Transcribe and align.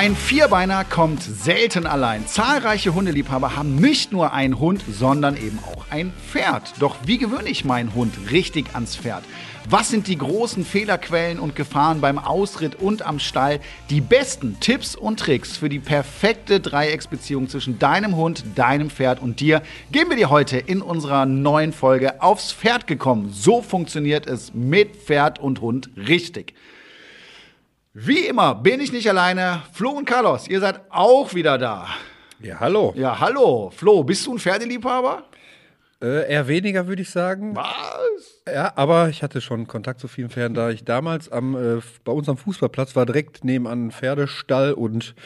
Ein 0.00 0.16
Vierbeiner 0.16 0.86
kommt 0.86 1.22
selten 1.22 1.86
allein. 1.86 2.26
Zahlreiche 2.26 2.94
Hundeliebhaber 2.94 3.54
haben 3.54 3.74
nicht 3.74 4.12
nur 4.12 4.32
einen 4.32 4.58
Hund, 4.58 4.82
sondern 4.90 5.36
eben 5.36 5.58
auch 5.58 5.84
ein 5.90 6.14
Pferd. 6.26 6.72
Doch 6.78 6.96
wie 7.04 7.18
gewöhne 7.18 7.50
ich 7.50 7.66
meinen 7.66 7.94
Hund 7.94 8.14
richtig 8.30 8.74
ans 8.74 8.96
Pferd? 8.96 9.22
Was 9.68 9.90
sind 9.90 10.06
die 10.06 10.16
großen 10.16 10.64
Fehlerquellen 10.64 11.38
und 11.38 11.54
Gefahren 11.54 12.00
beim 12.00 12.18
Ausritt 12.18 12.76
und 12.76 13.02
am 13.02 13.18
Stall? 13.18 13.60
Die 13.90 14.00
besten 14.00 14.58
Tipps 14.58 14.96
und 14.96 15.20
Tricks 15.20 15.58
für 15.58 15.68
die 15.68 15.80
perfekte 15.80 16.60
Dreiecksbeziehung 16.60 17.50
zwischen 17.50 17.78
deinem 17.78 18.16
Hund, 18.16 18.42
deinem 18.54 18.88
Pferd 18.88 19.20
und 19.20 19.38
dir 19.40 19.60
geben 19.92 20.08
wir 20.08 20.16
dir 20.16 20.30
heute 20.30 20.56
in 20.56 20.80
unserer 20.80 21.26
neuen 21.26 21.74
Folge 21.74 22.22
aufs 22.22 22.52
Pferd 22.52 22.86
gekommen. 22.86 23.28
So 23.34 23.60
funktioniert 23.60 24.26
es 24.26 24.54
mit 24.54 24.96
Pferd 24.96 25.38
und 25.38 25.60
Hund 25.60 25.90
richtig. 25.94 26.54
Wie 27.92 28.26
immer 28.26 28.54
bin 28.54 28.80
ich 28.80 28.92
nicht 28.92 29.08
alleine. 29.08 29.62
Flo 29.72 29.90
und 29.90 30.04
Carlos, 30.04 30.46
ihr 30.46 30.60
seid 30.60 30.80
auch 30.90 31.34
wieder 31.34 31.58
da. 31.58 31.88
Ja, 32.38 32.60
hallo. 32.60 32.94
Ja, 32.96 33.18
hallo. 33.18 33.72
Flo, 33.74 34.04
bist 34.04 34.24
du 34.26 34.34
ein 34.34 34.38
Pferdeliebhaber? 34.38 35.24
Äh, 36.00 36.30
eher 36.30 36.46
weniger, 36.46 36.86
würde 36.86 37.02
ich 37.02 37.10
sagen. 37.10 37.56
Was? 37.56 38.42
Ja, 38.46 38.72
aber 38.76 39.08
ich 39.08 39.24
hatte 39.24 39.40
schon 39.40 39.66
Kontakt 39.66 39.98
zu 39.98 40.06
vielen 40.06 40.30
Pferden, 40.30 40.54
da 40.54 40.70
ich 40.70 40.84
damals 40.84 41.32
am, 41.32 41.56
äh, 41.56 41.80
bei 42.04 42.12
uns 42.12 42.28
am 42.28 42.36
Fußballplatz 42.36 42.94
war, 42.94 43.06
direkt 43.06 43.42
nebenan 43.42 43.88
ein 43.88 43.90
Pferdestall 43.90 44.72
und 44.72 45.16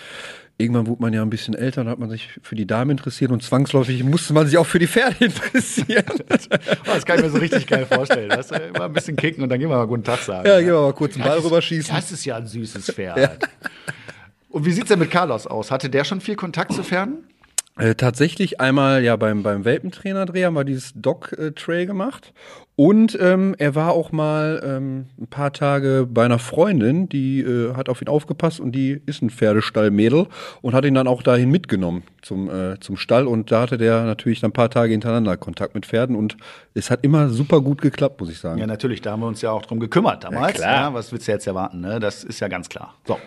irgendwann 0.56 0.86
wurde 0.86 1.02
man 1.02 1.12
ja 1.12 1.22
ein 1.22 1.30
bisschen 1.30 1.54
älter 1.54 1.80
und 1.80 1.88
hat 1.88 1.98
man 1.98 2.10
sich 2.10 2.38
für 2.42 2.54
die 2.54 2.66
Damen 2.66 2.92
interessiert 2.92 3.30
und 3.30 3.42
zwangsläufig 3.42 4.04
musste 4.04 4.32
man 4.32 4.46
sich 4.46 4.56
auch 4.56 4.66
für 4.66 4.78
die 4.78 4.86
Pferde 4.86 5.16
interessieren. 5.24 6.04
das 6.84 7.04
kann 7.04 7.18
ich 7.18 7.24
mir 7.24 7.30
so 7.30 7.38
richtig 7.38 7.66
geil 7.66 7.86
vorstellen. 7.86 8.28
Das 8.28 8.50
ist 8.50 8.60
immer 8.60 8.84
ein 8.84 8.92
bisschen 8.92 9.16
kicken 9.16 9.42
und 9.42 9.48
dann 9.48 9.58
gehen 9.58 9.68
wir 9.68 9.76
mal 9.76 9.86
guten 9.86 10.04
Tag 10.04 10.20
sagen. 10.20 10.46
Ja, 10.46 10.58
gehen 10.58 10.68
wir 10.68 10.80
mal 10.80 10.92
kurz 10.92 11.14
einen 11.14 11.24
Ball 11.24 11.36
das, 11.36 11.44
rüberschießen. 11.44 11.94
Das 11.94 12.12
ist 12.12 12.24
ja 12.24 12.36
ein 12.36 12.46
süßes 12.46 12.90
Pferd. 12.94 13.18
Ja. 13.18 13.30
Und 14.48 14.64
wie 14.64 14.72
sieht's 14.72 14.88
denn 14.88 15.00
mit 15.00 15.10
Carlos 15.10 15.46
aus? 15.46 15.70
Hatte 15.72 15.90
der 15.90 16.04
schon 16.04 16.20
viel 16.20 16.36
Kontakt 16.36 16.72
zu 16.72 16.84
Pferden? 16.84 17.24
Äh, 17.76 17.96
tatsächlich 17.96 18.60
einmal 18.60 19.02
ja 19.02 19.16
beim, 19.16 19.42
beim 19.42 19.64
Welpentrainer-Dreh 19.64 20.44
haben 20.44 20.54
wir 20.54 20.62
dieses 20.62 20.92
Dog-Trail 20.94 21.86
gemacht. 21.86 22.32
Und 22.76 23.16
ähm, 23.20 23.54
er 23.58 23.76
war 23.76 23.92
auch 23.92 24.10
mal 24.10 24.60
ähm, 24.64 25.06
ein 25.20 25.28
paar 25.28 25.52
Tage 25.52 26.08
bei 26.10 26.24
einer 26.24 26.40
Freundin, 26.40 27.08
die 27.08 27.40
äh, 27.40 27.74
hat 27.74 27.88
auf 27.88 28.02
ihn 28.02 28.08
aufgepasst 28.08 28.58
und 28.58 28.72
die 28.72 29.00
ist 29.06 29.22
ein 29.22 29.30
Pferdestallmädel 29.30 30.26
und 30.60 30.74
hat 30.74 30.84
ihn 30.84 30.94
dann 30.94 31.06
auch 31.06 31.22
dahin 31.22 31.50
mitgenommen 31.50 32.02
zum, 32.20 32.50
äh, 32.50 32.80
zum 32.80 32.96
Stall. 32.96 33.28
Und 33.28 33.52
da 33.52 33.62
hatte 33.62 33.78
der 33.78 34.02
natürlich 34.02 34.40
dann 34.40 34.50
ein 34.50 34.54
paar 34.54 34.70
Tage 34.70 34.90
hintereinander 34.90 35.36
Kontakt 35.36 35.76
mit 35.76 35.86
Pferden 35.86 36.16
und 36.16 36.36
es 36.74 36.90
hat 36.90 37.04
immer 37.04 37.28
super 37.28 37.60
gut 37.60 37.80
geklappt, 37.80 38.20
muss 38.20 38.30
ich 38.30 38.40
sagen. 38.40 38.58
Ja, 38.58 38.66
natürlich, 38.66 39.00
da 39.00 39.12
haben 39.12 39.20
wir 39.20 39.28
uns 39.28 39.40
ja 39.40 39.52
auch 39.52 39.62
drum 39.62 39.78
gekümmert 39.78 40.24
damals. 40.24 40.54
Ja, 40.54 40.64
klar. 40.64 40.74
Ja, 40.74 40.94
was 40.94 41.12
willst 41.12 41.28
du 41.28 41.32
jetzt 41.32 41.46
erwarten? 41.46 41.80
Ne? 41.80 42.00
Das 42.00 42.24
ist 42.24 42.40
ja 42.40 42.48
ganz 42.48 42.68
klar. 42.68 42.94
So. 43.06 43.18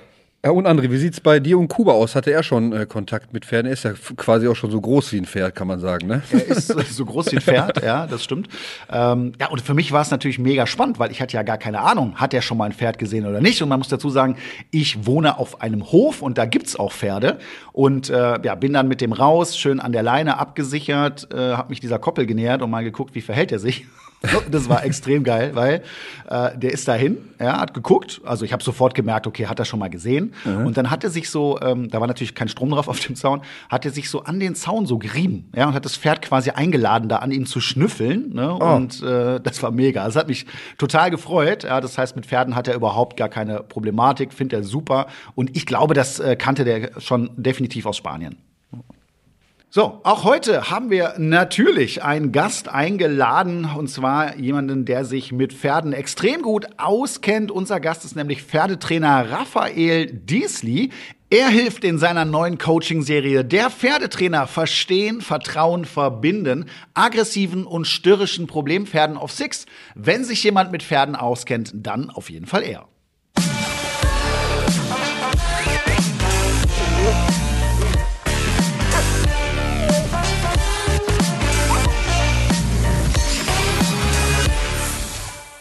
Ja, 0.45 0.51
und 0.51 0.67
André, 0.67 0.91
wie 0.91 0.97
sieht's 0.97 1.19
bei 1.19 1.39
dir 1.39 1.57
und 1.57 1.67
Kuba 1.67 1.93
aus? 1.93 2.15
Hatte 2.15 2.31
er 2.31 2.43
schon 2.43 2.71
äh, 2.71 2.85
Kontakt 2.85 3.33
mit 3.33 3.43
Pferden? 3.43 3.65
Er 3.65 3.73
ist 3.73 3.83
ja 3.83 3.93
quasi 4.15 4.47
auch 4.47 4.55
schon 4.55 4.69
so 4.69 4.79
groß 4.79 5.11
wie 5.13 5.17
ein 5.17 5.25
Pferd, 5.25 5.55
kann 5.55 5.67
man 5.67 5.79
sagen, 5.79 6.07
ne? 6.07 6.21
Er 6.31 6.47
ist 6.47 6.67
so 6.67 7.05
groß 7.05 7.31
wie 7.31 7.37
ein 7.37 7.41
Pferd, 7.41 7.81
ja, 7.83 8.05
das 8.05 8.23
stimmt. 8.23 8.47
Ähm, 8.89 9.33
ja, 9.41 9.47
und 9.47 9.61
für 9.61 9.73
mich 9.73 9.91
war 9.91 10.03
es 10.03 10.11
natürlich 10.11 10.37
mega 10.37 10.67
spannend, 10.67 10.99
weil 10.99 11.09
ich 11.09 11.21
hatte 11.21 11.33
ja 11.33 11.41
gar 11.41 11.57
keine 11.57 11.79
Ahnung, 11.79 12.15
hat 12.17 12.35
er 12.35 12.43
schon 12.43 12.59
mal 12.59 12.65
ein 12.65 12.71
Pferd 12.71 12.99
gesehen 12.99 13.25
oder 13.25 13.41
nicht? 13.41 13.63
Und 13.63 13.69
man 13.69 13.79
muss 13.79 13.87
dazu 13.87 14.11
sagen, 14.11 14.37
ich 14.69 15.07
wohne 15.07 15.39
auf 15.39 15.59
einem 15.61 15.91
Hof 15.91 16.21
und 16.21 16.37
da 16.37 16.45
gibt's 16.45 16.75
auch 16.75 16.91
Pferde. 16.91 17.39
Und 17.73 18.11
äh, 18.11 18.39
ja, 18.41 18.53
bin 18.53 18.73
dann 18.73 18.87
mit 18.87 19.01
dem 19.01 19.13
raus, 19.13 19.57
schön 19.57 19.79
an 19.79 19.91
der 19.91 20.03
Leine 20.03 20.37
abgesichert, 20.37 21.29
äh, 21.33 21.55
habe 21.55 21.69
mich 21.69 21.79
dieser 21.79 21.97
Koppel 21.97 22.27
genähert 22.27 22.61
und 22.61 22.69
mal 22.69 22.83
geguckt, 22.83 23.15
wie 23.15 23.21
verhält 23.21 23.51
er 23.51 23.59
sich. 23.59 23.87
Das 24.51 24.69
war 24.69 24.83
extrem 24.83 25.23
geil, 25.23 25.51
weil 25.53 25.83
äh, 26.29 26.57
der 26.57 26.71
ist 26.71 26.87
dahin, 26.87 27.17
er 27.37 27.59
hat 27.59 27.73
geguckt, 27.73 28.21
also 28.25 28.45
ich 28.45 28.53
habe 28.53 28.63
sofort 28.63 28.95
gemerkt, 28.95 29.27
okay, 29.27 29.47
hat 29.47 29.59
er 29.59 29.65
schon 29.65 29.79
mal 29.79 29.89
gesehen. 29.89 30.33
Mhm. 30.45 30.65
Und 30.65 30.77
dann 30.77 30.89
hat 30.89 31.03
er 31.03 31.09
sich 31.09 31.29
so, 31.29 31.59
ähm, 31.61 31.89
da 31.89 31.99
war 31.99 32.07
natürlich 32.07 32.35
kein 32.35 32.49
Strom 32.49 32.69
drauf 32.69 32.87
auf 32.87 32.99
dem 32.99 33.15
Zaun, 33.15 33.41
hat 33.69 33.85
er 33.85 33.91
sich 33.91 34.09
so 34.09 34.23
an 34.23 34.39
den 34.39 34.55
Zaun 34.55 34.85
so 34.85 34.97
gerieben, 34.97 35.49
ja, 35.55 35.67
und 35.67 35.73
hat 35.73 35.85
das 35.85 35.97
Pferd 35.97 36.21
quasi 36.21 36.51
eingeladen, 36.51 37.09
da 37.09 37.17
an 37.17 37.31
ihm 37.31 37.45
zu 37.45 37.61
schnüffeln. 37.61 38.33
Ne? 38.33 38.57
Oh. 38.59 38.75
Und 38.75 39.01
äh, 39.03 39.39
das 39.39 39.61
war 39.63 39.71
mega. 39.71 40.05
Das 40.05 40.15
hat 40.15 40.27
mich 40.27 40.45
total 40.77 41.11
gefreut. 41.11 41.63
Ja, 41.63 41.81
das 41.81 41.97
heißt, 41.97 42.15
mit 42.15 42.25
Pferden 42.25 42.55
hat 42.55 42.67
er 42.67 42.75
überhaupt 42.75 43.17
gar 43.17 43.29
keine 43.29 43.61
Problematik, 43.63 44.33
findet 44.33 44.59
er 44.59 44.63
super. 44.63 45.07
Und 45.35 45.55
ich 45.55 45.65
glaube, 45.65 45.93
das 45.93 46.19
äh, 46.19 46.35
kannte 46.35 46.63
der 46.63 46.99
schon 46.99 47.29
definitiv 47.35 47.85
aus 47.85 47.97
Spanien. 47.97 48.37
So, 49.77 49.99
auch 50.01 50.23
heute 50.23 50.71
haben 50.71 50.89
wir 50.89 51.13
natürlich 51.19 52.01
einen 52.01 52.31
Gast 52.31 52.67
eingeladen, 52.67 53.69
und 53.77 53.89
zwar 53.91 54.35
jemanden, 54.35 54.85
der 54.85 55.05
sich 55.05 55.31
mit 55.31 55.53
Pferden 55.53 55.93
extrem 55.93 56.41
gut 56.41 56.65
auskennt. 56.77 57.51
Unser 57.51 57.79
Gast 57.79 58.03
ist 58.03 58.15
nämlich 58.15 58.41
Pferdetrainer 58.41 59.29
Raphael 59.29 60.07
Diesli. 60.07 60.89
Er 61.29 61.49
hilft 61.49 61.83
in 61.83 61.99
seiner 61.99 62.25
neuen 62.25 62.57
Coaching-Serie 62.57 63.45
Der 63.45 63.69
Pferdetrainer 63.69 64.47
Verstehen, 64.47 65.21
Vertrauen, 65.21 65.85
Verbinden, 65.85 66.65
aggressiven 66.95 67.63
und 67.63 67.85
störrischen 67.85 68.47
Problempferden 68.47 69.15
auf 69.15 69.31
Six. 69.31 69.67
Wenn 69.93 70.23
sich 70.23 70.43
jemand 70.43 70.71
mit 70.71 70.81
Pferden 70.81 71.15
auskennt, 71.15 71.69
dann 71.75 72.09
auf 72.09 72.31
jeden 72.31 72.47
Fall 72.47 72.63
er. 72.63 72.87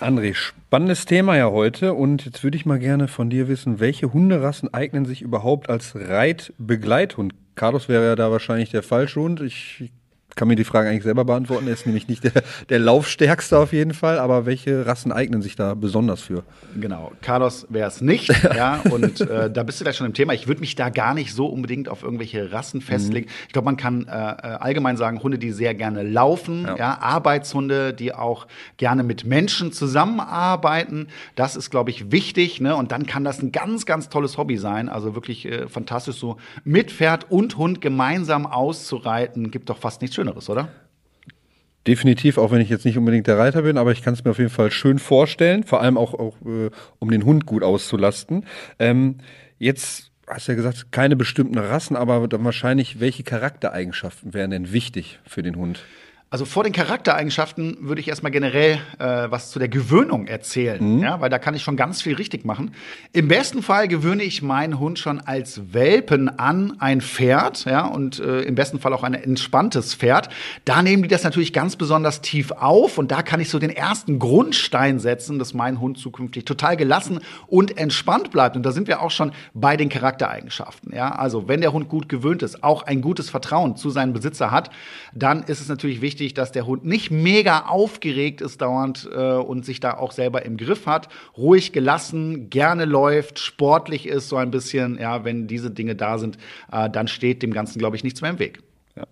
André, 0.07 0.35
spannendes 0.35 1.05
Thema 1.05 1.37
ja 1.37 1.51
heute 1.51 1.93
und 1.93 2.25
jetzt 2.25 2.45
würde 2.45 2.57
ich 2.57 2.65
mal 2.65 2.79
gerne 2.79 3.09
von 3.09 3.29
dir 3.29 3.49
wissen, 3.49 3.81
welche 3.81 4.13
Hunderassen 4.13 4.73
eignen 4.73 5.05
sich 5.05 5.21
überhaupt 5.21 5.69
als 5.69 5.97
Reitbegleithund? 5.97 7.35
Carlos 7.57 7.89
wäre 7.89 8.07
ja 8.07 8.15
da 8.15 8.31
wahrscheinlich 8.31 8.71
der 8.71 8.85
falsche 8.85 9.21
Hund. 9.21 9.41
Ich 9.41 9.91
kann 10.37 10.49
mir 10.49 10.55
die 10.55 10.65
Frage 10.65 10.91
eigentlich 10.91 11.03
selber 11.03 11.25
beantworten. 11.25 11.67
Er 11.67 11.73
ist 11.73 11.87
nämlich 11.87 12.09
nicht 12.09 12.23
der, 12.23 12.45
der 12.69 12.79
Laufstärkste 12.79 13.59
auf 13.59 13.73
jeden 13.73 13.95
Fall, 13.95 14.19
aber 14.19 14.45
welche 14.45 14.87
Rassen 14.87 15.11
eignen 15.11 15.41
sich 15.41 15.57
da 15.57 15.75
besonders 15.75 16.21
für? 16.21 16.45
Genau, 16.79 17.11
Carlos 17.23 17.67
wäre 17.71 17.89
es 17.89 18.03
nicht, 18.03 18.29
ja, 18.55 18.81
und 18.91 19.23
äh, 19.23 19.51
da 19.51 19.63
bist 19.63 19.81
du 19.81 19.85
gleich 19.85 19.97
schon 19.97 20.07
im 20.07 20.13
Thema. 20.13 20.35
Ich 20.35 20.47
würde 20.47 20.61
mich 20.61 20.75
da 20.75 20.91
gar 20.91 21.15
nicht 21.15 21.33
so 21.33 21.47
unbedingt 21.47 21.89
auf 21.89 22.03
irgendwelche 22.03 22.53
Rassen 22.53 22.83
festlegen. 22.83 23.27
Mhm. 23.27 23.33
Ich 23.47 23.53
glaube, 23.55 23.65
man 23.65 23.79
kann 23.79 24.07
äh, 24.07 24.11
äh, 24.11 24.13
allgemein 24.13 24.99
sagen, 24.99 25.23
Hunde, 25.23 25.39
die 25.39 25.53
sehr 25.53 25.75
gerne 25.75 26.03
laufen, 26.03 26.65
ja. 26.67 26.77
ja, 26.77 26.99
Arbeitshunde, 27.01 27.95
die 27.95 28.13
auch 28.13 28.47
gerne 28.77 29.03
mit 29.03 29.25
Menschen 29.25 29.73
zusammenarbeiten. 29.73 31.09
Das 31.35 31.57
ist, 31.57 31.71
glaube 31.71 31.91
ich, 31.91 32.13
wichtig, 32.13 32.61
ne? 32.61 32.77
Und 32.77 32.93
dann 32.93 33.07
kann 33.07 33.25
das 33.25 33.41
ein 33.41 33.53
ganz, 33.53 33.87
ganz 33.87 34.11
tolles 34.11 34.37
Hobby 34.37 34.59
sein. 34.59 34.91
Also 34.91 35.15
wirklich 35.15 35.47
äh, 35.47 35.67
fantastisch, 35.67 36.17
so 36.17 36.37
mit 36.63 36.93
Pferd 36.93 37.31
und 37.31 37.57
Hund 37.57 37.81
gemeinsam 37.81 38.45
auszureiten, 38.45 39.51
gibt 39.51 39.71
doch 39.71 39.79
fast 39.79 40.03
nichts 40.03 40.17
Schönes. 40.17 40.26
Schöneres, 40.27 40.51
oder? 40.51 40.69
Definitiv, 41.87 42.37
auch 42.37 42.51
wenn 42.51 42.61
ich 42.61 42.69
jetzt 42.69 42.85
nicht 42.85 42.99
unbedingt 42.99 43.29
der 43.29 43.39
Reiter 43.39 43.63
bin, 43.63 43.79
aber 43.79 43.93
ich 43.93 44.03
kann 44.03 44.13
es 44.13 44.25
mir 44.25 44.33
auf 44.33 44.39
jeden 44.39 44.51
Fall 44.51 44.73
schön 44.73 44.99
vorstellen, 44.99 45.63
vor 45.63 45.81
allem 45.81 45.97
auch, 45.97 46.15
auch 46.15 46.35
äh, 46.45 46.71
um 46.99 47.11
den 47.13 47.25
Hund 47.25 47.47
gut 47.47 47.63
auszulasten. 47.63 48.45
Ähm, 48.81 49.19
jetzt 49.59 50.11
hast 50.27 50.49
du 50.49 50.53
ja 50.53 50.57
gesagt, 50.57 50.91
keine 50.91 51.15
bestimmten 51.15 51.59
Rassen, 51.59 51.95
aber 51.95 52.27
dann 52.27 52.45
wahrscheinlich, 52.45 52.99
welche 52.99 53.23
Charaktereigenschaften 53.23 54.35
wären 54.35 54.51
denn 54.51 54.73
wichtig 54.73 55.21
für 55.25 55.43
den 55.43 55.55
Hund? 55.55 55.85
Also 56.29 56.45
vor 56.45 56.65
den 56.65 56.73
Charaktereigenschaften 56.73 57.77
würde 57.83 58.01
ich 58.01 58.09
erstmal 58.09 58.33
generell 58.33 58.81
äh, 58.99 59.31
was 59.31 59.53
zu 59.53 59.61
der 59.61 59.69
Gewöhnung 59.69 60.27
erzählen, 60.27 60.97
mhm. 60.97 61.03
ja, 61.03 61.21
weil 61.21 61.31
da 61.31 61.39
kann 61.39 61.55
ich 61.55 61.63
schon 61.63 61.77
ganz 61.77 62.03
viel 62.03 62.17
richtig 62.17 62.45
machen. 62.45 62.73
Im 63.13 63.29
besten 63.29 63.63
Fall 63.63 63.87
gewöhne 63.87 64.25
ich 64.25 64.43
meinen 64.43 64.81
Hund 64.81 64.99
schon 64.99 65.21
als 65.21 65.73
Welpen 65.73 66.29
an 66.29 66.79
ein 66.81 67.01
Pferd, 67.01 67.65
ja, 67.65 67.87
und 67.87 68.19
äh, 68.19 68.41
im 68.41 68.57
besten 68.57 68.81
Fall 68.81 68.93
auch 68.93 69.05
ein 69.05 69.15
entspanntes 69.15 69.95
Pferd. 69.95 70.29
Da 70.65 70.83
nehmen 70.83 71.05
die 71.05 71.09
das 71.09 71.23
natürlich 71.23 71.53
ganz 71.53 71.77
besonders 71.77 72.23
tief 72.23 72.51
auf 72.51 72.99
und 72.99 73.13
da 73.13 73.23
kann 73.23 73.39
ich 73.39 73.49
so 73.49 73.61
den 73.61 73.71
ersten 73.71 74.19
Grundstein 74.19 74.99
setzen, 74.99 75.39
dass 75.39 75.55
mein 75.55 75.81
Hund 75.81 75.97
zukünftig 75.97 76.45
total 76.45 76.77
gelassen 76.77 77.21
und 77.47 77.79
entspannt 77.79 78.33
bleibt. 78.33 78.57
Und 78.57 78.65
da 78.65 78.73
sind 78.73 78.89
wir 78.89 79.01
auch 79.01 79.13
schon 79.13 79.31
bei 79.55 79.77
den 79.77 79.89
Charaktereigenschaften, 79.89 80.93
ja. 80.93 81.15
Also 81.15 81.47
wenn 81.47 81.61
der 81.61 81.73
Hund 81.73 81.89
gut 81.89 82.09
gewöhnt 82.09 82.43
ist, 82.43 82.65
auch 82.65 82.83
ein 82.83 83.01
gutes 83.01 83.31
Vertrauen 83.31 83.77
zu 83.77 83.91
seinem 83.91 84.13
Besitzer 84.13 84.51
hat, 84.51 84.71
dann 85.15 85.45
ist 85.45 85.61
es 85.61 85.69
natürlich 85.69 86.01
wichtig, 86.01 86.17
wichtig, 86.27 86.35
dass 86.35 86.51
der 86.51 86.67
Hund 86.67 86.85
nicht 86.85 87.11
mega 87.11 87.67
aufgeregt 87.67 88.41
ist 88.41 88.61
dauernd 88.61 89.09
äh, 89.13 89.35
und 89.35 89.65
sich 89.65 89.79
da 89.79 89.95
auch 89.95 90.11
selber 90.11 90.45
im 90.45 90.57
Griff 90.57 90.87
hat, 90.87 91.09
ruhig 91.37 91.73
gelassen, 91.73 92.51
gerne 92.51 92.85
läuft, 92.85 93.39
sportlich 93.39 94.07
ist, 94.07 94.29
so 94.29 94.37
ein 94.37 94.51
bisschen, 94.51 94.99
ja, 94.99 95.25
wenn 95.25 95.47
diese 95.47 95.71
Dinge 95.71 95.95
da 95.95 96.19
sind, 96.19 96.37
äh, 96.73 96.91
dann 96.91 97.07
steht 97.07 97.43
dem 97.43 97.53
Ganzen, 97.53 97.79
glaube 97.79 97.97
ich, 97.97 98.03
nichts 98.03 98.23
mehr 98.23 98.31
im 98.31 98.39
Weg. 98.41 98.59
Ja. 98.97 99.07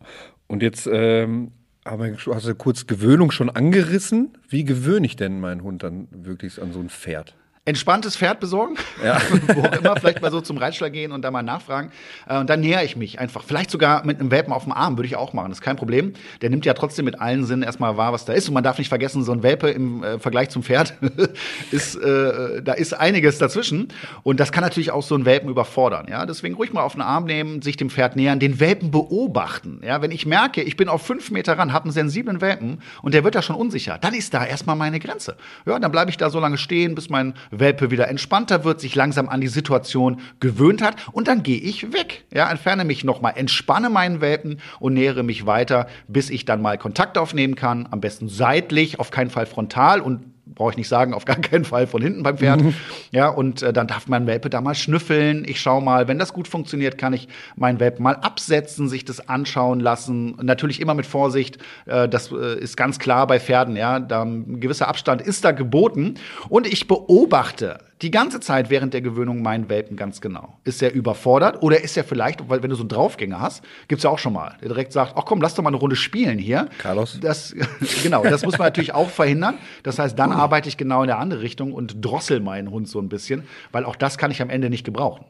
Und 0.49 0.62
jetzt 0.62 0.88
ähm, 0.90 1.52
aber 1.84 2.11
hast 2.12 2.46
du 2.46 2.55
kurz 2.55 2.87
Gewöhnung 2.87 3.31
schon 3.31 3.50
angerissen. 3.50 4.38
Wie 4.49 4.64
gewöhne 4.64 5.06
ich 5.06 5.17
denn 5.17 5.38
meinen 5.38 5.62
Hund 5.62 5.82
dann 5.82 6.08
wirklich 6.10 6.60
an 6.60 6.72
so 6.72 6.81
ein 6.81 6.88
Pferd? 6.88 7.37
Entspanntes 7.66 8.16
Pferd 8.16 8.40
besorgen, 8.40 8.76
ja. 9.02 9.19
wo 9.55 9.62
auch 9.62 9.72
immer, 9.72 9.96
vielleicht 9.96 10.20
mal 10.20 10.31
so 10.31 10.43
zum 10.43 10.58
Reitschlag 10.58 10.93
gehen 10.93 11.12
und 11.12 11.22
da 11.22 11.31
mal 11.31 11.43
nachfragen. 11.43 11.93
Äh, 12.28 12.38
und 12.38 12.50
dann 12.50 12.61
näher 12.61 12.84
ich 12.84 12.94
mich 12.94 13.19
einfach. 13.19 13.43
Vielleicht 13.43 13.70
sogar 13.70 14.05
mit 14.05 14.20
einem 14.20 14.31
Welpen 14.31 14.52
auf 14.52 14.64
dem 14.64 14.72
Arm 14.72 14.99
würde 14.99 15.06
ich 15.06 15.16
auch 15.16 15.32
machen. 15.32 15.49
Das 15.49 15.58
ist 15.58 15.62
kein 15.62 15.76
Problem. 15.76 16.12
Der 16.43 16.50
nimmt 16.50 16.66
ja 16.66 16.75
trotzdem 16.75 17.06
mit 17.06 17.20
allen 17.20 17.44
Sinnen 17.44 17.62
erstmal 17.62 17.96
wahr, 17.96 18.12
was 18.12 18.26
da 18.26 18.34
ist. 18.34 18.49
Und 18.49 18.55
man 18.55 18.64
darf 18.64 18.76
nicht 18.76 18.90
vergessen, 18.90 19.25
so 19.25 19.32
ein 19.32 19.43
Welpe 19.43 19.70
im 19.70 20.02
äh, 20.02 20.19
Vergleich 20.19 20.50
zum 20.50 20.62
Pferd 20.62 20.94
ist, 21.70 21.96
äh, 21.96 22.62
da 22.62 22.75
ist 22.75 22.93
einiges 22.93 23.38
dazwischen. 23.38 23.88
Und 24.22 24.40
das 24.40 24.52
kann 24.52 24.62
natürlich 24.62 24.90
auch 24.90 25.02
so 25.02 25.14
einen 25.14 25.25
Welpen 25.25 25.49
überfordern. 25.49 26.06
Ja, 26.10 26.26
deswegen 26.26 26.56
ruhig 26.56 26.75
mal 26.75 26.82
auf 26.82 26.93
den 26.93 27.02
Arm 27.02 27.25
nehmen, 27.25 27.62
sich 27.62 27.78
dem 27.78 27.88
Pferd 27.88 28.14
nähern, 28.14 28.40
den 28.40 28.60
Welpen 28.60 28.90
beobachten. 28.90 29.81
Ja, 29.82 30.02
wenn 30.02 30.10
ich 30.10 30.26
merke, 30.26 30.60
ich 30.60 30.76
bin 30.76 30.90
auf 30.90 31.00
fünf 31.00 31.31
Meter 31.31 31.56
ran, 31.56 31.72
habe 31.72 31.84
einen 31.84 31.93
sensiblen 31.93 32.43
Welpen 32.43 32.82
und 33.00 33.14
der 33.14 33.25
wird 33.25 33.34
da 33.34 33.40
schon 33.40 33.56
unsicher, 33.56 33.96
dann 33.99 34.12
ist 34.12 34.34
da 34.34 34.44
erstmal 34.44 34.76
meine 34.76 35.00
Grenze. 35.00 35.37
Ja, 35.64 35.78
dann 35.78 35.90
bleibe 35.90 36.10
ich 36.10 36.19
da 36.19 36.28
so 36.28 36.40
lange 36.40 36.58
stehen, 36.58 36.94
bis 36.94 37.08
mein 37.08 37.32
Welpe 37.61 37.91
wieder 37.91 38.09
entspannter 38.09 38.65
wird, 38.65 38.81
sich 38.81 38.95
langsam 38.95 39.29
an 39.29 39.41
die 39.41 39.49
Situation 39.49 40.21
gewöhnt 40.41 40.83
hat 40.83 40.97
und 41.12 41.29
dann 41.29 41.43
gehe 41.43 41.59
ich 41.59 41.93
weg. 41.93 42.25
Ja, 42.33 42.51
entferne 42.51 42.85
mich 42.85 43.05
nochmal, 43.05 43.35
entspanne 43.37 43.91
meinen 43.91 44.21
Welpen 44.21 44.61
und 44.81 44.95
nähere 44.95 45.23
mich 45.23 45.47
weiter, 45.47 45.87
bis 46.09 46.31
ich 46.31 46.45
dann 46.45 46.61
mal 46.62 46.79
Kontakt 46.79 47.19
aufnehmen 47.19 47.55
kann, 47.55 47.89
am 47.91 48.01
besten 48.01 48.29
seitlich, 48.29 49.01
auf 49.01 49.11
keinen 49.11 49.31
Fall 49.31 49.47
frontal 49.47 50.01
und 50.01 50.33
brauche 50.55 50.71
ich 50.71 50.77
nicht 50.77 50.89
sagen, 50.89 51.15
auf 51.15 51.25
gar 51.25 51.37
keinen 51.37 51.65
Fall 51.65 51.87
von 51.87 52.03
hinten 52.03 52.23
beim 52.23 52.39
Pferd. 52.39 52.62
Mhm. 52.62 52.75
Ja, 53.11 53.29
und 53.29 53.62
äh, 53.62 53.73
dann 53.73 53.87
darf 53.87 54.09
mein 54.09 54.27
Welpe 54.27 54.51
da 54.51 54.61
mal 54.61 54.75
schnüffeln. 54.75 55.45
Ich 55.47 55.61
schaue 55.61 55.83
mal, 55.83 56.09
wenn 56.09 56.19
das 56.19 56.33
gut 56.33 56.49
funktioniert, 56.49 56.99
kann 56.99 57.12
ich 57.12 57.29
meinen 57.56 57.81
Welpen 57.81 58.03
mal 58.03 58.17
absetzen, 58.17 58.89
sich 58.89 59.05
das 59.05 59.29
anschauen 59.29 59.81
lassen. 59.81 60.37
Natürlich 60.43 60.81
immer 60.81 60.95
mit 60.95 61.06
Vorsicht. 61.06 61.59
Äh, 61.87 62.09
das 62.09 62.31
äh, 62.33 62.59
ist 62.59 62.77
ganz 62.77 62.99
klar 62.99 63.27
bei 63.27 63.41
Pferden. 63.41 63.77
Ja, 63.77 64.01
da 64.01 64.23
ein 64.23 64.61
gewisser 64.61 64.89
Abstand 64.89 65.23
ist 65.23 65.45
da 65.45 65.53
geboten. 65.53 66.15
Und 66.49 66.67
ich 66.67 66.87
beobachte 66.87 67.79
die 68.02 68.11
ganze 68.11 68.41
Zeit 68.41 68.70
während 68.70 68.93
der 68.93 69.00
Gewöhnung 69.00 69.43
meinen 69.43 69.69
Welpen 69.69 69.96
ganz 69.96 70.20
genau. 70.20 70.58
Ist 70.64 70.82
er 70.82 70.93
überfordert 70.93 71.62
oder 71.62 71.82
ist 71.82 71.96
er 71.96 72.05
vielleicht, 72.05 72.49
weil 72.49 72.62
wenn 72.62 72.70
du 72.70 72.76
so 72.76 72.82
einen 72.82 72.88
Draufgänger 72.88 73.41
hast, 73.41 73.64
gibt 73.88 74.00
es 74.00 74.05
ja 74.05 74.11
auch 74.11 74.19
schon 74.19 74.32
mal, 74.32 74.56
der 74.61 74.69
direkt 74.69 74.93
sagt, 74.93 75.14
ach 75.17 75.25
komm, 75.25 75.41
lass 75.41 75.55
doch 75.55 75.62
mal 75.62 75.70
eine 75.70 75.76
Runde 75.76 75.96
spielen 75.96 76.38
hier. 76.38 76.69
Carlos. 76.79 77.19
Das, 77.20 77.55
genau, 78.02 78.23
das 78.25 78.44
muss 78.44 78.58
man 78.58 78.67
natürlich 78.67 78.94
auch 78.94 79.11
verhindern. 79.11 79.58
Das 79.82 79.99
heißt, 79.99 80.19
dann 80.19 80.32
arbeite 80.32 80.69
ich 80.69 80.76
genau 80.76 81.02
in 81.02 81.08
der 81.08 81.19
andere 81.19 81.41
Richtung 81.41 81.73
und 81.73 82.05
drossel 82.05 82.41
meinen 82.41 82.70
Hund 82.70 82.88
so 82.88 83.00
ein 83.00 83.08
bisschen, 83.08 83.44
weil 83.73 83.85
auch 83.85 83.96
das 83.96 84.19
kann 84.19 84.31
ich 84.31 84.43
am 84.43 84.50
Ende 84.50 84.70
nicht 84.70 84.85
gebrauchen. 84.85 85.25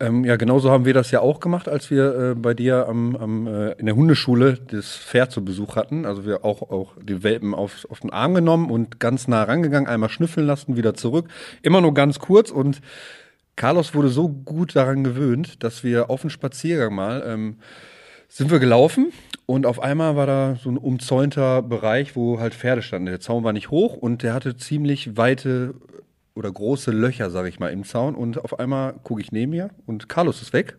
Ähm, 0.00 0.24
ja, 0.24 0.36
genauso 0.36 0.70
haben 0.70 0.86
wir 0.86 0.94
das 0.94 1.10
ja 1.10 1.20
auch 1.20 1.40
gemacht, 1.40 1.68
als 1.68 1.90
wir 1.90 2.30
äh, 2.30 2.34
bei 2.34 2.54
dir 2.54 2.88
am, 2.88 3.14
am, 3.16 3.46
äh, 3.46 3.72
in 3.72 3.84
der 3.84 3.94
Hundeschule 3.94 4.54
das 4.54 4.96
Pferd 4.96 5.30
zu 5.30 5.44
Besuch 5.44 5.76
hatten. 5.76 6.06
Also 6.06 6.24
wir 6.24 6.42
auch, 6.42 6.62
auch 6.62 6.94
die 7.02 7.22
Welpen 7.22 7.54
auf, 7.54 7.86
auf 7.90 8.00
den 8.00 8.10
Arm 8.10 8.32
genommen 8.32 8.70
und 8.70 8.98
ganz 8.98 9.28
nah 9.28 9.42
rangegangen, 9.42 9.88
einmal 9.88 10.08
schnüffeln 10.08 10.46
lassen, 10.46 10.76
wieder 10.76 10.94
zurück. 10.94 11.28
Immer 11.60 11.82
nur 11.82 11.92
ganz 11.92 12.18
kurz 12.18 12.50
und 12.50 12.80
Carlos 13.56 13.94
wurde 13.94 14.08
so 14.08 14.30
gut 14.30 14.74
daran 14.74 15.04
gewöhnt, 15.04 15.62
dass 15.62 15.84
wir 15.84 16.08
auf 16.08 16.22
dem 16.22 16.30
Spaziergang 16.30 16.94
mal 16.94 17.22
ähm, 17.26 17.56
sind 18.26 18.50
wir 18.50 18.58
gelaufen 18.58 19.12
und 19.44 19.66
auf 19.66 19.82
einmal 19.82 20.16
war 20.16 20.26
da 20.26 20.56
so 20.62 20.70
ein 20.70 20.78
umzäunter 20.78 21.60
Bereich, 21.60 22.16
wo 22.16 22.40
halt 22.40 22.54
Pferde 22.54 22.80
standen. 22.80 23.06
Der 23.06 23.20
Zaun 23.20 23.44
war 23.44 23.52
nicht 23.52 23.70
hoch 23.70 23.96
und 23.96 24.22
der 24.22 24.32
hatte 24.32 24.56
ziemlich 24.56 25.18
weite 25.18 25.74
oder 26.34 26.50
große 26.50 26.90
Löcher, 26.90 27.30
sage 27.30 27.48
ich 27.48 27.58
mal, 27.58 27.68
im 27.68 27.84
Zaun. 27.84 28.14
Und 28.14 28.38
auf 28.38 28.58
einmal 28.58 28.94
gucke 29.02 29.20
ich 29.20 29.32
neben 29.32 29.50
mir 29.50 29.70
und 29.86 30.08
Carlos 30.08 30.42
ist 30.42 30.52
weg. 30.52 30.76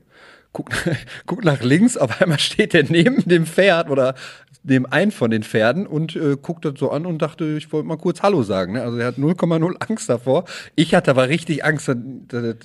Guck, 0.53 0.69
guck 1.25 1.43
nach 1.43 1.61
links, 1.61 1.97
auf 1.97 2.21
einmal 2.21 2.39
steht 2.39 2.73
der 2.73 2.83
neben 2.83 3.23
dem 3.27 3.45
Pferd 3.45 3.89
oder 3.89 4.15
neben 4.63 4.85
einen 4.85 5.11
von 5.11 5.31
den 5.31 5.43
Pferden 5.43 5.87
und 5.87 6.15
äh, 6.15 6.37
guckt 6.39 6.65
das 6.65 6.73
so 6.77 6.91
an 6.91 7.05
und 7.05 7.21
dachte, 7.21 7.45
ich 7.57 7.71
wollte 7.71 7.87
mal 7.87 7.97
kurz 7.97 8.21
Hallo 8.21 8.43
sagen. 8.43 8.73
Ne? 8.73 8.83
Also 8.83 8.97
er 8.97 9.07
hat 9.07 9.17
0,0 9.17 9.75
Angst 9.79 10.09
davor. 10.09 10.45
Ich 10.75 10.93
hatte 10.93 11.11
aber 11.11 11.29
richtig 11.29 11.65
Angst, 11.65 11.87
dass, 11.87 11.97
dass 12.27 12.55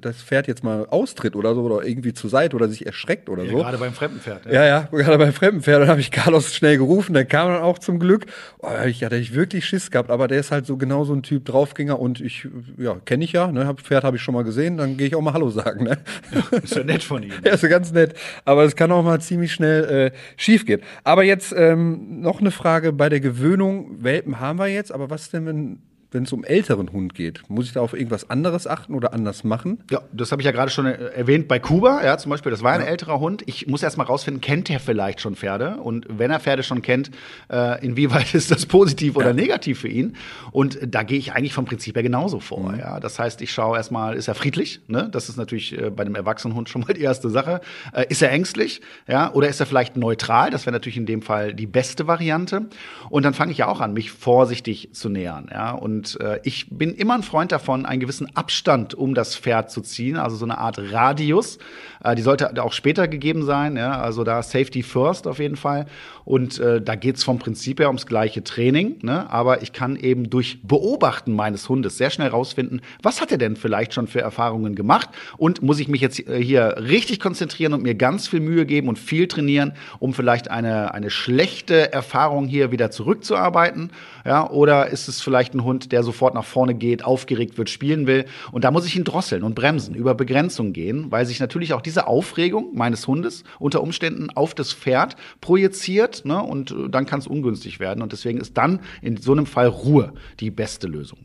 das 0.00 0.22
Pferd 0.22 0.46
jetzt 0.46 0.62
mal 0.62 0.86
austritt 0.90 1.34
oder 1.34 1.54
so 1.54 1.62
oder 1.62 1.84
irgendwie 1.84 2.12
zur 2.12 2.30
Seite 2.30 2.54
oder 2.54 2.68
sich 2.68 2.86
erschreckt 2.86 3.28
oder 3.28 3.44
ja, 3.44 3.50
so. 3.50 3.56
Gerade 3.58 3.78
beim 3.78 3.92
Fremdenpferd. 3.92 4.46
Ja, 4.46 4.52
ja, 4.52 4.64
ja 4.64 4.88
gerade 4.90 5.18
beim 5.18 5.32
Fremdenpferd. 5.32 5.82
Dann 5.82 5.88
habe 5.88 6.00
ich 6.00 6.10
Carlos 6.10 6.54
schnell 6.54 6.78
gerufen, 6.78 7.14
der 7.14 7.24
kam 7.24 7.48
dann 7.48 7.62
auch 7.62 7.78
zum 7.78 7.98
Glück. 7.98 8.26
Oh, 8.58 8.68
ich 8.86 9.02
hatte 9.02 9.16
ich 9.16 9.34
wirklich 9.34 9.66
Schiss 9.66 9.90
gehabt, 9.90 10.10
aber 10.10 10.28
der 10.28 10.38
ist 10.38 10.52
halt 10.52 10.66
so 10.66 10.76
genau 10.76 11.04
so 11.04 11.14
ein 11.14 11.22
Typ 11.22 11.44
Draufgänger 11.46 11.98
und 11.98 12.20
ich, 12.20 12.46
ja, 12.78 12.96
kenne 13.04 13.24
ich 13.24 13.32
ja, 13.32 13.50
ne? 13.50 13.66
Hab, 13.66 13.80
Pferd 13.80 14.04
habe 14.04 14.16
ich 14.16 14.22
schon 14.22 14.34
mal 14.34 14.44
gesehen, 14.44 14.76
dann 14.76 14.96
gehe 14.96 15.08
ich 15.08 15.16
auch 15.16 15.20
mal 15.20 15.32
Hallo 15.32 15.50
sagen. 15.50 15.84
Ne? 15.84 15.98
Ja, 16.32 16.58
ist 16.58 16.76
ja 16.76 16.84
nett 16.84 17.02
von 17.02 17.22
ihm. 17.24 17.32
ja, 17.44 17.52
ist 17.52 17.62
ja 17.62 17.68
ganz 17.68 17.92
nett. 17.92 18.14
Aber 18.44 18.64
es 18.64 18.76
kann 18.76 18.92
auch 18.92 19.02
mal 19.02 19.20
ziemlich 19.20 19.52
schnell 19.52 20.12
äh, 20.12 20.16
schief 20.36 20.64
gehen. 20.64 20.80
Aber 21.02 21.23
jetzt 21.24 21.54
ähm, 21.56 22.20
noch 22.20 22.40
eine 22.40 22.50
Frage 22.50 22.92
bei 22.92 23.08
der 23.08 23.20
Gewöhnung. 23.20 24.02
Welpen 24.02 24.40
haben 24.40 24.58
wir 24.58 24.68
jetzt, 24.68 24.92
aber 24.92 25.10
was 25.10 25.30
denn, 25.30 25.46
wenn 25.46 25.82
wenn 26.14 26.22
es 26.22 26.32
um 26.32 26.44
älteren 26.44 26.92
Hund 26.92 27.14
geht? 27.14 27.42
Muss 27.48 27.66
ich 27.66 27.72
da 27.72 27.80
auf 27.80 27.92
irgendwas 27.92 28.30
anderes 28.30 28.66
achten 28.66 28.94
oder 28.94 29.12
anders 29.12 29.44
machen? 29.44 29.82
Ja, 29.90 30.00
das 30.12 30.32
habe 30.32 30.40
ich 30.40 30.46
ja 30.46 30.52
gerade 30.52 30.70
schon 30.70 30.86
erwähnt 30.86 31.48
bei 31.48 31.58
Kuba, 31.58 32.04
ja, 32.04 32.16
zum 32.16 32.30
Beispiel, 32.30 32.50
das 32.50 32.62
war 32.62 32.72
ein 32.72 32.80
ja. 32.80 32.86
älterer 32.86 33.18
Hund. 33.18 33.42
Ich 33.46 33.66
muss 33.66 33.82
erst 33.82 33.98
mal 33.98 34.04
rausfinden, 34.04 34.40
kennt 34.40 34.70
er 34.70 34.78
vielleicht 34.78 35.20
schon 35.20 35.34
Pferde? 35.34 35.76
Und 35.78 36.06
wenn 36.08 36.30
er 36.30 36.38
Pferde 36.38 36.62
schon 36.62 36.82
kennt, 36.82 37.10
äh, 37.50 37.84
inwieweit 37.84 38.34
ist 38.34 38.50
das 38.50 38.66
positiv 38.66 39.16
oder 39.16 39.28
ja. 39.28 39.32
negativ 39.34 39.80
für 39.80 39.88
ihn? 39.88 40.16
Und 40.52 40.78
da 40.86 41.02
gehe 41.02 41.18
ich 41.18 41.32
eigentlich 41.32 41.52
vom 41.52 41.64
Prinzip 41.64 41.96
her 41.96 42.02
genauso 42.02 42.38
vor. 42.38 42.72
Mhm. 42.72 42.78
Ja, 42.78 43.00
das 43.00 43.18
heißt, 43.18 43.42
ich 43.42 43.52
schaue 43.52 43.76
erstmal, 43.76 44.14
ist 44.14 44.28
er 44.28 44.36
friedlich? 44.36 44.80
Ne? 44.86 45.08
Das 45.10 45.28
ist 45.28 45.36
natürlich 45.36 45.76
äh, 45.76 45.90
bei 45.90 46.04
einem 46.04 46.14
erwachsenen 46.14 46.54
Hund 46.54 46.68
schon 46.68 46.82
mal 46.82 46.94
die 46.94 47.02
erste 47.02 47.28
Sache. 47.28 47.60
Äh, 47.92 48.06
ist 48.08 48.22
er 48.22 48.30
ängstlich? 48.30 48.80
Ja, 49.08 49.32
oder 49.32 49.48
ist 49.48 49.58
er 49.58 49.66
vielleicht 49.66 49.96
neutral? 49.96 50.50
Das 50.50 50.64
wäre 50.64 50.72
natürlich 50.72 50.96
in 50.96 51.06
dem 51.06 51.22
Fall 51.22 51.54
die 51.54 51.66
beste 51.66 52.06
Variante. 52.06 52.66
Und 53.10 53.24
dann 53.24 53.34
fange 53.34 53.50
ich 53.50 53.58
ja 53.58 53.66
auch 53.66 53.80
an, 53.80 53.94
mich 53.94 54.12
vorsichtig 54.12 54.90
zu 54.92 55.08
nähern. 55.08 55.48
Ja, 55.50 55.72
und 55.72 56.03
und 56.04 56.20
äh, 56.20 56.40
ich 56.42 56.66
bin 56.70 56.94
immer 56.94 57.14
ein 57.14 57.22
Freund 57.22 57.50
davon, 57.52 57.86
einen 57.86 58.00
gewissen 58.00 58.34
Abstand 58.36 58.94
um 58.94 59.14
das 59.14 59.36
Pferd 59.36 59.70
zu 59.70 59.80
ziehen, 59.80 60.16
also 60.16 60.36
so 60.36 60.44
eine 60.44 60.58
Art 60.58 60.78
Radius. 60.78 61.58
Äh, 62.02 62.14
die 62.14 62.22
sollte 62.22 62.62
auch 62.62 62.72
später 62.72 63.08
gegeben 63.08 63.44
sein, 63.44 63.76
ja? 63.76 64.00
also 64.00 64.24
da 64.24 64.42
Safety 64.42 64.82
First 64.82 65.26
auf 65.26 65.38
jeden 65.38 65.56
Fall. 65.56 65.86
Und 66.24 66.58
äh, 66.58 66.80
da 66.80 66.94
geht's 66.94 67.22
vom 67.22 67.38
Prinzip 67.38 67.80
her 67.80 67.88
ums 67.88 68.06
gleiche 68.06 68.42
Training, 68.42 68.96
ne? 69.02 69.30
aber 69.30 69.62
ich 69.62 69.72
kann 69.72 69.96
eben 69.96 70.30
durch 70.30 70.58
Beobachten 70.62 71.34
meines 71.34 71.68
Hundes 71.68 71.98
sehr 71.98 72.10
schnell 72.10 72.28
rausfinden, 72.28 72.80
was 73.02 73.20
hat 73.20 73.30
er 73.30 73.38
denn 73.38 73.56
vielleicht 73.56 73.92
schon 73.92 74.06
für 74.06 74.20
Erfahrungen 74.20 74.74
gemacht 74.74 75.10
und 75.36 75.62
muss 75.62 75.80
ich 75.80 75.88
mich 75.88 76.00
jetzt 76.00 76.26
äh, 76.26 76.42
hier 76.42 76.76
richtig 76.78 77.20
konzentrieren 77.20 77.74
und 77.74 77.82
mir 77.82 77.94
ganz 77.94 78.26
viel 78.26 78.40
Mühe 78.40 78.64
geben 78.64 78.88
und 78.88 78.98
viel 78.98 79.28
trainieren, 79.28 79.74
um 79.98 80.14
vielleicht 80.14 80.50
eine, 80.50 80.94
eine 80.94 81.10
schlechte 81.10 81.92
Erfahrung 81.92 82.46
hier 82.46 82.72
wieder 82.72 82.90
zurückzuarbeiten, 82.90 83.90
ja? 84.24 84.48
oder 84.48 84.88
ist 84.88 85.08
es 85.08 85.20
vielleicht 85.20 85.54
ein 85.54 85.64
Hund, 85.64 85.92
der 85.92 86.02
sofort 86.02 86.34
nach 86.34 86.44
vorne 86.44 86.74
geht, 86.74 87.04
aufgeregt 87.04 87.58
wird, 87.58 87.68
spielen 87.68 88.06
will 88.06 88.24
und 88.50 88.64
da 88.64 88.70
muss 88.70 88.86
ich 88.86 88.96
ihn 88.96 89.04
drosseln 89.04 89.42
und 89.42 89.54
bremsen, 89.54 89.94
über 89.94 90.14
Begrenzung 90.14 90.72
gehen, 90.72 91.10
weil 91.10 91.26
sich 91.26 91.38
natürlich 91.38 91.74
auch 91.74 91.82
diese 91.82 92.06
Aufregung 92.06 92.70
meines 92.74 93.06
Hundes 93.06 93.44
unter 93.58 93.82
Umständen 93.82 94.30
auf 94.30 94.54
das 94.54 94.72
Pferd 94.72 95.16
projiziert 95.42 96.13
wird, 96.14 96.24
ne? 96.24 96.42
Und 96.42 96.70
äh, 96.70 96.88
dann 96.88 97.06
kann 97.06 97.18
es 97.18 97.26
ungünstig 97.26 97.80
werden. 97.80 98.02
Und 98.02 98.12
deswegen 98.12 98.38
ist 98.38 98.56
dann 98.56 98.80
in 99.02 99.16
so 99.16 99.32
einem 99.32 99.46
Fall 99.46 99.66
Ruhe 99.66 100.12
die 100.40 100.50
beste 100.50 100.86
Lösung. 100.86 101.20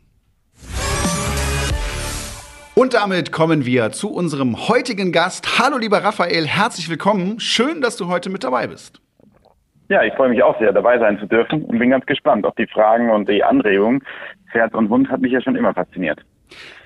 Und 2.74 2.94
damit 2.94 3.30
kommen 3.30 3.66
wir 3.66 3.90
zu 3.90 4.10
unserem 4.10 4.68
heutigen 4.68 5.12
Gast. 5.12 5.58
Hallo 5.58 5.76
lieber 5.76 6.02
Raphael, 6.02 6.46
herzlich 6.46 6.88
willkommen. 6.88 7.38
Schön, 7.38 7.82
dass 7.82 7.96
du 7.96 8.08
heute 8.08 8.30
mit 8.30 8.42
dabei 8.42 8.68
bist. 8.68 9.02
Ja, 9.88 10.02
ich 10.04 10.14
freue 10.14 10.30
mich 10.30 10.42
auch 10.42 10.58
sehr, 10.60 10.72
dabei 10.72 10.98
sein 10.98 11.18
zu 11.18 11.26
dürfen 11.26 11.64
und 11.64 11.78
bin 11.78 11.90
ganz 11.90 12.06
gespannt 12.06 12.46
auf 12.46 12.54
die 12.54 12.68
Fragen 12.68 13.10
und 13.10 13.28
die 13.28 13.42
Anregungen. 13.42 14.02
Pferd 14.52 14.72
und 14.74 14.88
Hund 14.88 15.10
hat 15.10 15.20
mich 15.20 15.32
ja 15.32 15.42
schon 15.42 15.56
immer 15.56 15.74
fasziniert. 15.74 16.20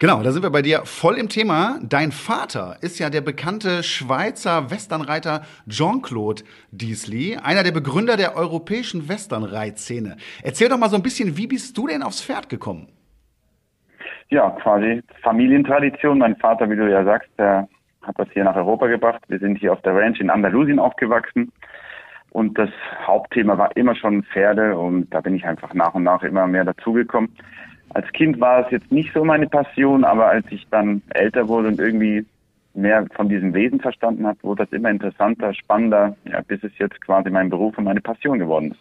Genau, 0.01 0.23
da 0.23 0.33
sind 0.33 0.43
wir 0.43 0.51
bei 0.51 0.63
dir 0.63 0.83
voll 0.85 1.17
im 1.17 1.29
Thema. 1.29 1.79
Dein 1.83 2.13
Vater 2.13 2.77
ist 2.83 2.99
ja 2.99 3.11
der 3.11 3.21
bekannte 3.21 3.83
Schweizer 3.83 4.71
Westernreiter 4.71 5.43
Jean-Claude 5.69 6.43
Diesley, 6.71 7.39
einer 7.43 7.63
der 7.63 7.73
Begründer 7.73 8.17
der 8.17 8.37
europäischen 8.37 9.09
Westernreitszene. 9.09 10.17
Erzähl 10.43 10.69
doch 10.69 10.79
mal 10.79 10.91
so 10.91 10.97
ein 10.97 11.03
bisschen, 11.03 11.37
wie 11.37 11.47
bist 11.47 11.79
du 11.79 11.87
denn 11.87 12.03
aufs 12.03 12.23
Pferd 12.23 12.49
gekommen? 12.49 12.89
Ja, 14.31 14.51
quasi 14.63 15.01
Familientradition. 15.23 16.19
Mein 16.19 16.37
Vater, 16.37 16.69
wie 16.69 16.77
du 16.77 16.91
ja 16.91 17.05
sagst, 17.05 17.31
der 17.39 17.69
hat 18.03 18.19
das 18.19 18.29
hier 18.33 18.45
nach 18.45 18.57
Europa 18.57 18.87
gebracht. 18.89 19.23
Wir 19.29 19.39
sind 19.39 19.59
hier 19.59 19.73
auf 19.73 19.83
der 19.83 19.95
Ranch 19.95 20.21
in 20.21 20.31
Andalusien 20.31 20.79
aufgewachsen. 20.79 21.53
Und 22.31 22.59
das 22.59 22.71
Hauptthema 23.07 23.57
war 23.57 23.77
immer 23.77 23.95
schon 23.95 24.25
Pferde 24.25 24.77
und 24.77 25.09
da 25.15 25.21
bin 25.21 25.37
ich 25.37 25.47
einfach 25.47 25.73
nach 25.73 25.95
und 25.95 26.03
nach 26.03 26.23
immer 26.25 26.49
mehr 26.49 26.65
dazugekommen 26.65 27.31
als 27.95 28.11
Kind 28.13 28.41
war 28.41 28.65
es 28.65 28.71
jetzt 28.71 28.91
nicht 28.93 29.13
so 29.15 29.25
meine 29.25 29.47
Passion, 29.47 30.05
aber 30.05 30.27
als 30.27 30.45
ich 30.51 30.67
dann 30.71 31.03
älter 31.11 31.49
wurde 31.49 31.69
und 31.69 31.81
irgendwie 31.81 32.27
mehr 32.75 33.07
von 33.15 33.29
diesem 33.29 33.55
Wesen 33.55 33.81
verstanden 33.81 34.27
habe, 34.27 34.39
wurde 34.43 34.65
das 34.65 34.73
immer 34.73 34.91
interessanter, 34.91 35.55
spannender, 35.55 36.17
ja, 36.25 36.41
bis 36.47 36.63
es 36.65 36.77
jetzt 36.79 37.01
quasi 37.01 37.31
mein 37.31 37.49
Beruf 37.49 37.79
und 37.79 37.85
meine 37.85 38.01
Passion 38.01 38.41
geworden 38.41 38.73
ist. 38.73 38.81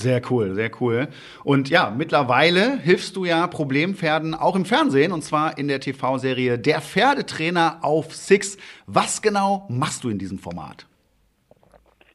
Sehr 0.00 0.20
cool, 0.30 0.54
sehr 0.54 0.70
cool. 0.80 1.08
Und 1.44 1.70
ja, 1.70 1.92
mittlerweile 1.96 2.78
hilfst 2.78 3.14
du 3.16 3.26
ja 3.26 3.46
Problempferden 3.46 4.34
auch 4.34 4.56
im 4.56 4.64
Fernsehen 4.64 5.12
und 5.12 5.22
zwar 5.22 5.56
in 5.56 5.68
der 5.68 5.78
TV-Serie 5.78 6.58
Der 6.58 6.80
Pferdetrainer 6.80 7.78
auf 7.82 8.12
Six. 8.12 8.56
Was 8.86 9.22
genau 9.22 9.66
machst 9.68 10.02
du 10.02 10.08
in 10.08 10.18
diesem 10.18 10.38
Format? 10.38 10.86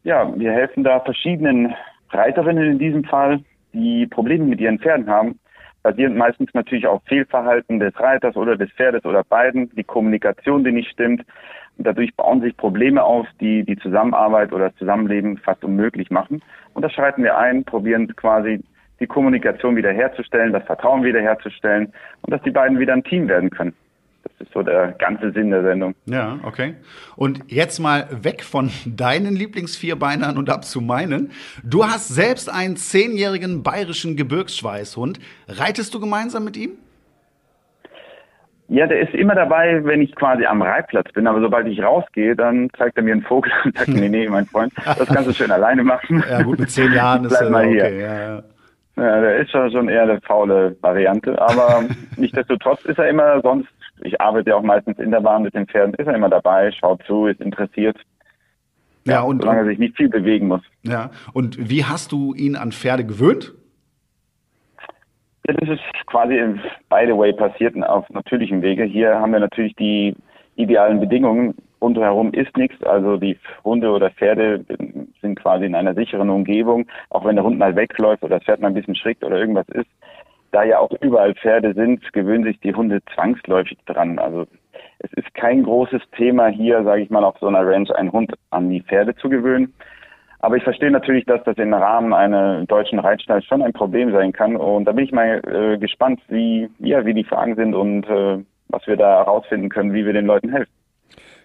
Ja, 0.03 0.34
wir 0.38 0.51
helfen 0.51 0.84
da 0.84 1.00
verschiedenen 1.00 1.74
Reiterinnen 2.10 2.72
in 2.72 2.79
diesem 2.79 3.03
Fall, 3.03 3.41
die 3.72 4.08
Probleme 4.08 4.46
mit 4.46 4.60
ihren 4.60 4.79
Pferden 4.79 5.08
haben, 5.08 5.39
basierend 5.84 6.18
meistens 6.18 6.54
natürlich 6.54 6.88
auf 6.88 7.02
Fehlverhalten 7.06 7.80
des 7.80 7.98
Reiters 8.00 8.36
oder 8.36 8.58
des 8.58 8.72
Pferdes 8.72 9.06
oder 9.06 9.24
beiden, 9.24 9.70
die 9.76 9.84
Kommunikation, 9.84 10.64
die 10.64 10.72
nicht 10.72 10.92
stimmt. 10.92 11.24
Dadurch 11.78 12.14
bauen 12.16 12.42
sich 12.42 12.58
Probleme 12.58 13.04
auf, 13.04 13.26
die 13.40 13.64
die 13.64 13.78
Zusammenarbeit 13.78 14.52
oder 14.52 14.70
das 14.70 14.78
Zusammenleben 14.78 15.38
fast 15.38 15.64
unmöglich 15.64 16.12
machen. 16.12 16.42
Und 16.74 16.84
das 16.84 16.92
schreiten 16.92 17.24
wir 17.24 17.38
ein, 17.38 17.64
probieren 17.64 18.14
quasi 18.16 18.62
die 19.00 19.08
Kommunikation 19.08 19.78
wiederherzustellen, 19.78 20.52
das 20.52 20.64
Vertrauen 20.66 21.04
wiederherzustellen 21.04 21.94
und 22.22 22.34
dass 22.34 22.42
die 22.42 22.52
beiden 22.52 22.80
wieder 22.80 22.94
ein 22.94 23.04
Team 23.04 23.30
werden 23.30 23.50
können. 23.50 23.74
Das 24.39 24.48
ist 24.48 24.53
so 24.53 24.63
der 24.63 24.93
ganze 24.93 25.31
Sinn 25.31 25.50
der 25.50 25.63
Sendung. 25.63 25.96
Ja, 26.05 26.39
okay. 26.43 26.75
Und 27.17 27.41
jetzt 27.48 27.79
mal 27.79 28.08
weg 28.10 28.41
von 28.41 28.72
deinen 28.86 29.36
Lieblingsvierbeinern 29.36 30.38
und 30.38 30.50
ab 30.50 30.63
zu 30.63 30.79
meinen. 30.79 31.31
Du 31.63 31.84
hast 31.86 32.08
selbst 32.08 32.50
einen 32.50 32.77
zehnjährigen 32.77 33.63
bayerischen 33.63 34.15
Gebirgsschweißhund. 34.15 35.19
Reitest 35.50 35.93
du 35.93 36.00
gemeinsam 36.00 36.46
mit 36.46 36.55
ihm? 36.55 36.72
Ja, 38.69 38.88
der 38.88 39.01
ist 39.01 39.13
immer 39.13 39.36
dabei, 39.36 39.84
wenn 39.84 40.01
ich 40.01 40.15
quasi 40.15 40.46
am 40.46 40.62
Reitplatz 40.62 41.12
bin. 41.12 41.27
Aber 41.27 41.41
sobald 41.41 41.67
ich 41.67 41.81
rausgehe, 41.81 42.36
dann 42.36 42.69
zeigt 42.77 42.96
er 42.96 43.03
mir 43.03 43.13
einen 43.13 43.24
Vogel 43.24 43.51
und 43.65 43.77
sagt, 43.77 43.89
nee, 43.89 44.08
nee, 44.08 44.29
mein 44.29 44.46
Freund, 44.46 44.72
das 44.86 45.08
kannst 45.08 45.27
du 45.27 45.34
schön 45.34 45.51
alleine 45.51 45.84
machen. 45.84 46.24
Ja, 46.29 46.43
gut, 46.43 46.60
mit 46.60 46.69
zehn 46.69 46.93
Jahren 46.93 47.25
ist 47.25 47.41
er 47.41 47.50
mal 47.50 47.65
okay. 47.65 47.74
hier. 47.74 47.89
Ja, 47.89 48.19
ja. 48.19 48.43
Ja, 48.96 49.22
der 49.22 49.38
ist 49.38 49.51
schon 49.51 49.88
eher 49.88 50.03
eine 50.03 50.19
faule 50.22 50.75
Variante, 50.81 51.41
aber 51.41 51.86
nichtsdestotrotz 52.17 52.84
ist 52.86 53.00
er 53.00 53.08
immer 53.08 53.41
sonst, 53.41 53.69
ich 54.03 54.20
arbeite 54.22 54.51
ja 54.51 54.56
auch 54.56 54.63
meistens 54.63 55.00
in 55.00 55.12
der 55.12 55.22
Bahn 55.22 55.44
mit 55.44 55.53
den 55.53 55.68
Pferden, 55.68 55.94
ist 55.96 56.08
er 56.08 56.15
immer 56.15 56.29
dabei, 56.29 56.72
schaut 56.72 57.03
zu, 57.03 57.27
ist 57.27 57.41
interessiert. 57.41 57.98
Ja, 59.06 59.22
und, 59.22 59.41
solange 59.41 59.62
er 59.62 59.65
sich 59.65 59.79
nicht 59.79 59.96
viel 59.98 60.10
bewegen 60.10 60.48
muss. 60.48 60.62
ja. 60.84 61.10
Und 61.34 61.70
wie 61.70 61.86
hast 61.86 62.12
du 62.12 62.34
ihn 62.34 62.56
an 62.56 62.72
Pferde 62.72 63.06
gewöhnt? 63.06 63.53
Ja, 65.48 65.53
das 65.53 65.70
ist 65.70 65.82
quasi 66.06 66.36
by 66.89 67.06
the 67.08 67.18
way 67.18 67.34
passiert 67.34 67.82
auf 67.84 68.10
natürlichem 68.10 68.62
Wege. 68.62 68.84
Hier 68.84 69.15
haben 69.15 69.32
wir 69.32 69.39
natürlich 69.39 69.75
die 69.75 70.15
idealen 70.56 71.00
Bedingungen. 71.00 71.56
Rundherum 71.82 72.34
ist 72.34 72.56
nichts, 72.58 72.84
also 72.84 73.18
die 73.18 73.38
Hunde 73.63 73.89
oder 73.89 74.12
Pferde 74.12 74.65
sind 75.22 75.39
quasi 75.39 75.65
in 75.65 75.75
einer 75.75 75.96
sicheren 75.96 76.29
Umgebung, 76.29 76.86
auch 77.10 77.24
wenn 77.24 77.36
der 77.36 77.46
Hund 77.46 77.58
mal 77.58 77.75
wegläuft 77.75 78.22
oder 78.22 78.38
das 78.38 78.44
Pferd 78.44 78.60
mal 78.60 78.68
ein 78.68 78.74
bisschen 78.74 78.96
schräg 78.96 79.24
oder 79.24 79.38
irgendwas 79.38 79.68
ist. 79.70 79.89
Da 80.51 80.63
ja 80.63 80.79
auch 80.79 80.91
überall 81.01 81.36
Pferde 81.36 81.74
sind, 81.74 82.01
gewöhnen 82.13 82.44
sich 82.44 82.60
die 82.62 82.74
Hunde 82.74 83.01
zwangsläufig 83.13 83.77
dran. 83.86 84.18
Also 84.20 84.46
es 85.00 85.12
ist 85.13 85.34
kein 85.34 85.63
großes 85.63 86.01
Thema 86.18 86.48
hier, 86.48 86.84
sage 86.84 87.01
ich 87.01 87.10
mal, 87.10 87.24
auf 87.24 87.38
so 87.39 87.48
einer 87.48 87.65
Ranch 87.65 87.91
einen 87.91 88.12
Hund 88.12 88.34
an 88.50 88.70
die 88.70 88.82
Pferde 88.82 89.15
zu 89.15 89.29
gewöhnen. 89.29 89.74
Aber 90.39 90.56
ich 90.56 90.63
verstehe 90.63 90.91
natürlich, 90.91 91.25
dass 91.25 91.44
das 91.44 91.58
im 91.58 91.74
Rahmen 91.74 92.13
einer 92.13 92.65
deutschen 92.65 93.00
Reitstall 93.00 93.41
schon 93.44 93.62
ein 93.62 93.74
Problem 93.74 94.12
sein 94.12 94.32
kann. 94.32 94.56
Und 94.56 94.86
da 94.86 94.94
bin 94.94 95.06
ich 95.06 95.12
mal 95.12 95.41
äh, 95.46 95.77
gespannt, 95.77 96.22
wie, 96.29 96.70
ja, 96.79 97.06
wie 97.06 97.13
die 97.13 97.25
Fragen 97.25 97.56
sind 97.56 97.75
und 97.75 98.08
äh, 98.08 98.44
was 98.70 98.88
wir 98.88 98.96
da 98.96 99.18
herausfinden 99.18 99.70
können, 99.70 99.94
wie 99.94 100.06
wir 100.06 100.13
den 100.13 100.25
Leuten 100.25 100.50
helfen. 100.50 100.72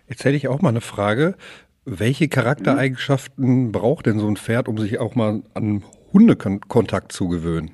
Jetzt 0.08 0.24
hätte 0.24 0.36
ich 0.36 0.48
auch 0.48 0.62
mal 0.62 0.68
eine 0.68 0.80
Frage. 0.80 1.34
Welche 1.84 2.28
Charaktereigenschaften 2.28 3.72
braucht 3.72 4.06
denn 4.06 4.18
so 4.18 4.28
ein 4.28 4.36
Pferd, 4.36 4.68
um 4.68 4.78
sich 4.78 5.00
auch 5.00 5.14
mal 5.16 5.42
an 5.54 5.82
Hundekontakt 6.12 7.12
zu 7.12 7.28
gewöhnen? 7.28 7.72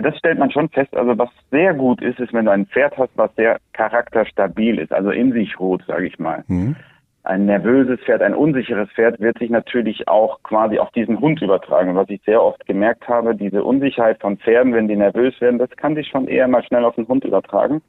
Ja, 0.00 0.10
das 0.10 0.18
stellt 0.18 0.38
man 0.38 0.50
schon 0.50 0.70
fest. 0.70 0.96
Also 0.96 1.18
was 1.18 1.28
sehr 1.50 1.74
gut 1.74 2.00
ist, 2.00 2.18
ist, 2.20 2.32
wenn 2.32 2.46
du 2.46 2.50
ein 2.50 2.64
Pferd 2.64 2.96
hast, 2.96 3.10
was 3.16 3.34
sehr 3.36 3.58
charakterstabil 3.74 4.78
ist, 4.78 4.94
also 4.94 5.10
in 5.10 5.32
sich 5.32 5.60
ruht, 5.60 5.84
sage 5.86 6.06
ich 6.06 6.18
mal. 6.18 6.42
Hm? 6.46 6.74
Ein 7.22 7.44
nervöses 7.44 8.00
Pferd, 8.00 8.22
ein 8.22 8.34
unsicheres 8.34 8.88
Pferd 8.92 9.20
wird 9.20 9.38
sich 9.38 9.50
natürlich 9.50 10.08
auch 10.08 10.42
quasi 10.42 10.78
auf 10.78 10.90
diesen 10.92 11.20
Hund 11.20 11.42
übertragen. 11.42 11.96
Was 11.96 12.08
ich 12.08 12.22
sehr 12.24 12.42
oft 12.42 12.64
gemerkt 12.64 13.08
habe, 13.08 13.36
diese 13.36 13.62
Unsicherheit 13.62 14.18
von 14.22 14.38
Pferden, 14.38 14.72
wenn 14.72 14.88
die 14.88 14.96
nervös 14.96 15.38
werden, 15.42 15.58
das 15.58 15.68
kann 15.76 15.94
sich 15.94 16.08
schon 16.08 16.28
eher 16.28 16.48
mal 16.48 16.64
schnell 16.64 16.86
auf 16.86 16.94
den 16.94 17.06
Hund 17.06 17.26
übertragen. 17.26 17.82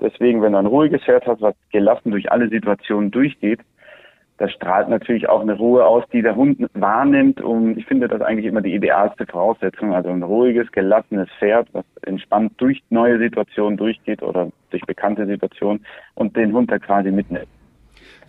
Deswegen, 0.00 0.40
wenn 0.42 0.52
du 0.52 0.58
ein 0.58 0.66
ruhiges 0.66 1.02
Pferd 1.02 1.26
hast, 1.26 1.42
was 1.42 1.56
gelassen 1.72 2.12
durch 2.12 2.30
alle 2.30 2.48
Situationen 2.48 3.10
durchgeht, 3.10 3.58
das 4.38 4.52
strahlt 4.52 4.88
natürlich 4.88 5.28
auch 5.28 5.40
eine 5.40 5.56
Ruhe 5.56 5.84
aus, 5.84 6.04
die 6.12 6.22
der 6.22 6.36
Hund 6.36 6.64
wahrnimmt. 6.74 7.40
Und 7.40 7.76
ich 7.76 7.86
finde 7.86 8.06
das 8.06 8.20
eigentlich 8.20 8.46
immer 8.46 8.60
die 8.60 8.74
idealste 8.74 9.26
Voraussetzung. 9.26 9.92
Also 9.92 10.10
ein 10.10 10.22
ruhiges, 10.22 10.70
gelassenes 10.70 11.28
Pferd, 11.38 11.68
was 11.72 11.84
entspannt 12.02 12.52
durch 12.58 12.82
neue 12.90 13.18
Situationen 13.18 13.76
durchgeht 13.76 14.22
oder 14.22 14.50
durch 14.70 14.82
bekannte 14.82 15.26
Situationen 15.26 15.84
und 16.14 16.36
den 16.36 16.52
Hund 16.52 16.70
da 16.70 16.78
quasi 16.78 17.10
mitnimmt. 17.10 17.48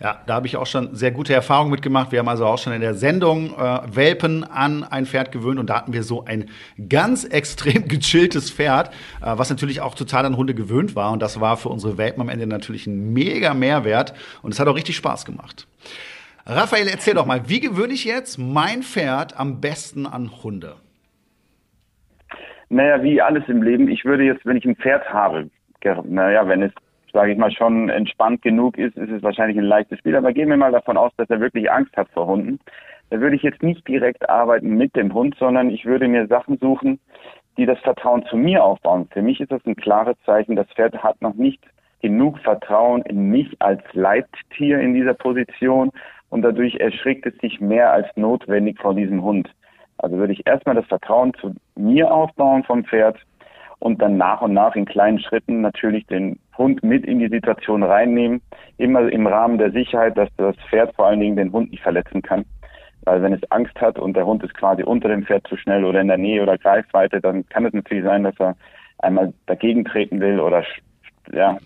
Ja, 0.02 0.18
da 0.26 0.34
habe 0.36 0.46
ich 0.46 0.56
auch 0.56 0.66
schon 0.66 0.94
sehr 0.94 1.10
gute 1.10 1.34
Erfahrungen 1.34 1.70
mitgemacht. 1.70 2.10
Wir 2.10 2.20
haben 2.20 2.28
also 2.28 2.46
auch 2.46 2.56
schon 2.56 2.72
in 2.72 2.80
der 2.80 2.94
Sendung 2.94 3.52
äh, 3.52 3.80
Welpen 3.94 4.44
an 4.44 4.82
ein 4.82 5.04
Pferd 5.04 5.30
gewöhnt 5.30 5.60
und 5.60 5.68
da 5.68 5.76
hatten 5.76 5.92
wir 5.92 6.02
so 6.04 6.24
ein 6.24 6.46
ganz 6.88 7.24
extrem 7.30 7.86
gechilltes 7.86 8.50
Pferd, 8.50 8.88
äh, 9.20 9.26
was 9.36 9.50
natürlich 9.50 9.82
auch 9.82 9.94
total 9.94 10.24
an 10.24 10.38
Hunde 10.38 10.54
gewöhnt 10.54 10.96
war 10.96 11.12
und 11.12 11.20
das 11.20 11.38
war 11.42 11.58
für 11.58 11.68
unsere 11.68 11.98
Welpen 11.98 12.22
am 12.22 12.30
Ende 12.30 12.46
natürlich 12.46 12.86
ein 12.86 13.12
mega 13.12 13.52
Mehrwert 13.52 14.14
und 14.40 14.54
es 14.54 14.58
hat 14.58 14.68
auch 14.68 14.74
richtig 14.74 14.96
Spaß 14.96 15.26
gemacht. 15.26 15.66
Raphael, 16.46 16.88
erzähl 16.88 17.12
doch 17.12 17.26
mal, 17.26 17.50
wie 17.50 17.60
gewöhne 17.60 17.92
ich 17.92 18.06
jetzt 18.06 18.38
mein 18.38 18.82
Pferd 18.82 19.38
am 19.38 19.60
besten 19.60 20.06
an 20.06 20.30
Hunde? 20.42 20.76
Naja, 22.70 23.02
wie 23.02 23.20
alles 23.20 23.44
im 23.48 23.62
Leben, 23.62 23.86
ich 23.88 24.06
würde 24.06 24.24
jetzt, 24.24 24.46
wenn 24.46 24.56
ich 24.56 24.64
ein 24.64 24.76
Pferd 24.76 25.12
habe, 25.12 25.50
naja, 26.04 26.48
wenn 26.48 26.62
es, 26.62 26.72
sage 27.12 27.32
ich 27.32 27.38
mal, 27.38 27.50
schon 27.50 27.88
entspannt 27.88 28.42
genug 28.42 28.78
ist, 28.78 28.96
ist 28.96 29.10
es 29.10 29.22
wahrscheinlich 29.22 29.58
ein 29.58 29.64
leichtes 29.64 29.98
Spiel. 29.98 30.16
Aber 30.16 30.32
gehen 30.32 30.48
wir 30.48 30.56
mal 30.56 30.72
davon 30.72 30.96
aus, 30.96 31.12
dass 31.16 31.30
er 31.30 31.40
wirklich 31.40 31.70
Angst 31.70 31.96
hat 31.96 32.08
vor 32.10 32.26
Hunden. 32.26 32.58
Da 33.10 33.20
würde 33.20 33.36
ich 33.36 33.42
jetzt 33.42 33.62
nicht 33.62 33.86
direkt 33.88 34.28
arbeiten 34.28 34.76
mit 34.76 34.94
dem 34.94 35.12
Hund, 35.12 35.34
sondern 35.38 35.70
ich 35.70 35.84
würde 35.84 36.06
mir 36.06 36.26
Sachen 36.28 36.58
suchen, 36.58 37.00
die 37.56 37.66
das 37.66 37.78
Vertrauen 37.80 38.24
zu 38.26 38.36
mir 38.36 38.64
aufbauen. 38.64 39.08
Für 39.12 39.22
mich 39.22 39.40
ist 39.40 39.50
das 39.50 39.64
ein 39.66 39.76
klares 39.76 40.16
Zeichen, 40.24 40.56
das 40.56 40.68
Pferd 40.68 41.02
hat 41.02 41.20
noch 41.20 41.34
nicht 41.34 41.62
genug 42.00 42.38
Vertrauen 42.38 43.02
in 43.02 43.28
mich 43.28 43.56
als 43.60 43.82
Leittier 43.92 44.80
in 44.80 44.94
dieser 44.94 45.14
Position 45.14 45.90
und 46.30 46.42
dadurch 46.42 46.76
erschrickt 46.76 47.26
es 47.26 47.36
sich 47.38 47.60
mehr 47.60 47.92
als 47.92 48.06
notwendig 48.16 48.80
vor 48.80 48.94
diesem 48.94 49.22
Hund. 49.22 49.50
Also 49.98 50.16
würde 50.16 50.32
ich 50.32 50.46
erstmal 50.46 50.76
das 50.76 50.86
Vertrauen 50.86 51.34
zu 51.34 51.54
mir 51.74 52.10
aufbauen 52.10 52.64
vom 52.64 52.84
Pferd 52.84 53.18
und 53.80 54.00
dann 54.00 54.16
nach 54.16 54.42
und 54.42 54.52
nach 54.52 54.76
in 54.76 54.84
kleinen 54.84 55.18
Schritten 55.18 55.60
natürlich 55.62 56.06
den 56.06 56.38
Hund 56.56 56.82
mit 56.82 57.04
in 57.04 57.18
die 57.18 57.28
Situation 57.28 57.82
reinnehmen, 57.82 58.40
immer 58.76 59.10
im 59.10 59.26
Rahmen 59.26 59.58
der 59.58 59.72
Sicherheit, 59.72 60.16
dass 60.16 60.28
das 60.36 60.54
Pferd 60.68 60.94
vor 60.94 61.06
allen 61.06 61.20
Dingen 61.20 61.36
den 61.36 61.52
Hund 61.52 61.70
nicht 61.70 61.82
verletzen 61.82 62.22
kann. 62.22 62.44
Weil 63.04 63.22
wenn 63.22 63.32
es 63.32 63.50
Angst 63.50 63.80
hat 63.80 63.98
und 63.98 64.14
der 64.14 64.26
Hund 64.26 64.44
ist 64.44 64.54
quasi 64.54 64.82
unter 64.82 65.08
dem 65.08 65.24
Pferd 65.24 65.46
zu 65.46 65.56
schnell 65.56 65.84
oder 65.84 66.00
in 66.00 66.08
der 66.08 66.18
Nähe 66.18 66.42
oder 66.42 66.58
Greifweite, 66.58 67.20
dann 67.20 67.46
kann 67.48 67.64
es 67.64 67.72
natürlich 67.72 68.04
sein, 68.04 68.24
dass 68.24 68.38
er 68.38 68.54
einmal 68.98 69.32
dagegen 69.46 69.86
treten 69.86 70.20
will 70.20 70.38
oder 70.38 70.62
ja, 71.32 71.56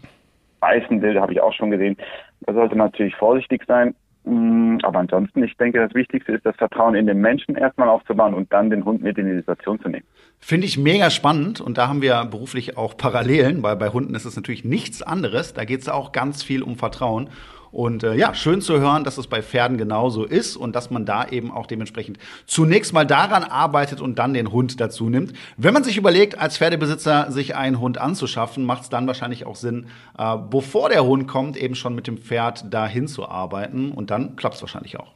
beißen 0.60 1.02
will, 1.02 1.20
habe 1.20 1.32
ich 1.32 1.40
auch 1.40 1.52
schon 1.52 1.72
gesehen. 1.72 1.96
Da 2.42 2.54
sollte 2.54 2.76
man 2.76 2.88
natürlich 2.88 3.16
vorsichtig 3.16 3.64
sein. 3.66 3.94
Mm, 4.24 4.78
Aber 4.82 5.00
ansonsten, 5.00 5.42
ich 5.44 5.56
denke, 5.56 5.78
das 5.78 5.94
Wichtigste 5.94 6.32
ist, 6.32 6.46
das 6.46 6.56
Vertrauen 6.56 6.94
in 6.94 7.06
den 7.06 7.20
Menschen 7.20 7.56
erstmal 7.56 7.88
aufzubauen 7.88 8.34
und 8.34 8.52
dann 8.52 8.70
den 8.70 8.84
Hund 8.84 9.02
mit 9.02 9.18
in 9.18 9.26
die 9.26 9.36
Situation 9.36 9.80
zu 9.80 9.88
nehmen. 9.88 10.04
Finde 10.40 10.66
ich 10.66 10.78
mega 10.78 11.10
spannend 11.10 11.60
und 11.60 11.78
da 11.78 11.88
haben 11.88 12.00
wir 12.02 12.24
beruflich 12.24 12.76
auch 12.76 12.96
Parallelen, 12.96 13.62
weil 13.62 13.76
bei 13.76 13.90
Hunden 13.90 14.14
ist 14.14 14.24
es 14.24 14.36
natürlich 14.36 14.64
nichts 14.64 15.02
anderes. 15.02 15.52
Da 15.52 15.64
geht 15.64 15.80
es 15.80 15.88
auch 15.88 16.12
ganz 16.12 16.42
viel 16.42 16.62
um 16.62 16.76
Vertrauen. 16.76 17.28
Und 17.74 18.04
äh, 18.04 18.14
ja, 18.14 18.34
schön 18.34 18.60
zu 18.60 18.78
hören, 18.78 19.02
dass 19.02 19.18
es 19.18 19.26
bei 19.26 19.42
Pferden 19.42 19.78
genauso 19.78 20.24
ist 20.24 20.56
und 20.56 20.76
dass 20.76 20.92
man 20.92 21.04
da 21.04 21.26
eben 21.26 21.50
auch 21.50 21.66
dementsprechend 21.66 22.18
zunächst 22.46 22.92
mal 22.92 23.04
daran 23.04 23.42
arbeitet 23.42 24.00
und 24.00 24.20
dann 24.20 24.32
den 24.32 24.52
Hund 24.52 24.80
dazu 24.80 25.10
nimmt. 25.10 25.32
Wenn 25.56 25.74
man 25.74 25.82
sich 25.82 25.96
überlegt, 25.96 26.38
als 26.38 26.56
Pferdebesitzer 26.56 27.32
sich 27.32 27.56
einen 27.56 27.80
Hund 27.80 28.00
anzuschaffen, 28.00 28.64
macht 28.64 28.82
es 28.82 28.90
dann 28.90 29.08
wahrscheinlich 29.08 29.44
auch 29.44 29.56
Sinn, 29.56 29.86
äh, 30.16 30.36
bevor 30.48 30.88
der 30.88 31.04
Hund 31.04 31.26
kommt, 31.26 31.56
eben 31.56 31.74
schon 31.74 31.96
mit 31.96 32.06
dem 32.06 32.16
Pferd 32.16 32.72
dahin 32.72 33.08
zu 33.08 33.28
arbeiten 33.28 33.90
und 33.90 34.12
dann 34.12 34.36
klappt 34.36 34.54
es 34.54 34.62
wahrscheinlich 34.62 35.00
auch. 35.00 35.10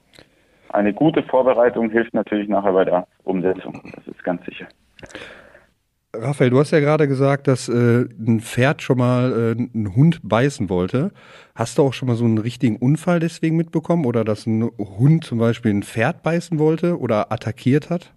Eine 0.70 0.92
gute 0.92 1.22
Vorbereitung 1.22 1.90
hilft 1.90 2.12
natürlich 2.12 2.48
nachher 2.48 2.72
bei 2.72 2.84
der 2.84 3.06
Umsetzung. 3.22 3.92
Das 3.94 4.04
ist 4.08 4.24
ganz 4.24 4.44
sicher. 4.44 4.66
Raphael, 6.16 6.48
du 6.48 6.58
hast 6.58 6.70
ja 6.70 6.80
gerade 6.80 7.06
gesagt, 7.06 7.48
dass 7.48 7.68
äh, 7.68 8.06
ein 8.18 8.40
Pferd 8.40 8.80
schon 8.80 8.96
mal 8.96 9.30
äh, 9.30 9.60
einen 9.60 9.94
Hund 9.94 10.20
beißen 10.22 10.70
wollte. 10.70 11.12
Hast 11.54 11.76
du 11.76 11.82
auch 11.82 11.92
schon 11.92 12.08
mal 12.08 12.14
so 12.14 12.24
einen 12.24 12.38
richtigen 12.38 12.76
Unfall 12.76 13.20
deswegen 13.20 13.58
mitbekommen 13.58 14.06
oder 14.06 14.24
dass 14.24 14.46
ein 14.46 14.70
Hund 14.78 15.24
zum 15.24 15.38
Beispiel 15.38 15.70
ein 15.70 15.82
Pferd 15.82 16.22
beißen 16.22 16.58
wollte 16.58 16.98
oder 16.98 17.30
attackiert 17.30 17.90
hat? 17.90 18.14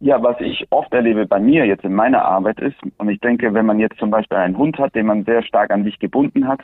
Ja, 0.00 0.22
was 0.22 0.38
ich 0.40 0.66
oft 0.68 0.92
erlebe 0.92 1.24
bei 1.24 1.40
mir 1.40 1.64
jetzt 1.64 1.84
in 1.84 1.94
meiner 1.94 2.22
Arbeit 2.22 2.60
ist, 2.60 2.76
und 2.98 3.08
ich 3.08 3.20
denke, 3.20 3.54
wenn 3.54 3.64
man 3.64 3.78
jetzt 3.78 3.96
zum 3.98 4.10
Beispiel 4.10 4.36
einen 4.36 4.58
Hund 4.58 4.76
hat, 4.76 4.94
den 4.94 5.06
man 5.06 5.24
sehr 5.24 5.42
stark 5.42 5.70
an 5.70 5.84
sich 5.84 5.98
gebunden 5.98 6.46
hat 6.46 6.60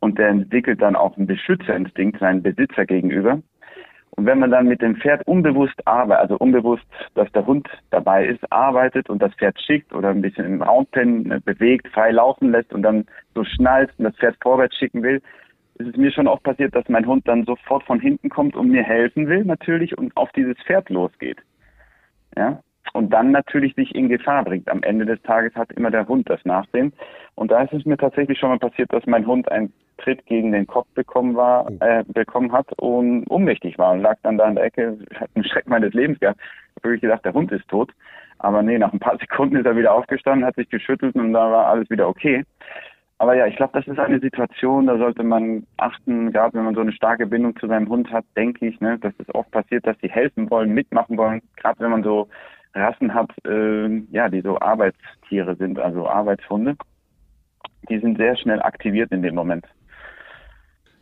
und 0.00 0.18
der 0.18 0.30
entwickelt 0.30 0.82
dann 0.82 0.96
auch 0.96 1.16
einen 1.16 1.28
Beschützerinstinkt 1.28 2.18
seinem 2.18 2.42
Besitzer 2.42 2.84
gegenüber. 2.84 3.40
Und 4.16 4.26
wenn 4.26 4.38
man 4.38 4.50
dann 4.50 4.66
mit 4.66 4.82
dem 4.82 4.96
Pferd 4.96 5.26
unbewusst 5.26 5.86
arbeitet, 5.86 6.22
also 6.22 6.36
unbewusst, 6.36 6.84
dass 7.14 7.30
der 7.32 7.46
Hund 7.46 7.68
dabei 7.90 8.26
ist, 8.26 8.52
arbeitet 8.52 9.08
und 9.08 9.22
das 9.22 9.34
Pferd 9.34 9.60
schickt 9.60 9.92
oder 9.92 10.10
ein 10.10 10.20
bisschen 10.20 10.44
im 10.44 10.62
Roundpen 10.62 11.30
äh, 11.30 11.40
bewegt, 11.44 11.88
frei 11.88 12.10
laufen 12.10 12.50
lässt 12.50 12.72
und 12.72 12.82
dann 12.82 13.06
so 13.34 13.44
schnallt 13.44 13.90
und 13.98 14.04
das 14.04 14.16
Pferd 14.16 14.36
vorwärts 14.42 14.76
schicken 14.76 15.02
will, 15.02 15.22
ist 15.78 15.88
es 15.88 15.96
mir 15.96 16.12
schon 16.12 16.28
oft 16.28 16.42
passiert, 16.42 16.74
dass 16.74 16.88
mein 16.88 17.06
Hund 17.06 17.26
dann 17.26 17.44
sofort 17.44 17.84
von 17.84 18.00
hinten 18.00 18.28
kommt 18.28 18.56
und 18.56 18.68
mir 18.68 18.82
helfen 18.82 19.28
will 19.28 19.44
natürlich 19.44 19.96
und 19.96 20.14
auf 20.16 20.30
dieses 20.32 20.56
Pferd 20.64 20.90
losgeht. 20.90 21.38
Ja, 22.36 22.60
und 22.92 23.10
dann 23.10 23.30
natürlich 23.30 23.74
sich 23.74 23.94
in 23.94 24.08
Gefahr 24.08 24.44
bringt. 24.44 24.68
Am 24.68 24.82
Ende 24.82 25.06
des 25.06 25.22
Tages 25.22 25.54
hat 25.54 25.72
immer 25.72 25.90
der 25.90 26.08
Hund 26.08 26.28
das 26.28 26.44
Nachsehen. 26.44 26.92
Und 27.34 27.50
da 27.50 27.62
ist 27.62 27.72
es 27.72 27.84
mir 27.84 27.96
tatsächlich 27.96 28.38
schon 28.38 28.50
mal 28.50 28.58
passiert, 28.58 28.92
dass 28.92 29.06
mein 29.06 29.26
Hund 29.26 29.50
einen 29.50 29.72
Tritt 29.98 30.24
gegen 30.26 30.52
den 30.52 30.66
Kopf 30.66 30.88
bekommen 30.94 31.36
war, 31.36 31.66
oh. 31.70 31.76
äh, 31.80 32.04
bekommen 32.06 32.52
hat 32.52 32.66
und 32.78 33.26
ohnmächtig 33.30 33.78
war 33.78 33.92
und 33.92 34.00
lag 34.00 34.16
dann 34.22 34.38
da 34.38 34.48
in 34.48 34.56
der 34.56 34.64
Ecke, 34.64 34.98
hat 35.14 35.30
einen 35.34 35.44
Schreck 35.44 35.68
meines 35.68 35.92
Lebens 35.94 36.18
gehabt. 36.20 36.40
Ich 36.40 36.76
habe 36.76 36.88
wirklich 36.88 37.02
gedacht, 37.02 37.24
der 37.24 37.34
Hund 37.34 37.52
ist 37.52 37.68
tot. 37.68 37.92
Aber 38.38 38.62
nee, 38.62 38.78
nach 38.78 38.92
ein 38.92 38.98
paar 38.98 39.18
Sekunden 39.20 39.56
ist 39.56 39.66
er 39.66 39.76
wieder 39.76 39.94
aufgestanden, 39.94 40.46
hat 40.46 40.56
sich 40.56 40.68
geschüttelt 40.68 41.14
und 41.14 41.32
da 41.32 41.50
war 41.50 41.66
alles 41.66 41.88
wieder 41.90 42.08
okay. 42.08 42.44
Aber 43.18 43.36
ja, 43.36 43.46
ich 43.46 43.56
glaube, 43.56 43.78
das 43.78 43.86
ist 43.86 43.98
eine 43.98 44.18
Situation, 44.18 44.86
da 44.86 44.96
sollte 44.96 45.22
man 45.22 45.66
achten, 45.76 46.32
gerade 46.32 46.54
wenn 46.54 46.64
man 46.64 46.74
so 46.74 46.80
eine 46.80 46.92
starke 46.92 47.26
Bindung 47.26 47.54
zu 47.56 47.66
seinem 47.66 47.86
Hund 47.90 48.10
hat, 48.10 48.24
denke 48.34 48.66
ich, 48.66 48.80
ne, 48.80 48.98
dass 48.98 49.12
es 49.18 49.34
oft 49.34 49.50
passiert, 49.50 49.86
dass 49.86 49.98
sie 50.00 50.08
helfen 50.08 50.50
wollen, 50.50 50.72
mitmachen 50.72 51.18
wollen, 51.18 51.42
gerade 51.56 51.80
wenn 51.80 51.90
man 51.90 52.02
so 52.02 52.28
Rassen 52.74 53.12
hat, 53.14 53.30
äh, 53.44 53.88
ja, 54.10 54.28
die 54.28 54.40
so 54.40 54.58
Arbeitstiere 54.60 55.56
sind, 55.56 55.78
also 55.78 56.08
Arbeitshunde. 56.08 56.76
Die 57.88 57.98
sind 57.98 58.18
sehr 58.18 58.36
schnell 58.36 58.62
aktiviert 58.62 59.10
in 59.10 59.22
dem 59.22 59.34
Moment. 59.34 59.66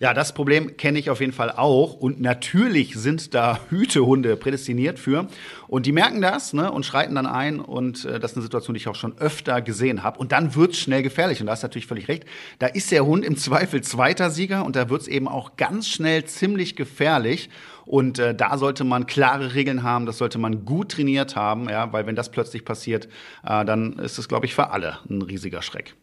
Ja, 0.01 0.15
das 0.15 0.33
Problem 0.33 0.77
kenne 0.77 1.01
ich 1.01 1.11
auf 1.11 1.19
jeden 1.19 1.33
Fall 1.33 1.51
auch. 1.51 1.95
Und 1.95 2.21
natürlich 2.21 2.95
sind 2.95 3.35
da 3.35 3.59
Hütehunde 3.69 4.37
prädestiniert 4.37 4.97
für. 4.97 5.27
Und 5.67 5.87
die 5.87 5.93
merken 5.93 6.21
das 6.21 6.53
ne, 6.53 6.71
und 6.71 6.87
schreiten 6.87 7.17
dann 7.17 7.27
ein. 7.27 7.59
Und 7.59 8.05
äh, 8.05 8.21
das 8.21 8.31
ist 8.31 8.37
eine 8.37 8.45
Situation, 8.45 8.75
die 8.75 8.79
ich 8.79 8.87
auch 8.87 8.95
schon 8.95 9.19
öfter 9.19 9.61
gesehen 9.61 10.05
habe. 10.05 10.21
Und 10.21 10.31
dann 10.31 10.55
wird's 10.55 10.79
schnell 10.79 11.03
gefährlich. 11.03 11.41
Und 11.41 11.47
da 11.49 11.55
du 11.57 11.63
natürlich 11.63 11.89
völlig 11.89 12.07
recht. 12.07 12.27
Da 12.61 12.69
ist 12.69 12.93
der 12.93 13.05
Hund 13.05 13.25
im 13.25 13.37
Zweifel 13.37 13.81
zweiter 13.83 14.31
Sieger 14.31 14.65
und 14.65 14.77
da 14.77 14.89
wird's 14.89 15.09
eben 15.09 15.27
auch 15.27 15.57
ganz 15.57 15.89
schnell 15.89 16.25
ziemlich 16.27 16.77
gefährlich. 16.77 17.51
Und 17.85 18.21
äh, 18.21 18.37
da 18.37 18.57
sollte 18.57 18.85
man 18.85 19.07
klare 19.07 19.55
Regeln 19.55 19.83
haben, 19.83 20.07
das 20.07 20.19
sollte 20.19 20.39
man 20.39 20.65
gut 20.65 20.93
trainiert 20.93 21.35
haben, 21.35 21.69
ja, 21.69 21.93
weil 21.93 22.07
wenn 22.07 22.15
das 22.15 22.31
plötzlich 22.31 22.65
passiert, 22.65 23.07
äh, 23.45 23.65
dann 23.65 23.95
ist 23.95 24.19
es, 24.19 24.29
glaube 24.29 24.47
ich, 24.47 24.55
für 24.55 24.71
alle 24.71 24.99
ein 25.11 25.23
riesiger 25.23 25.63
Schreck. 25.63 25.97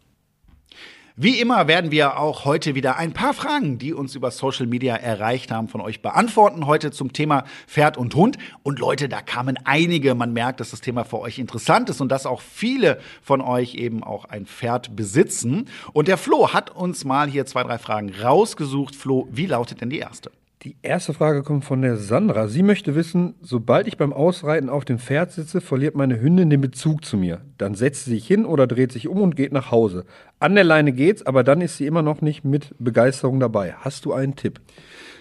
Wie 1.17 1.39
immer 1.39 1.69
werden 1.69 1.91
wir 1.91 2.19
auch 2.19 2.43
heute 2.43 2.75
wieder 2.75 2.97
ein 2.97 3.13
paar 3.13 3.33
Fragen, 3.33 3.77
die 3.77 3.93
uns 3.93 4.15
über 4.15 4.31
Social 4.31 4.67
Media 4.67 4.97
erreicht 4.97 5.49
haben, 5.49 5.69
von 5.69 5.79
euch 5.79 6.01
beantworten. 6.01 6.65
Heute 6.65 6.91
zum 6.91 7.13
Thema 7.13 7.45
Pferd 7.67 7.95
und 7.95 8.13
Hund. 8.15 8.37
Und 8.63 8.79
Leute, 8.79 9.07
da 9.07 9.21
kamen 9.21 9.57
einige. 9.63 10.13
Man 10.13 10.33
merkt, 10.33 10.59
dass 10.59 10.71
das 10.71 10.81
Thema 10.81 11.05
für 11.05 11.19
euch 11.19 11.39
interessant 11.39 11.89
ist 11.89 12.01
und 12.01 12.09
dass 12.09 12.25
auch 12.25 12.41
viele 12.41 12.99
von 13.21 13.39
euch 13.39 13.75
eben 13.75 14.03
auch 14.03 14.25
ein 14.25 14.45
Pferd 14.45 14.97
besitzen. 14.97 15.69
Und 15.93 16.09
der 16.09 16.17
Flo 16.17 16.51
hat 16.51 16.71
uns 16.71 17.05
mal 17.05 17.29
hier 17.29 17.45
zwei, 17.45 17.63
drei 17.63 17.77
Fragen 17.77 18.13
rausgesucht. 18.13 18.93
Flo, 18.93 19.29
wie 19.31 19.45
lautet 19.45 19.79
denn 19.79 19.89
die 19.89 19.99
erste? 19.99 20.31
Die 20.65 20.77
erste 20.81 21.13
Frage 21.13 21.43
kommt 21.43 21.63
von 21.63 21.83
der 21.83 21.95
Sandra. 21.95 22.47
Sie 22.47 22.63
möchte 22.63 22.95
wissen, 22.95 23.35
sobald 23.39 23.87
ich 23.87 23.97
beim 23.97 24.11
Ausreiten 24.11 24.67
auf 24.67 24.83
dem 24.83 24.97
Pferd 24.97 25.31
sitze, 25.31 25.61
verliert 25.61 25.93
meine 25.93 26.19
Hündin 26.19 26.49
den 26.49 26.59
Bezug 26.59 27.05
zu 27.05 27.17
mir. 27.17 27.41
Dann 27.59 27.75
setzt 27.75 28.05
sie 28.05 28.15
sich 28.15 28.25
hin 28.25 28.47
oder 28.47 28.65
dreht 28.65 28.91
sich 28.91 29.07
um 29.07 29.21
und 29.21 29.35
geht 29.35 29.51
nach 29.51 29.69
Hause. 29.69 30.05
An 30.39 30.55
der 30.55 30.63
Leine 30.63 30.91
geht's, 30.91 31.23
aber 31.23 31.43
dann 31.43 31.61
ist 31.61 31.77
sie 31.77 31.85
immer 31.85 32.01
noch 32.01 32.21
nicht 32.21 32.45
mit 32.45 32.73
Begeisterung 32.79 33.39
dabei. 33.39 33.75
Hast 33.77 34.05
du 34.05 34.13
einen 34.13 34.35
Tipp? 34.35 34.59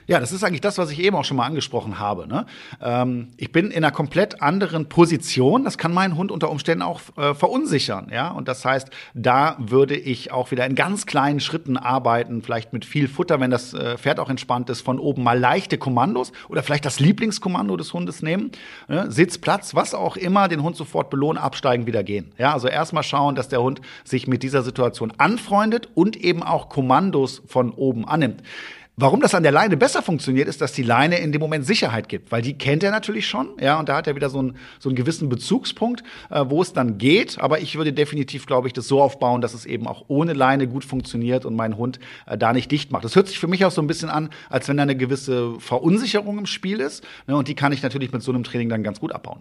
Ja, 0.06 0.20
das 0.20 0.32
ist 0.32 0.44
eigentlich 0.44 0.60
das, 0.60 0.76
was 0.78 0.90
ich 0.90 0.98
eben 0.98 1.16
auch 1.16 1.24
schon 1.24 1.36
mal 1.36 1.46
angesprochen 1.46 1.98
habe. 1.98 2.26
Ne? 2.26 2.46
Ähm, 2.80 3.28
ich 3.36 3.52
bin 3.52 3.70
in 3.70 3.78
einer 3.78 3.90
komplett 3.90 4.42
anderen 4.42 4.88
Position. 4.88 5.64
Das 5.64 5.78
kann 5.78 5.94
meinen 5.94 6.16
Hund 6.16 6.30
unter 6.30 6.50
Umständen 6.50 6.82
auch 6.82 7.00
äh, 7.16 7.34
verunsichern. 7.34 8.08
Ja, 8.12 8.28
und 8.28 8.48
das 8.48 8.64
heißt, 8.64 8.90
da 9.14 9.56
würde 9.58 9.96
ich 9.96 10.30
auch 10.32 10.50
wieder 10.50 10.66
in 10.66 10.74
ganz 10.74 11.06
kleinen 11.06 11.40
Schritten 11.40 11.76
arbeiten, 11.76 12.42
vielleicht 12.42 12.72
mit 12.72 12.84
viel 12.84 13.08
Futter, 13.08 13.40
wenn 13.40 13.50
das 13.50 13.72
äh, 13.72 13.96
Pferd 13.96 14.20
auch 14.20 14.28
entspannt 14.28 14.68
ist, 14.68 14.82
von 14.82 14.98
oben 14.98 15.22
mal 15.22 15.38
leichte 15.38 15.78
Kommandos 15.78 16.32
oder 16.48 16.62
vielleicht 16.62 16.84
das 16.84 17.00
Lieblingskommando 17.00 17.76
des 17.76 17.92
Hundes 17.92 18.22
nehmen. 18.22 18.50
Ne? 18.88 19.10
Sitz, 19.10 19.38
Platz, 19.38 19.74
was 19.74 19.94
auch 19.94 20.16
immer, 20.16 20.48
den 20.48 20.62
Hund 20.62 20.76
sofort 20.76 21.08
belohnen, 21.08 21.42
absteigen, 21.42 21.86
wieder 21.86 22.04
gehen. 22.04 22.32
Ja, 22.36 22.52
also 22.52 22.68
erstmal 22.68 23.02
schauen, 23.02 23.34
dass 23.34 23.48
der 23.48 23.62
Hund 23.62 23.80
sich 24.04 24.26
mit 24.26 24.42
dieser 24.42 24.62
Situation 24.62 25.12
anfreundet 25.16 25.88
und 25.94 26.16
eben 26.16 26.42
auch 26.42 26.68
Kommandos 26.68 27.42
von 27.46 27.70
oben 27.70 28.06
annimmt. 28.06 28.42
Warum 28.96 29.20
das 29.20 29.34
an 29.34 29.42
der 29.42 29.50
Leine 29.50 29.76
besser 29.76 30.02
funktioniert, 30.02 30.46
ist, 30.46 30.60
dass 30.60 30.72
die 30.72 30.84
Leine 30.84 31.18
in 31.18 31.32
dem 31.32 31.40
Moment 31.40 31.66
Sicherheit 31.66 32.08
gibt, 32.08 32.30
weil 32.30 32.42
die 32.42 32.56
kennt 32.56 32.84
er 32.84 32.92
natürlich 32.92 33.26
schon, 33.26 33.48
ja, 33.60 33.76
und 33.80 33.88
da 33.88 33.96
hat 33.96 34.06
er 34.06 34.14
wieder 34.14 34.30
so 34.30 34.38
einen, 34.38 34.56
so 34.78 34.88
einen 34.88 34.94
gewissen 34.94 35.28
Bezugspunkt, 35.28 36.04
äh, 36.30 36.44
wo 36.46 36.62
es 36.62 36.72
dann 36.72 36.96
geht. 36.96 37.40
Aber 37.40 37.58
ich 37.58 37.74
würde 37.74 37.92
definitiv, 37.92 38.46
glaube 38.46 38.68
ich, 38.68 38.72
das 38.72 38.86
so 38.86 39.02
aufbauen, 39.02 39.40
dass 39.40 39.52
es 39.52 39.66
eben 39.66 39.88
auch 39.88 40.04
ohne 40.06 40.32
Leine 40.32 40.68
gut 40.68 40.84
funktioniert 40.84 41.44
und 41.44 41.56
mein 41.56 41.76
Hund 41.76 41.98
äh, 42.26 42.38
da 42.38 42.52
nicht 42.52 42.70
dicht 42.70 42.92
macht. 42.92 43.04
Das 43.04 43.16
hört 43.16 43.26
sich 43.26 43.40
für 43.40 43.48
mich 43.48 43.64
auch 43.64 43.72
so 43.72 43.82
ein 43.82 43.88
bisschen 43.88 44.10
an, 44.10 44.30
als 44.48 44.68
wenn 44.68 44.76
da 44.76 44.84
eine 44.84 44.96
gewisse 44.96 45.58
Verunsicherung 45.58 46.38
im 46.38 46.46
Spiel 46.46 46.78
ist, 46.78 47.02
ne, 47.26 47.36
und 47.36 47.48
die 47.48 47.56
kann 47.56 47.72
ich 47.72 47.82
natürlich 47.82 48.12
mit 48.12 48.22
so 48.22 48.30
einem 48.30 48.44
Training 48.44 48.68
dann 48.68 48.84
ganz 48.84 49.00
gut 49.00 49.10
abbauen. 49.10 49.40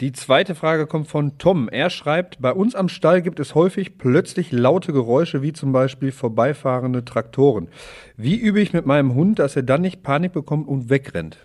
Die 0.00 0.12
zweite 0.12 0.54
Frage 0.54 0.86
kommt 0.86 1.08
von 1.08 1.36
Tom. 1.36 1.68
Er 1.68 1.90
schreibt, 1.90 2.40
bei 2.40 2.52
uns 2.52 2.74
am 2.74 2.88
Stall 2.88 3.20
gibt 3.20 3.38
es 3.38 3.54
häufig 3.54 3.98
plötzlich 3.98 4.50
laute 4.50 4.94
Geräusche, 4.94 5.42
wie 5.42 5.52
zum 5.52 5.72
Beispiel 5.72 6.10
vorbeifahrende 6.10 7.04
Traktoren. 7.04 7.68
Wie 8.16 8.36
übe 8.36 8.62
ich 8.62 8.72
mit 8.72 8.86
meinem 8.86 9.14
Hund, 9.14 9.38
dass 9.38 9.56
er 9.56 9.62
dann 9.62 9.82
nicht 9.82 10.02
Panik 10.02 10.32
bekommt 10.32 10.68
und 10.68 10.88
wegrennt? 10.88 11.36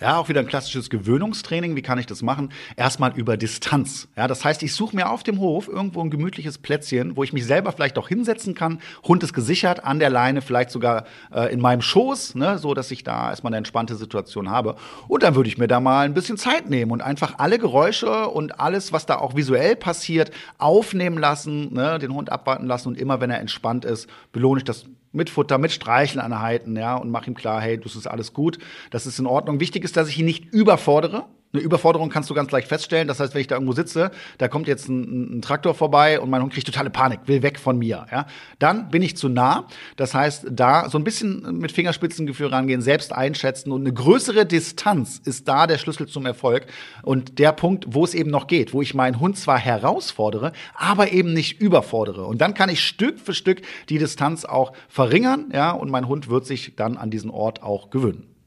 Ja, 0.00 0.18
auch 0.18 0.28
wieder 0.28 0.38
ein 0.38 0.46
klassisches 0.46 0.90
Gewöhnungstraining. 0.90 1.74
Wie 1.74 1.82
kann 1.82 1.98
ich 1.98 2.06
das 2.06 2.22
machen? 2.22 2.50
Erstmal 2.76 3.18
über 3.18 3.36
Distanz. 3.36 4.06
Ja, 4.16 4.28
das 4.28 4.44
heißt, 4.44 4.62
ich 4.62 4.72
suche 4.72 4.94
mir 4.94 5.10
auf 5.10 5.24
dem 5.24 5.40
Hof 5.40 5.66
irgendwo 5.66 6.00
ein 6.00 6.10
gemütliches 6.10 6.58
Plätzchen, 6.58 7.16
wo 7.16 7.24
ich 7.24 7.32
mich 7.32 7.44
selber 7.44 7.72
vielleicht 7.72 7.98
auch 7.98 8.06
hinsetzen 8.06 8.54
kann. 8.54 8.80
Hund 9.02 9.24
ist 9.24 9.32
gesichert 9.32 9.82
an 9.82 9.98
der 9.98 10.10
Leine, 10.10 10.40
vielleicht 10.40 10.70
sogar 10.70 11.04
äh, 11.34 11.52
in 11.52 11.60
meinem 11.60 11.82
Schoß, 11.82 12.36
ne, 12.36 12.58
so 12.58 12.74
dass 12.74 12.92
ich 12.92 13.02
da 13.02 13.30
erstmal 13.30 13.50
eine 13.50 13.56
entspannte 13.56 13.96
Situation 13.96 14.48
habe. 14.48 14.76
Und 15.08 15.24
dann 15.24 15.34
würde 15.34 15.48
ich 15.48 15.58
mir 15.58 15.66
da 15.66 15.80
mal 15.80 16.04
ein 16.04 16.14
bisschen 16.14 16.36
Zeit 16.36 16.70
nehmen 16.70 16.92
und 16.92 17.02
einfach 17.02 17.34
alle 17.38 17.58
Geräusche 17.58 18.28
und 18.28 18.60
alles, 18.60 18.92
was 18.92 19.04
da 19.04 19.18
auch 19.18 19.34
visuell 19.34 19.74
passiert, 19.74 20.30
aufnehmen 20.58 21.18
lassen, 21.18 21.74
ne, 21.74 21.98
den 21.98 22.14
Hund 22.14 22.30
abwarten 22.30 22.66
lassen 22.66 22.86
und 22.86 23.00
immer, 23.00 23.20
wenn 23.20 23.30
er 23.30 23.40
entspannt 23.40 23.84
ist, 23.84 24.08
belohne 24.30 24.60
ich 24.60 24.64
das 24.64 24.84
mit 25.12 25.30
Futter, 25.30 25.58
mit 25.58 25.72
Streicheleinheiten, 25.72 26.76
ja, 26.76 26.96
und 26.96 27.10
mach 27.10 27.26
ihm 27.26 27.34
klar, 27.34 27.60
hey, 27.60 27.78
das 27.78 27.96
ist 27.96 28.06
alles 28.06 28.32
gut, 28.32 28.58
das 28.90 29.06
ist 29.06 29.18
in 29.18 29.26
Ordnung. 29.26 29.60
Wichtig 29.60 29.84
ist, 29.84 29.96
dass 29.96 30.08
ich 30.08 30.18
ihn 30.18 30.26
nicht 30.26 30.46
überfordere, 30.52 31.26
eine 31.58 31.64
Überforderung 31.64 32.08
kannst 32.08 32.30
du 32.30 32.34
ganz 32.34 32.50
leicht 32.50 32.68
feststellen. 32.68 33.08
Das 33.08 33.20
heißt, 33.20 33.34
wenn 33.34 33.40
ich 33.40 33.46
da 33.46 33.56
irgendwo 33.56 33.72
sitze, 33.72 34.10
da 34.38 34.48
kommt 34.48 34.68
jetzt 34.68 34.88
ein, 34.88 35.38
ein, 35.38 35.42
Traktor 35.42 35.74
vorbei 35.74 36.20
und 36.20 36.30
mein 36.30 36.42
Hund 36.42 36.52
kriegt 36.52 36.66
totale 36.66 36.90
Panik, 36.90 37.20
will 37.26 37.42
weg 37.42 37.58
von 37.58 37.78
mir. 37.78 38.06
Ja? 38.10 38.26
Dann 38.58 38.88
bin 38.90 39.02
ich 39.02 39.16
zu 39.16 39.28
nah. 39.28 39.66
Das 39.96 40.14
heißt, 40.14 40.46
da 40.50 40.88
so 40.88 40.98
ein 40.98 41.04
bisschen 41.04 41.58
mit 41.58 41.72
Fingerspitzengefühl 41.72 42.48
rangehen, 42.48 42.80
selbst 42.80 43.12
einschätzen 43.12 43.72
und 43.72 43.82
eine 43.82 43.92
größere 43.92 44.46
Distanz 44.46 45.20
ist 45.24 45.48
da 45.48 45.66
der 45.66 45.78
Schlüssel 45.78 46.06
zum 46.06 46.26
Erfolg. 46.26 46.66
Und 47.02 47.38
der 47.38 47.52
Punkt, 47.52 47.86
wo 47.88 48.04
es 48.04 48.14
eben 48.14 48.30
noch 48.30 48.46
geht, 48.46 48.72
wo 48.72 48.82
ich 48.82 48.94
meinen 48.94 49.20
Hund 49.20 49.36
zwar 49.36 49.58
herausfordere, 49.58 50.52
aber 50.74 51.12
eben 51.12 51.32
nicht 51.32 51.60
überfordere. 51.60 52.24
Und 52.24 52.40
dann 52.40 52.54
kann 52.54 52.68
ich 52.68 52.80
Stück 52.84 53.18
für 53.18 53.34
Stück 53.34 53.62
die 53.88 53.98
Distanz 53.98 54.44
auch 54.44 54.72
verringern, 54.88 55.50
ja, 55.52 55.70
und 55.72 55.90
mein 55.90 56.08
Hund 56.08 56.28
wird 56.28 56.46
sich 56.46 56.74
dann 56.76 56.96
an 56.96 57.10
diesen 57.10 57.30
Ort 57.30 57.62
auch 57.62 57.90
gewöhnen. 57.90 58.37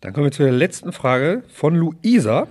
Dann 0.00 0.12
kommen 0.12 0.26
wir 0.26 0.32
zu 0.32 0.44
der 0.44 0.52
letzten 0.52 0.92
Frage 0.92 1.42
von 1.48 1.74
Luisa. 1.74 2.46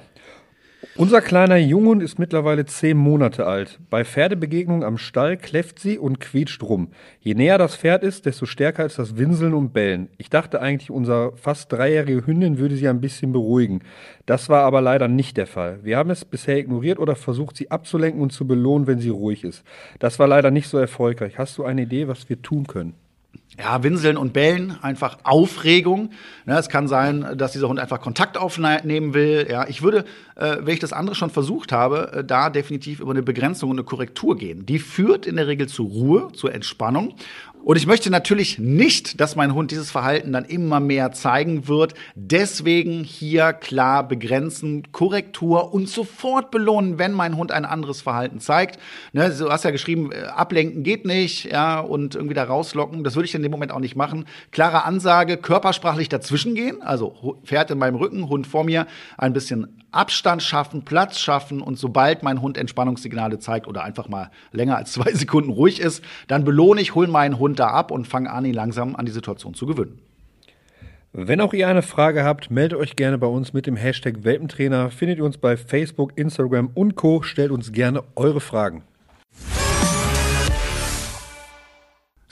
Unser 0.98 1.22
kleiner 1.22 1.56
Junghund 1.56 2.04
ist 2.04 2.20
mittlerweile 2.20 2.66
zehn 2.66 2.98
Monate 2.98 3.46
alt. 3.46 3.80
Bei 3.90 4.04
Pferdebegegnungen 4.04 4.84
am 4.84 4.98
Stall 4.98 5.38
kläfft 5.38 5.80
sie 5.80 5.98
und 5.98 6.20
quietscht 6.20 6.62
rum. 6.62 6.90
Je 7.22 7.36
näher 7.36 7.58
das 7.58 7.78
Pferd 7.78 8.04
ist, 8.04 8.26
desto 8.26 8.46
stärker 8.46 8.86
ist 8.86 9.00
das 9.00 9.16
Winseln 9.16 9.54
und 9.54 9.72
Bellen. 9.72 10.10
Ich 10.18 10.30
dachte 10.30 10.60
eigentlich, 10.60 10.92
unser 10.92 11.38
fast 11.38 11.72
dreijährige 11.72 12.28
Hündin 12.28 12.58
würde 12.58 12.76
sie 12.76 12.90
ein 12.90 13.00
bisschen 13.00 13.32
beruhigen. 13.32 13.82
Das 14.26 14.50
war 14.50 14.64
aber 14.64 14.82
leider 14.82 15.08
nicht 15.08 15.38
der 15.38 15.48
Fall. 15.48 15.80
Wir 15.84 15.98
haben 15.98 16.10
es 16.10 16.26
bisher 16.26 16.58
ignoriert 16.58 17.00
oder 17.00 17.16
versucht, 17.16 17.56
sie 17.56 17.72
abzulenken 17.72 18.22
und 18.22 18.34
zu 18.34 18.46
belohnen, 18.46 18.88
wenn 18.88 19.00
sie 19.00 19.10
ruhig 19.10 19.46
ist. 19.46 19.64
Das 20.00 20.20
war 20.20 20.28
leider 20.28 20.52
nicht 20.52 20.68
so 20.68 20.78
erfolgreich. 20.78 21.38
Hast 21.38 21.58
du 21.58 21.64
eine 21.64 21.84
Idee, 21.84 22.10
was 22.10 22.28
wir 22.28 22.42
tun 22.42 22.68
können? 22.68 22.94
Ja, 23.60 23.82
Winseln 23.82 24.18
und 24.18 24.34
Bellen, 24.34 24.78
einfach 24.82 25.18
Aufregung. 25.24 26.12
Ja, 26.46 26.60
es 26.60 26.70
kann 26.70 26.88
sein, 26.88 27.26
dass 27.38 27.54
dieser 27.54 27.68
Hund 27.68 27.80
einfach 27.80 28.00
Kontakt 28.00 28.38
aufnehmen 28.38 29.16
will. 29.16 29.48
Ja, 29.50 29.68
ich 29.68 29.82
würde, 29.82 30.06
äh, 30.36 30.58
wenn 30.60 30.74
ich 30.74 30.80
das 30.80 30.94
andere 30.94 31.16
schon 31.16 31.32
versucht 31.32 31.72
habe, 31.72 32.12
äh, 32.14 32.24
da 32.24 32.52
definitiv 32.52 33.00
über 33.00 33.12
eine 33.12 33.24
Begrenzung 33.24 33.72
und 33.72 33.78
eine 33.78 33.84
Korrektur 33.84 34.38
gehen. 34.38 34.66
Die 34.68 34.78
führt 34.78 35.26
in 35.26 35.38
der 35.38 35.48
Regel 35.48 35.68
zur 35.68 35.88
Ruhe, 35.88 36.32
zur 36.34 36.54
Entspannung. 36.54 37.16
Und 37.68 37.76
ich 37.76 37.86
möchte 37.86 38.10
natürlich 38.10 38.60
nicht, 38.60 39.20
dass 39.20 39.36
mein 39.36 39.54
Hund 39.54 39.72
dieses 39.72 39.92
Verhalten 39.92 40.32
dann 40.32 40.46
immer 40.46 40.80
mehr 40.80 41.12
zeigen 41.12 41.68
wird. 41.68 41.96
Deswegen 42.16 43.04
hier 43.04 43.52
klar 43.52 44.08
begrenzen, 44.08 44.90
Korrektur 44.94 45.74
und 45.74 45.90
sofort 45.90 46.50
belohnen, 46.50 46.98
wenn 46.98 47.12
mein 47.12 47.36
Hund 47.36 47.52
ein 47.52 47.66
anderes 47.66 48.00
Verhalten 48.00 48.40
zeigt. 48.40 48.80
Ne, 49.12 49.36
du 49.38 49.50
hast 49.50 49.66
ja 49.66 49.72
geschrieben, 49.72 50.14
äh, 50.14 50.28
ablenken 50.28 50.84
geht 50.84 51.04
nicht, 51.04 51.52
ja, 51.52 51.82
und 51.82 52.16
irgendwie 52.16 52.36
da 52.36 52.46
rauslocken. 52.46 53.04
Das 53.04 53.16
würde 53.16 53.26
ich 53.26 53.36
in 53.36 53.44
dem 53.44 53.52
Moment 53.52 53.74
auch 53.74 53.82
nicht 53.82 53.98
machen. 53.98 54.24
Klare 54.52 54.86
Ansage, 54.86 55.36
körpersprachlich 55.36 56.08
dazwischen 56.08 56.56
gehen, 56.56 56.82
also 56.82 57.38
Pferd 57.44 57.70
in 57.70 57.80
meinem 57.80 57.96
Rücken, 57.96 58.30
Hund 58.30 58.48
vor 58.48 58.64
mir, 58.64 58.88
ein 59.18 59.34
bisschen 59.34 59.84
Abstand 59.98 60.44
schaffen, 60.44 60.84
Platz 60.84 61.20
schaffen 61.20 61.62
und 61.62 61.78
sobald 61.78 62.24
mein 62.24 62.42
Hund 62.42 62.58
Entspannungssignale 62.58 63.40
zeigt 63.40 63.68
oder 63.68 63.84
einfach 63.84 64.08
mal 64.08 64.30
länger 64.52 64.78
als 64.78 64.92
zwei 64.94 65.12
Sekunden 65.12 65.50
ruhig 65.50 65.80
ist, 65.80 66.04
dann 66.28 66.44
belohne 66.44 66.82
ich, 66.82 66.96
hol 66.96 67.08
meinen 67.08 67.40
Hund 67.40 67.60
da 67.60 67.68
ab 67.68 67.92
und 67.92 68.08
fange 68.08 68.32
an, 68.32 68.46
ihn 68.46 68.54
langsam 68.54 68.96
an 68.96 69.06
die 69.06 69.12
Situation 69.12 69.54
zu 69.54 69.66
gewöhnen. 69.66 70.00
Wenn 71.14 71.42
auch 71.42 71.54
ihr 71.54 71.68
eine 71.68 71.82
Frage 71.82 72.24
habt, 72.24 72.52
meldet 72.52 72.78
euch 72.78 72.96
gerne 72.96 73.18
bei 73.18 73.28
uns 73.28 73.52
mit 73.52 73.66
dem 73.66 73.76
Hashtag 73.76 74.24
Welpentrainer. 74.24 74.92
Findet 74.92 75.18
ihr 75.18 75.26
uns 75.26 75.38
bei 75.38 75.58
Facebook, 75.58 76.16
Instagram 76.16 76.70
und 76.76 76.96
Co. 76.96 77.24
Stellt 77.24 77.50
uns 77.50 77.72
gerne 77.72 78.04
eure 78.16 78.40
Fragen. 78.40 78.84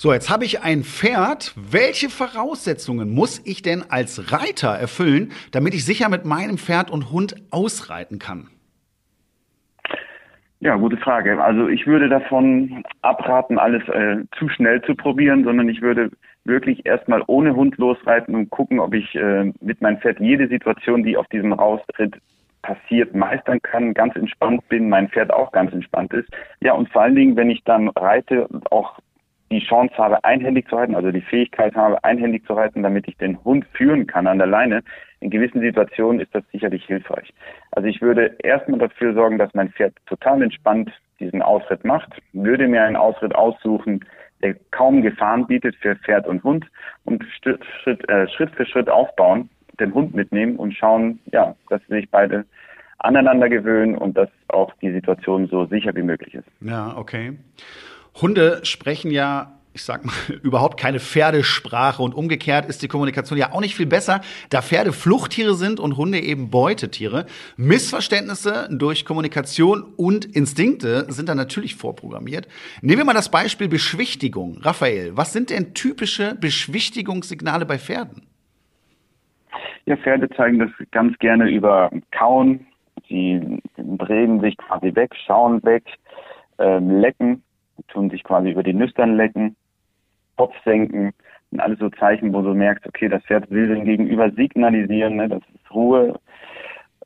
So, 0.06 0.14
jetzt 0.14 0.30
habe 0.30 0.46
ich 0.46 0.62
ein 0.62 0.84
Pferd. 0.84 1.56
Welche 1.56 2.10
Voraussetzungen 2.10 3.12
muss 3.16 3.42
ich 3.44 3.64
denn 3.64 3.84
als 3.90 4.32
Reiter 4.32 4.70
erfüllen, 4.70 5.32
damit 5.52 5.74
ich 5.74 5.84
sicher 5.84 6.10
mit 6.10 6.26
meinem 6.26 6.60
Pferd 6.60 6.92
und 6.92 7.12
Hund 7.12 7.34
ausreiten 7.50 8.20
kann? 8.20 8.52
Ja, 10.60 10.76
gute 10.76 10.98
Frage. 10.98 11.44
Also 11.44 11.70
ich 11.70 11.88
würde 11.88 12.08
davon 12.08 12.84
abraten, 13.02 13.58
alles 13.58 13.82
äh, 13.90 14.18
zu 14.38 14.48
schnell 14.48 14.80
zu 14.84 14.94
probieren, 14.94 15.44
sondern 15.44 15.70
ich 15.70 15.82
würde 15.82 16.12
wirklich 16.44 16.86
erstmal 16.86 17.24
ohne 17.26 17.56
Hund 17.56 17.76
losreiten 17.80 18.36
und 18.36 18.52
gucken, 18.52 18.80
ob 18.80 18.94
ich 18.94 19.16
äh, 19.16 19.52
mit 19.60 19.82
meinem 19.82 19.98
Pferd 19.98 20.20
jede 20.20 20.48
Situation, 20.48 21.02
die 21.02 21.18
auf 21.18 21.26
diesem 21.30 21.52
Rausritt 21.52 22.14
passiert, 22.62 23.16
meistern 23.16 23.60
kann, 23.64 23.96
ganz 23.96 24.16
entspannt 24.16 24.70
bin, 24.70 24.88
mein 24.88 25.10
Pferd 25.10 25.34
auch 25.34 25.52
ganz 25.52 25.74
entspannt 25.74 26.14
ist. 26.14 26.30
Ja, 26.62 26.74
und 26.74 26.90
vor 26.90 27.02
allen 27.02 27.16
Dingen, 27.16 27.36
wenn 27.36 27.50
ich 27.50 27.64
dann 27.64 27.88
reite, 27.90 28.48
auch 28.70 29.00
die 29.52 29.60
Chance 29.60 29.96
habe, 29.98 30.24
einhändig 30.24 30.68
zu 30.68 30.76
reiten, 30.76 30.96
also 30.96 31.12
die 31.12 31.22
Fähigkeit 31.22 31.76
habe, 31.76 32.04
einhändig 32.04 32.46
zu 32.46 32.54
reiten, 32.54 32.84
damit 32.84 33.08
ich 33.08 33.18
den 33.18 33.44
Hund 33.44 33.66
führen 33.74 34.08
kann 34.08 34.28
an 34.28 34.40
der 34.40 34.48
Leine. 34.48 34.84
In 35.20 35.30
gewissen 35.30 35.62
Situationen 35.62 36.20
ist 36.20 36.34
das 36.34 36.44
sicherlich 36.52 36.84
hilfreich. 36.86 37.34
Also 37.72 37.88
ich 37.88 38.02
würde 38.02 38.36
erstmal 38.44 38.80
dafür 38.80 39.14
sorgen, 39.14 39.38
dass 39.38 39.54
mein 39.54 39.72
Pferd 39.72 39.96
total 40.08 40.42
entspannt 40.42 40.92
diesen 41.20 41.42
Ausritt 41.42 41.86
macht, 41.86 42.10
würde 42.34 42.68
mir 42.68 42.84
einen 42.84 42.96
Ausritt 42.96 43.34
aussuchen, 43.36 44.04
der 44.42 44.56
kaum 44.72 45.02
Gefahren 45.02 45.48
bietet 45.48 45.76
für 45.78 45.96
Pferd 45.96 46.28
und 46.28 46.44
Hund 46.44 46.66
und 47.06 47.24
Schritt, 47.24 47.64
Schritt, 47.82 48.08
äh, 48.10 48.28
Schritt 48.28 48.52
für 48.52 48.66
Schritt 48.66 48.90
aufbauen, 48.90 49.50
den 49.80 49.94
Hund 49.94 50.14
mitnehmen 50.14 50.58
und 50.58 50.74
schauen, 50.74 51.20
ja, 51.32 51.56
dass 51.70 51.82
sie 51.88 51.96
sich 51.96 52.10
beide 52.10 52.46
aneinander 53.00 53.50
gewöhnen 53.50 53.98
und 53.98 54.18
dass 54.18 54.30
auch 54.50 54.74
die 54.82 54.92
Situation 54.92 55.48
so 55.48 55.66
sicher 55.66 55.96
wie 55.96 56.04
möglich 56.04 56.34
ist. 56.36 56.48
Ja, 56.62 56.96
okay. 56.98 57.38
Hunde 58.22 58.62
sprechen 58.64 59.12
ja 59.12 59.56
ich 59.76 59.84
sag 59.84 60.06
mal, 60.06 60.14
überhaupt 60.44 60.80
keine 60.80 61.00
Pferdesprache 61.00 62.02
und 62.02 62.16
umgekehrt 62.16 62.66
ist 62.66 62.82
die 62.82 62.88
Kommunikation 62.88 63.38
ja 63.38 63.52
auch 63.52 63.60
nicht 63.60 63.76
viel 63.76 63.86
besser, 63.86 64.22
da 64.50 64.62
Pferde 64.62 64.94
Fluchttiere 64.94 65.54
sind 65.54 65.80
und 65.80 65.98
Hunde 65.98 66.20
eben 66.20 66.50
Beutetiere. 66.50 67.26
Missverständnisse 67.58 68.70
durch 68.72 69.06
Kommunikation 69.06 69.84
und 69.98 70.26
Instinkte 70.26 71.12
sind 71.12 71.30
da 71.30 71.36
natürlich 71.36 71.76
vorprogrammiert. 71.76 72.48
Nehmen 72.82 73.00
wir 73.00 73.06
mal 73.06 73.14
das 73.14 73.30
Beispiel 73.30 73.68
Beschwichtigung. 73.68 74.60
Raphael, 74.62 75.16
was 75.18 75.34
sind 75.34 75.50
denn 75.50 75.74
typische 75.74 76.36
Beschwichtigungssignale 76.36 77.66
bei 77.66 77.78
Pferden? 77.78 78.24
Ja, 79.86 79.98
Pferde 79.98 80.30
zeigen 80.30 80.60
das 80.60 80.70
ganz 80.92 81.18
gerne 81.20 81.50
über 81.50 81.92
Kauen. 82.12 82.66
Sie 83.08 83.62
drehen 83.78 84.40
sich 84.40 84.58
quasi 84.58 84.96
weg, 84.96 85.12
schauen 85.28 85.62
weg, 85.64 85.84
ähm, 86.58 87.02
lecken 87.02 87.44
tun 87.88 88.10
sich 88.10 88.24
quasi 88.24 88.52
über 88.52 88.64
die 88.64 88.74
Nüstern 88.74 89.16
lecken, 89.16 89.56
Kopf 90.38 90.56
senken 90.64 91.12
und 91.52 91.60
alles 91.60 91.80
so 91.80 91.90
Zeichen, 91.90 92.34
wo 92.34 92.42
du 92.42 92.54
merkst, 92.54 92.86
okay, 92.88 93.10
das 93.10 93.24
Pferd 93.24 93.50
will 93.50 93.68
dem 93.68 93.86
Gegenüber 93.86 94.32
signalisieren, 94.32 95.16
ne, 95.16 95.30
dass 95.30 95.42
es 95.54 95.74
Ruhe, 95.74 96.20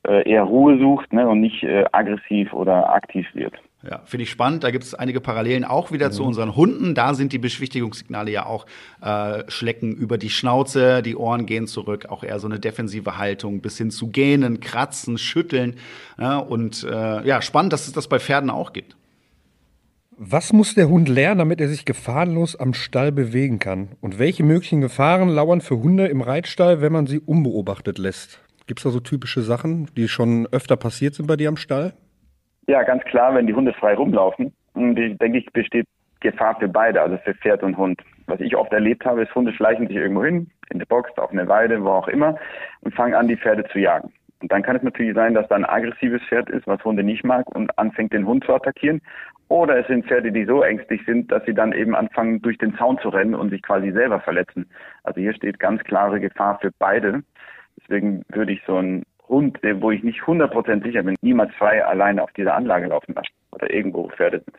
äh, 0.06 0.28
eher 0.28 0.42
Ruhe 0.42 0.78
sucht 0.78 1.12
ne, 1.12 1.28
und 1.28 1.40
nicht 1.40 1.62
äh, 1.62 1.84
aggressiv 1.92 2.52
oder 2.52 2.92
aktiv 2.94 3.26
wird. 3.34 3.54
Ja, 3.82 4.02
finde 4.04 4.24
ich 4.24 4.30
spannend. 4.30 4.62
Da 4.62 4.70
gibt 4.70 4.84
es 4.84 4.94
einige 4.94 5.22
Parallelen 5.22 5.64
auch 5.64 5.90
wieder 5.90 6.08
mhm. 6.08 6.12
zu 6.12 6.24
unseren 6.24 6.54
Hunden. 6.54 6.94
Da 6.94 7.14
sind 7.14 7.32
die 7.32 7.38
Beschwichtigungssignale 7.38 8.30
ja 8.30 8.44
auch 8.44 8.66
äh, 9.00 9.44
Schlecken 9.48 9.92
über 9.92 10.18
die 10.18 10.28
Schnauze, 10.28 11.00
die 11.02 11.16
Ohren 11.16 11.46
gehen 11.46 11.66
zurück, 11.66 12.06
auch 12.10 12.22
eher 12.22 12.38
so 12.40 12.46
eine 12.46 12.60
defensive 12.60 13.16
Haltung 13.16 13.62
bis 13.62 13.78
hin 13.78 13.90
zu 13.90 14.10
Gähnen, 14.10 14.60
Kratzen, 14.60 15.16
Schütteln. 15.16 15.76
Ja, 16.18 16.38
und 16.38 16.84
äh, 16.84 17.26
ja, 17.26 17.40
spannend, 17.40 17.72
dass 17.72 17.86
es 17.86 17.94
das 17.94 18.06
bei 18.06 18.18
Pferden 18.18 18.50
auch 18.50 18.74
gibt. 18.74 18.96
Was 20.22 20.52
muss 20.52 20.74
der 20.74 20.90
Hund 20.90 21.08
lernen, 21.08 21.38
damit 21.38 21.62
er 21.62 21.68
sich 21.68 21.86
gefahrenlos 21.86 22.54
am 22.54 22.74
Stall 22.74 23.10
bewegen 23.10 23.58
kann? 23.58 23.96
Und 24.02 24.18
welche 24.18 24.44
möglichen 24.44 24.82
Gefahren 24.82 25.30
lauern 25.30 25.62
für 25.62 25.78
Hunde 25.78 26.08
im 26.08 26.20
Reitstall, 26.20 26.82
wenn 26.82 26.92
man 26.92 27.06
sie 27.06 27.20
unbeobachtet 27.20 27.96
lässt? 27.96 28.44
Gibt 28.66 28.80
es 28.80 28.84
da 28.84 28.90
so 28.90 29.00
typische 29.00 29.40
Sachen, 29.40 29.86
die 29.96 30.08
schon 30.08 30.46
öfter 30.52 30.76
passiert 30.76 31.14
sind 31.14 31.26
bei 31.26 31.36
dir 31.36 31.48
am 31.48 31.56
Stall? 31.56 31.94
Ja, 32.66 32.82
ganz 32.82 33.02
klar, 33.04 33.34
wenn 33.34 33.46
die 33.46 33.54
Hunde 33.54 33.72
frei 33.72 33.94
rumlaufen, 33.94 34.52
denke 34.74 35.38
ich, 35.38 35.50
besteht 35.54 35.86
Gefahr 36.20 36.54
für 36.60 36.68
beide, 36.68 37.00
also 37.00 37.16
für 37.24 37.32
Pferd 37.32 37.62
und 37.62 37.78
Hund. 37.78 38.02
Was 38.26 38.40
ich 38.40 38.54
oft 38.54 38.74
erlebt 38.74 39.06
habe, 39.06 39.22
ist, 39.22 39.34
Hunde 39.34 39.54
schleichen 39.54 39.86
sich 39.86 39.96
irgendwo 39.96 40.22
hin, 40.22 40.50
in 40.68 40.80
der 40.80 40.86
Box, 40.86 41.16
auf 41.16 41.30
eine 41.30 41.48
Weide, 41.48 41.82
wo 41.82 41.92
auch 41.92 42.08
immer, 42.08 42.36
und 42.82 42.94
fangen 42.94 43.14
an, 43.14 43.26
die 43.26 43.38
Pferde 43.38 43.64
zu 43.72 43.78
jagen. 43.78 44.12
Und 44.40 44.50
dann 44.50 44.62
kann 44.62 44.76
es 44.76 44.82
natürlich 44.82 45.14
sein, 45.14 45.34
dass 45.34 45.48
da 45.48 45.56
ein 45.56 45.64
aggressives 45.64 46.22
Pferd 46.22 46.48
ist, 46.50 46.66
was 46.66 46.82
Hunde 46.84 47.02
nicht 47.02 47.24
mag 47.24 47.46
und 47.54 47.78
anfängt, 47.78 48.12
den 48.12 48.26
Hund 48.26 48.44
zu 48.44 48.54
attackieren. 48.54 49.02
Oder 49.48 49.78
es 49.78 49.86
sind 49.86 50.06
Pferde, 50.06 50.32
die 50.32 50.44
so 50.44 50.62
ängstlich 50.62 51.02
sind, 51.04 51.30
dass 51.30 51.44
sie 51.44 51.54
dann 51.54 51.72
eben 51.72 51.94
anfangen, 51.94 52.40
durch 52.40 52.56
den 52.56 52.74
Zaun 52.76 52.98
zu 52.98 53.08
rennen 53.08 53.34
und 53.34 53.50
sich 53.50 53.62
quasi 53.62 53.90
selber 53.92 54.20
verletzen. 54.20 54.70
Also 55.02 55.20
hier 55.20 55.34
steht 55.34 55.58
ganz 55.58 55.82
klare 55.84 56.20
Gefahr 56.20 56.58
für 56.60 56.70
beide. 56.78 57.22
Deswegen 57.76 58.22
würde 58.28 58.52
ich 58.52 58.62
so 58.66 58.76
einen 58.76 59.02
Hund, 59.28 59.58
wo 59.80 59.90
ich 59.90 60.02
nicht 60.02 60.20
100% 60.20 60.82
sicher 60.82 61.02
bin, 61.02 61.16
niemals 61.20 61.54
frei 61.54 61.84
alleine 61.84 62.22
auf 62.22 62.32
dieser 62.32 62.54
Anlage 62.54 62.86
laufen 62.88 63.14
lassen 63.14 63.32
oder 63.52 63.72
irgendwo 63.72 64.08
Pferde 64.08 64.40
sind. 64.40 64.56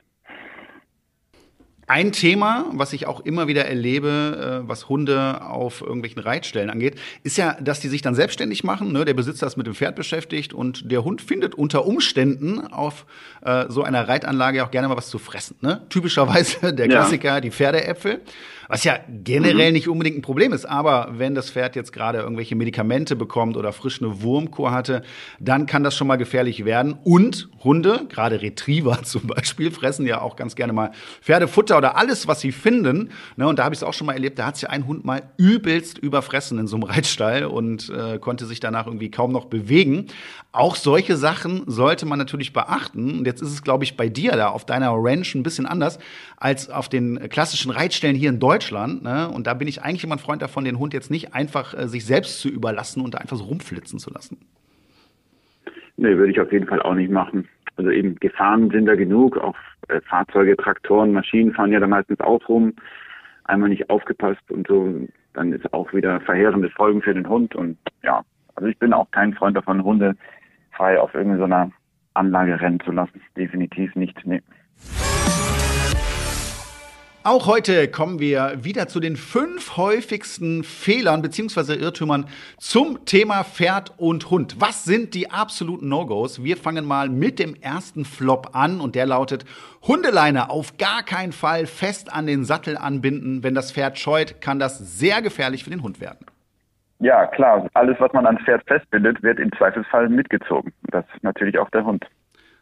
Ein 1.88 2.12
Thema, 2.12 2.66
was 2.72 2.94
ich 2.94 3.08
auch 3.08 3.20
immer 3.22 3.48
wieder 3.48 3.66
erlebe, 3.66 4.62
äh, 4.64 4.68
was 4.68 4.88
Hunde 4.88 5.42
auf 5.42 5.82
irgendwelchen 5.82 6.22
Reitstellen 6.22 6.70
angeht, 6.70 6.96
ist 7.24 7.38
ja, 7.38 7.58
dass 7.60 7.80
die 7.80 7.90
sich 7.90 8.02
dann 8.02 8.16
selbstständig 8.16 8.64
machen. 8.64 8.92
Ne? 8.92 9.04
Der 9.04 9.14
Besitzer 9.14 9.48
ist 9.48 9.58
mit 9.58 9.68
dem 9.68 9.76
Pferd 9.76 9.96
beschäftigt 9.96 10.54
und 10.54 10.92
der 10.92 11.04
Hund 11.04 11.22
findet 11.22 11.56
unter 11.56 11.86
Umständen 11.86 12.60
auf 12.60 13.06
äh, 13.42 13.66
so 13.70 13.84
einer 13.84 14.08
Reitanlage 14.08 14.64
auch 14.64 14.72
gerne 14.72 14.88
mal 14.88 14.98
was 14.98 15.10
zu 15.10 15.20
fressen. 15.20 15.58
Ne? 15.62 15.82
Typischerweise 15.90 16.74
der 16.74 16.88
Klassiker, 16.88 17.36
ja. 17.36 17.42
die 17.42 17.52
Pferdeäpfel. 17.52 18.22
Was 18.72 18.86
ja 18.86 19.00
generell 19.10 19.68
mhm. 19.68 19.74
nicht 19.74 19.90
unbedingt 19.90 20.18
ein 20.18 20.22
Problem 20.22 20.54
ist, 20.54 20.64
aber 20.64 21.10
wenn 21.18 21.36
das 21.36 21.50
Pferd 21.50 21.76
jetzt 21.76 21.92
gerade 21.92 22.20
irgendwelche 22.20 22.56
Medikamente 22.56 23.18
bekommt 23.18 23.58
oder 23.58 23.74
frisch 23.74 24.02
eine 24.02 24.22
Wurmkur 24.22 24.72
hatte, 24.72 25.02
dann 25.42 25.66
kann 25.66 25.84
das 25.84 25.94
schon 25.94 26.08
mal 26.08 26.16
gefährlich 26.16 26.64
werden. 26.64 26.98
Und 27.04 27.50
Hunde, 27.66 28.06
gerade 28.08 28.42
Retriever 28.42 29.00
zum 29.04 29.28
Beispiel, 29.28 29.72
fressen 29.72 30.08
ja 30.08 30.22
auch 30.22 30.38
ganz 30.38 30.56
gerne 30.56 30.72
mal 30.72 30.92
Pferdefutter 31.22 31.71
oder 31.78 31.98
alles, 31.98 32.28
was 32.28 32.42
sie 32.42 32.52
finden. 32.52 33.10
Ne, 33.36 33.48
und 33.48 33.60
da 33.60 33.64
habe 33.64 33.74
ich 33.74 33.80
es 33.80 33.84
auch 33.84 33.94
schon 33.94 34.08
mal 34.08 34.14
erlebt, 34.14 34.40
da 34.40 34.48
hat 34.48 34.58
sich 34.58 34.70
ein 34.70 34.88
Hund 34.88 35.06
mal 35.06 35.24
übelst 35.38 35.98
überfressen 35.98 36.60
in 36.60 36.68
so 36.68 36.76
einem 36.76 36.84
Reitstall 36.92 37.46
und 37.46 37.90
äh, 37.90 38.20
konnte 38.20 38.46
sich 38.46 38.60
danach 38.60 38.88
irgendwie 38.88 39.12
kaum 39.12 39.32
noch 39.32 39.46
bewegen. 39.46 40.08
Auch 40.52 40.76
solche 40.76 41.16
Sachen 41.18 41.64
sollte 41.68 42.06
man 42.06 42.20
natürlich 42.20 42.54
beachten. 42.54 43.20
Und 43.20 43.26
jetzt 43.26 43.42
ist 43.42 43.52
es, 43.52 43.64
glaube 43.64 43.84
ich, 43.84 43.98
bei 43.98 44.10
dir 44.10 44.34
da 44.34 44.50
auf 44.50 44.66
deiner 44.66 44.92
Ranch 44.94 45.36
ein 45.36 45.44
bisschen 45.44 45.66
anders 45.66 46.00
als 46.38 46.70
auf 46.70 46.90
den 46.90 47.30
klassischen 47.30 47.72
Reitstellen 47.72 48.16
hier 48.16 48.30
in 48.30 48.40
Deutschland. 48.40 49.04
Ne? 49.04 49.30
Und 49.30 49.48
da 49.48 49.54
bin 49.54 49.68
ich 49.68 49.82
eigentlich 49.82 50.04
immer 50.04 50.16
ein 50.16 50.20
Freund 50.20 50.42
davon, 50.42 50.66
den 50.66 50.80
Hund 50.80 50.94
jetzt 50.94 51.12
nicht 51.12 51.34
einfach 51.34 51.78
äh, 51.78 51.88
sich 51.88 52.06
selbst 52.06 52.40
zu 52.40 52.50
überlassen 52.50 53.02
und 53.02 53.14
da 53.14 53.20
einfach 53.20 53.38
so 53.38 53.46
rumflitzen 53.46 54.00
zu 54.00 54.12
lassen. 54.12 54.38
Nee, 55.98 56.18
würde 56.18 56.32
ich 56.32 56.40
auf 56.40 56.52
jeden 56.52 56.68
Fall 56.68 56.82
auch 56.82 56.96
nicht 56.96 57.12
machen. 57.12 57.48
Also 57.78 57.90
eben 57.92 58.16
Gefahren 58.16 58.70
sind 58.70 58.86
da 58.86 58.96
genug. 58.96 59.38
Auch 59.38 59.56
äh, 59.88 60.02
Fahrzeuge, 60.02 60.58
Traktoren, 60.58 61.14
Maschinen 61.14 61.54
fahren 61.54 61.72
ja 61.72 61.80
da 61.80 61.88
meistens 61.88 62.20
auch 62.20 62.48
rum. 62.48 62.74
Einmal 63.46 63.70
nicht 63.70 63.90
aufgepasst 63.90 64.50
und 64.50 64.68
so, 64.68 65.08
dann 65.34 65.52
ist 65.52 65.74
auch 65.74 65.94
wieder 65.94 66.22
verheerende 66.22 66.70
Folgen 66.70 67.02
für 67.02 67.14
den 67.14 67.28
Hund. 67.28 67.56
Und 67.56 67.78
ja, 68.04 68.22
also 68.56 68.68
ich 68.68 68.78
bin 68.78 68.94
auch 68.94 69.10
kein 69.12 69.34
Freund 69.34 69.58
davon, 69.58 69.84
Hunde 69.84 70.16
frei 70.72 71.00
auf 71.00 71.14
irgendeiner 71.14 71.72
Anlage 72.14 72.60
rennen 72.60 72.80
zu 72.82 72.92
lassen. 72.92 73.22
Definitiv 73.38 73.96
nicht. 73.96 74.26
Nee. 74.26 74.42
Auch 77.24 77.46
heute 77.46 77.88
kommen 77.88 78.20
wir 78.20 78.64
wieder 78.64 78.88
zu 78.88 79.00
den 79.00 79.16
fünf 79.16 79.78
häufigsten 79.78 80.64
Fehlern 80.64 81.22
bzw. 81.22 81.76
Irrtümern 81.76 82.26
zum 82.58 83.06
Thema 83.06 83.44
Pferd 83.44 83.94
und 83.98 84.32
Hund. 84.32 84.56
Was 84.60 84.86
sind 84.86 85.14
die 85.14 85.30
absoluten 85.30 85.88
No-Gos? 85.88 86.44
Wir 86.44 86.58
fangen 86.58 86.84
mal 86.84 87.10
mit 87.10 87.38
dem 87.38 87.54
ersten 87.54 88.06
Flop 88.06 88.56
an 88.56 88.82
und 88.82 88.96
der 88.96 89.06
lautet 89.06 89.46
Hundeleine 89.88 90.50
auf 90.50 90.78
gar 90.78 91.04
keinen 91.04 91.32
Fall 91.32 91.68
fest 91.68 92.12
an 92.12 92.26
den 92.26 92.44
Sattel 92.44 92.76
anbinden. 92.76 93.44
Wenn 93.44 93.54
das 93.54 93.72
Pferd 93.72 94.00
scheut, 94.00 94.42
kann 94.42 94.58
das 94.58 94.80
sehr 94.98 95.22
gefährlich 95.22 95.64
für 95.64 95.70
den 95.70 95.84
Hund 95.84 96.02
werden. 96.02 96.26
Ja, 96.98 97.28
klar. 97.28 97.68
Alles, 97.76 97.98
was 98.00 98.12
man 98.14 98.26
ans 98.26 98.42
Pferd 98.42 98.64
festbindet, 98.66 99.22
wird 99.22 99.40
im 99.40 99.52
Zweifelsfall 99.60 100.10
mitgezogen. 100.10 100.74
Das 100.90 101.06
ist 101.14 101.24
natürlich 101.24 101.60
auch 101.60 101.70
der 101.70 101.86
Hund. 101.86 102.04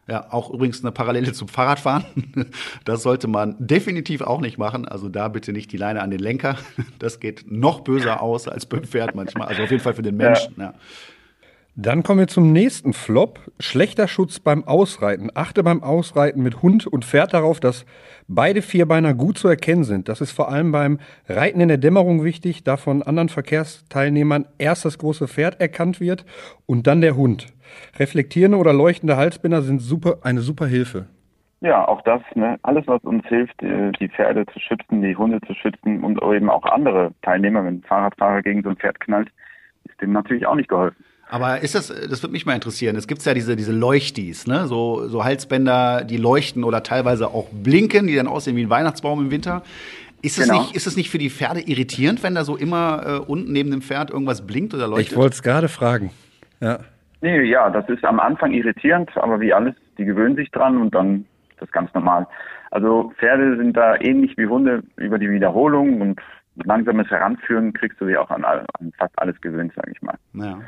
Ja, 0.09 0.27
auch 0.31 0.49
übrigens 0.49 0.81
eine 0.81 0.91
Parallele 0.91 1.33
zum 1.33 1.47
Fahrradfahren. 1.47 2.05
Das 2.85 3.03
sollte 3.03 3.27
man 3.27 3.55
definitiv 3.59 4.21
auch 4.21 4.41
nicht 4.41 4.57
machen. 4.57 4.87
Also 4.87 5.09
da 5.09 5.27
bitte 5.27 5.53
nicht 5.53 5.71
die 5.71 5.77
Leine 5.77 6.01
an 6.01 6.09
den 6.09 6.19
Lenker. 6.19 6.57
Das 6.97 7.19
geht 7.19 7.51
noch 7.51 7.81
böser 7.81 8.21
aus 8.21 8.47
als 8.47 8.65
beim 8.65 8.83
Pferd 8.83 9.15
manchmal. 9.15 9.47
Also 9.47 9.63
auf 9.63 9.71
jeden 9.71 9.83
Fall 9.83 9.93
für 9.93 10.01
den 10.01 10.17
Menschen. 10.17 10.55
Ja. 10.57 10.63
Ja. 10.63 10.73
Dann 11.81 12.03
kommen 12.03 12.19
wir 12.19 12.27
zum 12.27 12.51
nächsten 12.51 12.91
Flop. 12.91 13.39
Schlechter 13.59 14.09
Schutz 14.09 14.39
beim 14.39 14.65
Ausreiten. 14.67 15.31
Achte 15.33 15.63
beim 15.63 15.81
Ausreiten 15.81 16.43
mit 16.43 16.61
Hund 16.61 16.85
und 16.87 17.05
Pferd 17.05 17.33
darauf, 17.33 17.61
dass 17.61 17.85
beide 18.27 18.61
Vierbeiner 18.61 19.13
gut 19.13 19.37
zu 19.37 19.47
erkennen 19.47 19.85
sind. 19.85 20.09
Das 20.09 20.19
ist 20.19 20.31
vor 20.31 20.49
allem 20.49 20.73
beim 20.73 20.99
Reiten 21.29 21.61
in 21.61 21.69
der 21.69 21.77
Dämmerung 21.77 22.23
wichtig, 22.25 22.65
da 22.65 22.75
von 22.75 23.01
anderen 23.01 23.29
Verkehrsteilnehmern 23.29 24.45
erst 24.57 24.83
das 24.83 24.97
große 24.97 25.29
Pferd 25.29 25.61
erkannt 25.61 26.01
wird 26.01 26.25
und 26.65 26.85
dann 26.85 26.99
der 26.99 27.15
Hund. 27.15 27.47
Reflektierende 27.97 28.57
oder 28.57 28.73
leuchtende 28.73 29.17
Halsbinder 29.17 29.61
sind 29.61 29.79
super, 29.79 30.19
eine 30.23 30.41
super 30.41 30.65
Hilfe. 30.65 31.07
Ja, 31.61 31.85
auch 31.87 32.01
das, 32.03 32.21
ne? 32.35 32.57
alles 32.63 32.87
was 32.87 33.03
uns 33.03 33.25
hilft, 33.27 33.61
äh, 33.61 33.91
die 33.99 34.07
Pferde 34.07 34.45
zu 34.45 34.59
schützen, 34.59 35.01
die 35.01 35.15
Hunde 35.15 35.41
zu 35.45 35.53
schützen 35.53 36.03
und 36.03 36.21
eben 36.23 36.49
auch 36.49 36.63
andere 36.63 37.11
Teilnehmer, 37.21 37.65
wenn 37.65 37.79
ein 37.79 37.83
Fahrradfahrer 37.83 38.41
gegen 38.41 38.63
so 38.63 38.69
ein 38.69 38.77
Pferd 38.77 38.99
knallt, 39.01 39.29
ist 39.83 40.01
dem 40.01 40.13
natürlich 40.13 40.45
auch 40.45 40.55
nicht 40.55 40.69
geholfen. 40.69 41.03
Aber 41.29 41.59
ist 41.59 41.75
das, 41.75 41.87
das 41.87 42.23
würde 42.23 42.31
mich 42.31 42.45
mal 42.45 42.55
interessieren. 42.55 42.95
Es 42.95 43.07
gibt 43.07 43.23
ja 43.23 43.35
diese, 43.35 43.55
diese 43.55 43.71
Leuchtis, 43.71 44.47
ne? 44.47 44.65
So, 44.65 45.07
so 45.07 45.23
Halsbänder, 45.23 46.03
die 46.03 46.17
leuchten 46.17 46.63
oder 46.63 46.81
teilweise 46.81 47.27
auch 47.27 47.49
blinken, 47.51 48.07
die 48.07 48.15
dann 48.15 48.27
aussehen 48.27 48.55
wie 48.55 48.63
ein 48.63 48.69
Weihnachtsbaum 48.69 49.25
im 49.25 49.31
Winter. 49.31 49.61
Ist 50.21 50.39
es, 50.39 50.47
genau. 50.47 50.61
nicht, 50.61 50.75
ist 50.75 50.87
es 50.87 50.97
nicht 50.97 51.09
für 51.09 51.19
die 51.19 51.29
Pferde 51.29 51.61
irritierend, 51.61 52.23
wenn 52.23 52.35
da 52.35 52.43
so 52.43 52.57
immer 52.57 53.03
äh, 53.05 53.31
unten 53.31 53.53
neben 53.53 53.69
dem 53.69 53.81
Pferd 53.81 54.09
irgendwas 54.09 54.45
blinkt 54.45 54.73
oder 54.73 54.87
leuchtet? 54.87 55.11
Ich 55.11 55.17
wollte 55.17 55.35
es 55.35 55.43
gerade 55.43 55.69
fragen. 55.69 56.11
Ja. 56.61 56.79
Nee, 57.21 57.41
ja, 57.43 57.69
das 57.69 57.87
ist 57.89 58.03
am 58.05 58.19
Anfang 58.19 58.53
irritierend, 58.53 59.09
aber 59.17 59.39
wie 59.41 59.53
alles, 59.53 59.75
die 59.97 60.05
gewöhnen 60.05 60.35
sich 60.35 60.51
dran 60.51 60.77
und 60.77 60.95
dann 60.95 61.25
ist 61.51 61.61
das 61.61 61.71
ganz 61.71 61.93
normal. 61.93 62.27
Also 62.71 63.11
Pferde 63.17 63.57
sind 63.57 63.75
da 63.75 63.95
ähnlich 63.99 64.37
wie 64.37 64.47
Hunde 64.47 64.83
über 64.95 65.17
die 65.17 65.29
Wiederholung 65.29 66.01
und 66.01 66.21
langsames 66.63 67.09
Heranführen 67.09 67.73
kriegst 67.73 67.99
du 67.99 68.05
sie 68.05 68.17
auch 68.17 68.29
an, 68.29 68.45
an 68.45 68.65
fast 68.97 69.17
alles 69.17 69.39
gewöhnt, 69.41 69.73
sage 69.75 69.91
ich 69.91 70.01
mal. 70.01 70.15
Ja. 70.33 70.59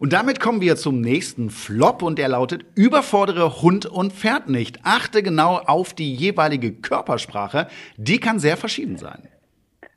Und 0.00 0.12
damit 0.12 0.38
kommen 0.38 0.60
wir 0.60 0.76
zum 0.76 1.00
nächsten 1.00 1.50
Flop 1.50 2.02
und 2.02 2.18
der 2.18 2.28
lautet, 2.28 2.64
überfordere 2.76 3.62
Hund 3.62 3.84
und 3.84 4.12
Pferd 4.12 4.48
nicht. 4.48 4.80
Achte 4.84 5.22
genau 5.24 5.56
auf 5.58 5.92
die 5.92 6.14
jeweilige 6.14 6.72
Körpersprache. 6.72 7.66
Die 7.96 8.20
kann 8.20 8.38
sehr 8.38 8.56
verschieden 8.56 8.96
sein. 8.96 9.28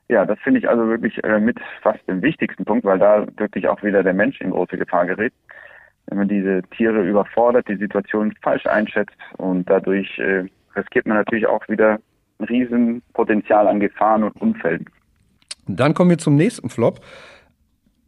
Ja, 0.10 0.26
das 0.26 0.40
finde 0.40 0.60
ich 0.60 0.68
also 0.68 0.88
wirklich 0.88 1.24
äh, 1.24 1.40
mit 1.40 1.58
fast 1.82 2.06
dem 2.08 2.22
wichtigsten 2.22 2.66
Punkt, 2.66 2.84
weil 2.84 3.00
da 3.00 3.26
wirklich 3.38 3.68
auch 3.68 3.82
wieder 3.84 4.04
der 4.04 4.14
Mensch 4.14 4.42
in 4.42 4.52
große 4.52 4.78
Gefahr 4.78 5.06
gerät. 5.06 5.34
Wenn 6.08 6.18
man 6.18 6.28
diese 6.28 6.62
Tiere 6.76 7.08
überfordert, 7.08 7.68
die 7.68 7.78
Situation 7.78 8.34
falsch 8.42 8.66
einschätzt 8.66 9.16
und 9.38 9.70
dadurch 9.70 10.20
äh, 10.20 10.46
riskiert 10.76 11.06
man 11.06 11.18
natürlich 11.18 11.48
auch 11.48 11.68
wieder 11.70 12.00
ein 12.40 12.46
Riesenpotenzial 12.46 13.68
an 13.68 13.80
Gefahren 13.80 14.24
und 14.24 14.42
Unfällen. 14.42 14.86
Und 15.68 15.80
dann 15.80 15.94
kommen 15.94 16.10
wir 16.10 16.18
zum 16.18 16.36
nächsten 16.36 16.70
Flop. 16.70 17.02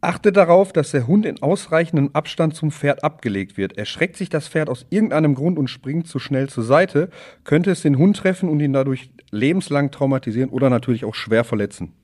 Achte 0.00 0.32
darauf, 0.32 0.74
dass 0.74 0.90
der 0.90 1.06
Hund 1.06 1.24
in 1.24 1.42
ausreichendem 1.42 2.10
Abstand 2.12 2.54
zum 2.54 2.70
Pferd 2.70 3.02
abgelegt 3.02 3.56
wird. 3.56 3.78
Erschreckt 3.78 4.16
sich 4.16 4.28
das 4.28 4.48
Pferd 4.48 4.68
aus 4.68 4.86
irgendeinem 4.90 5.34
Grund 5.34 5.58
und 5.58 5.68
springt 5.68 6.06
zu 6.06 6.18
schnell 6.18 6.50
zur 6.50 6.62
Seite, 6.62 7.08
könnte 7.44 7.70
es 7.70 7.80
den 7.80 7.96
Hund 7.96 8.18
treffen 8.18 8.50
und 8.50 8.60
ihn 8.60 8.74
dadurch 8.74 9.10
lebenslang 9.30 9.90
traumatisieren 9.90 10.50
oder 10.50 10.68
natürlich 10.68 11.06
auch 11.06 11.14
schwer 11.14 11.42
verletzen. 11.42 11.94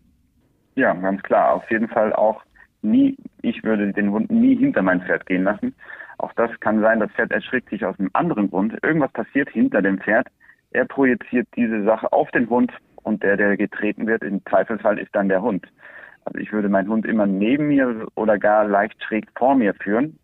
Ja, 0.76 0.94
ganz 0.94 1.22
klar. 1.22 1.52
Auf 1.52 1.70
jeden 1.70 1.88
Fall 1.88 2.14
auch 2.14 2.42
nie, 2.82 3.16
ich 3.42 3.62
würde 3.64 3.92
den 3.92 4.10
Hund 4.10 4.30
nie 4.30 4.56
hinter 4.56 4.82
mein 4.82 5.02
Pferd 5.02 5.26
gehen 5.26 5.44
lassen. 5.44 5.74
Auch 6.18 6.32
das 6.34 6.50
kann 6.60 6.80
sein, 6.80 7.00
das 7.00 7.10
Pferd 7.12 7.32
erschrickt 7.32 7.70
sich 7.70 7.84
aus 7.84 7.98
einem 7.98 8.10
anderen 8.12 8.50
Grund. 8.50 8.76
Irgendwas 8.82 9.12
passiert 9.12 9.48
hinter 9.50 9.82
dem 9.82 9.98
Pferd. 9.98 10.28
Er 10.72 10.84
projiziert 10.84 11.48
diese 11.56 11.82
Sache 11.84 12.12
auf 12.12 12.30
den 12.30 12.48
Hund 12.48 12.72
und 13.02 13.22
der, 13.22 13.36
der 13.36 13.56
getreten 13.56 14.06
wird, 14.06 14.22
im 14.22 14.44
Zweifelsfall 14.46 14.98
ist 14.98 15.14
dann 15.14 15.28
der 15.28 15.42
Hund. 15.42 15.66
Also 16.24 16.38
ich 16.38 16.52
würde 16.52 16.68
meinen 16.68 16.88
Hund 16.88 17.06
immer 17.06 17.26
neben 17.26 17.68
mir 17.68 18.06
oder 18.14 18.38
gar 18.38 18.66
leicht 18.66 19.02
schräg 19.02 19.26
vor 19.36 19.54
mir 19.54 19.74
führen, 19.74 20.18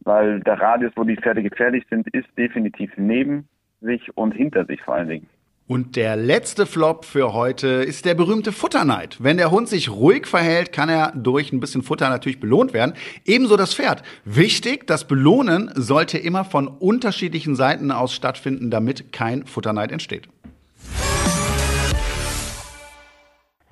weil 0.00 0.40
der 0.40 0.60
Radius, 0.60 0.92
wo 0.96 1.04
die 1.04 1.16
Pferde 1.16 1.42
gefährlich 1.42 1.84
sind, 1.88 2.06
ist 2.14 2.28
definitiv 2.36 2.92
neben 2.96 3.48
sich 3.80 4.16
und 4.16 4.32
hinter 4.32 4.64
sich 4.66 4.80
vor 4.82 4.94
allen 4.94 5.08
Dingen. 5.08 5.28
Und 5.72 5.96
der 5.96 6.16
letzte 6.16 6.66
Flop 6.66 7.06
für 7.06 7.32
heute 7.32 7.66
ist 7.66 8.04
der 8.04 8.12
berühmte 8.12 8.52
Futterneid. 8.52 9.16
Wenn 9.20 9.38
der 9.38 9.50
Hund 9.50 9.70
sich 9.70 9.88
ruhig 9.88 10.26
verhält, 10.26 10.70
kann 10.70 10.90
er 10.90 11.12
durch 11.16 11.50
ein 11.50 11.60
bisschen 11.60 11.82
Futter 11.82 12.10
natürlich 12.10 12.40
belohnt 12.40 12.74
werden. 12.74 12.92
Ebenso 13.24 13.56
das 13.56 13.72
Pferd. 13.72 14.02
Wichtig, 14.26 14.86
das 14.86 15.08
Belohnen 15.08 15.70
sollte 15.74 16.18
immer 16.18 16.44
von 16.44 16.68
unterschiedlichen 16.68 17.56
Seiten 17.56 17.90
aus 17.90 18.12
stattfinden, 18.12 18.70
damit 18.70 19.14
kein 19.14 19.46
Futterneid 19.46 19.92
entsteht. 19.92 20.28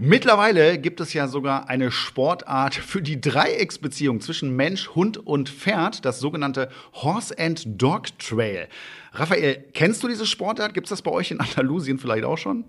Mittlerweile 0.02 0.78
gibt 0.78 1.00
es 1.00 1.12
ja 1.12 1.26
sogar 1.26 1.68
eine 1.68 1.90
Sportart 1.90 2.74
für 2.74 3.02
die 3.02 3.20
Dreiecksbeziehung 3.20 4.20
zwischen 4.20 4.56
Mensch, 4.56 4.94
Hund 4.94 5.18
und 5.18 5.50
Pferd, 5.50 6.06
das 6.06 6.20
sogenannte 6.20 6.70
Horse 6.94 7.34
and 7.38 7.80
Dog 7.80 8.06
Trail. 8.18 8.68
Raphael, 9.12 9.62
kennst 9.74 10.02
du 10.02 10.08
diese 10.08 10.24
Sportart? 10.24 10.72
Gibt 10.72 10.86
es 10.86 10.90
das 10.90 11.02
bei 11.02 11.10
euch 11.10 11.30
in 11.30 11.40
Andalusien 11.40 11.98
vielleicht 11.98 12.24
auch 12.24 12.38
schon? 12.38 12.64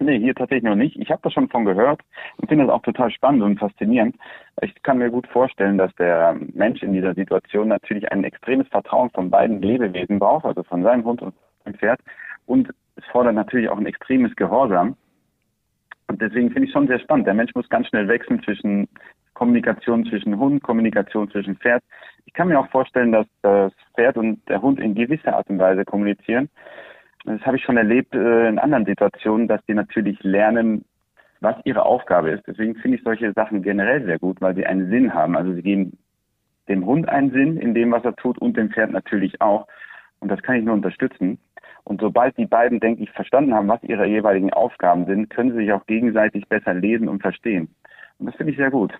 Nee, 0.00 0.18
hier 0.18 0.34
tatsächlich 0.34 0.64
noch 0.64 0.74
nicht. 0.74 0.96
Ich 0.96 1.12
habe 1.12 1.20
das 1.22 1.32
schon 1.32 1.48
von 1.48 1.64
gehört 1.64 2.00
und 2.38 2.48
finde 2.48 2.66
das 2.66 2.74
auch 2.74 2.82
total 2.82 3.12
spannend 3.12 3.44
und 3.44 3.60
faszinierend. 3.60 4.16
Ich 4.62 4.74
kann 4.82 4.98
mir 4.98 5.10
gut 5.10 5.28
vorstellen, 5.28 5.78
dass 5.78 5.94
der 5.94 6.36
Mensch 6.54 6.82
in 6.82 6.92
dieser 6.92 7.14
Situation 7.14 7.68
natürlich 7.68 8.10
ein 8.10 8.24
extremes 8.24 8.66
Vertrauen 8.66 9.10
von 9.10 9.30
beiden 9.30 9.62
Lebewesen 9.62 10.18
braucht, 10.18 10.44
also 10.44 10.64
von 10.64 10.82
seinem 10.82 11.04
Hund 11.04 11.22
und 11.22 11.36
seinem 11.64 11.76
Pferd. 11.76 12.00
Und 12.46 12.70
es 12.96 13.04
fordert 13.12 13.36
natürlich 13.36 13.68
auch 13.68 13.78
ein 13.78 13.86
extremes 13.86 14.34
Gehorsam. 14.34 14.96
Und 16.14 16.22
deswegen 16.22 16.52
finde 16.52 16.68
ich 16.68 16.72
schon 16.72 16.86
sehr 16.86 17.00
spannend. 17.00 17.26
Der 17.26 17.34
Mensch 17.34 17.52
muss 17.56 17.68
ganz 17.68 17.88
schnell 17.88 18.06
wechseln 18.06 18.40
zwischen 18.44 18.86
Kommunikation 19.32 20.04
zwischen 20.04 20.38
Hund, 20.38 20.62
Kommunikation 20.62 21.28
zwischen 21.28 21.56
Pferd. 21.56 21.82
Ich 22.24 22.32
kann 22.32 22.46
mir 22.46 22.60
auch 22.60 22.70
vorstellen, 22.70 23.10
dass 23.10 23.26
das 23.42 23.72
Pferd 23.96 24.16
und 24.16 24.48
der 24.48 24.62
Hund 24.62 24.78
in 24.78 24.94
gewisser 24.94 25.34
Art 25.34 25.50
und 25.50 25.58
Weise 25.58 25.84
kommunizieren. 25.84 26.48
Das 27.24 27.40
habe 27.40 27.56
ich 27.56 27.64
schon 27.64 27.76
erlebt 27.76 28.14
äh, 28.14 28.48
in 28.48 28.60
anderen 28.60 28.84
Situationen, 28.84 29.48
dass 29.48 29.60
die 29.66 29.74
natürlich 29.74 30.22
lernen, 30.22 30.84
was 31.40 31.56
ihre 31.64 31.84
Aufgabe 31.84 32.30
ist. 32.30 32.46
Deswegen 32.46 32.76
finde 32.76 32.98
ich 32.98 33.02
solche 33.02 33.32
Sachen 33.32 33.64
generell 33.64 34.04
sehr 34.04 34.20
gut, 34.20 34.40
weil 34.40 34.54
sie 34.54 34.66
einen 34.66 34.90
Sinn 34.90 35.14
haben. 35.14 35.36
Also 35.36 35.52
sie 35.52 35.62
geben 35.62 35.98
dem 36.68 36.86
Hund 36.86 37.08
einen 37.08 37.32
Sinn 37.32 37.56
in 37.56 37.74
dem, 37.74 37.90
was 37.90 38.04
er 38.04 38.14
tut 38.14 38.38
und 38.38 38.56
dem 38.56 38.70
Pferd 38.70 38.92
natürlich 38.92 39.40
auch. 39.40 39.66
Und 40.20 40.28
das 40.30 40.40
kann 40.42 40.54
ich 40.54 40.64
nur 40.64 40.74
unterstützen. 40.74 41.40
Und 41.84 42.00
sobald 42.00 42.36
die 42.38 42.46
beiden, 42.46 42.80
denke 42.80 43.02
ich, 43.02 43.10
verstanden 43.10 43.54
haben, 43.54 43.68
was 43.68 43.82
ihre 43.82 44.06
jeweiligen 44.06 44.52
Aufgaben 44.52 45.04
sind, 45.06 45.28
können 45.28 45.52
sie 45.52 45.58
sich 45.58 45.72
auch 45.72 45.86
gegenseitig 45.86 46.48
besser 46.48 46.74
lesen 46.74 47.08
und 47.08 47.20
verstehen. 47.20 47.68
Und 48.18 48.26
das 48.26 48.36
finde 48.36 48.52
ich 48.52 48.58
sehr 48.58 48.70
gut. 48.70 48.92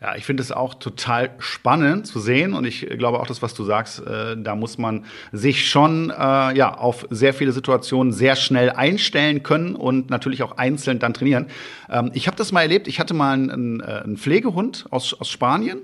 Ja, 0.00 0.16
ich 0.16 0.24
finde 0.24 0.42
es 0.42 0.50
auch 0.50 0.74
total 0.74 1.30
spannend 1.38 2.06
zu 2.06 2.18
sehen 2.20 2.54
und 2.54 2.64
ich 2.64 2.86
glaube 2.86 3.20
auch 3.20 3.26
das, 3.26 3.42
was 3.42 3.52
du 3.52 3.64
sagst, 3.64 4.04
äh, 4.04 4.34
da 4.36 4.56
muss 4.56 4.78
man 4.78 5.04
sich 5.30 5.68
schon 5.68 6.10
äh, 6.10 6.14
ja 6.56 6.74
auf 6.78 7.06
sehr 7.10 7.34
viele 7.34 7.52
Situationen 7.52 8.12
sehr 8.12 8.34
schnell 8.34 8.70
einstellen 8.70 9.42
können 9.42 9.76
und 9.76 10.08
natürlich 10.08 10.42
auch 10.42 10.56
einzeln 10.56 10.98
dann 10.98 11.12
trainieren. 11.12 11.48
Ähm, 11.90 12.10
ich 12.14 12.26
habe 12.26 12.36
das 12.38 12.50
mal 12.50 12.62
erlebt. 12.62 12.88
Ich 12.88 12.98
hatte 12.98 13.12
mal 13.12 13.34
einen, 13.34 13.80
äh, 13.80 13.84
einen 14.04 14.16
Pflegehund 14.16 14.86
aus, 14.90 15.12
aus 15.20 15.28
Spanien 15.28 15.82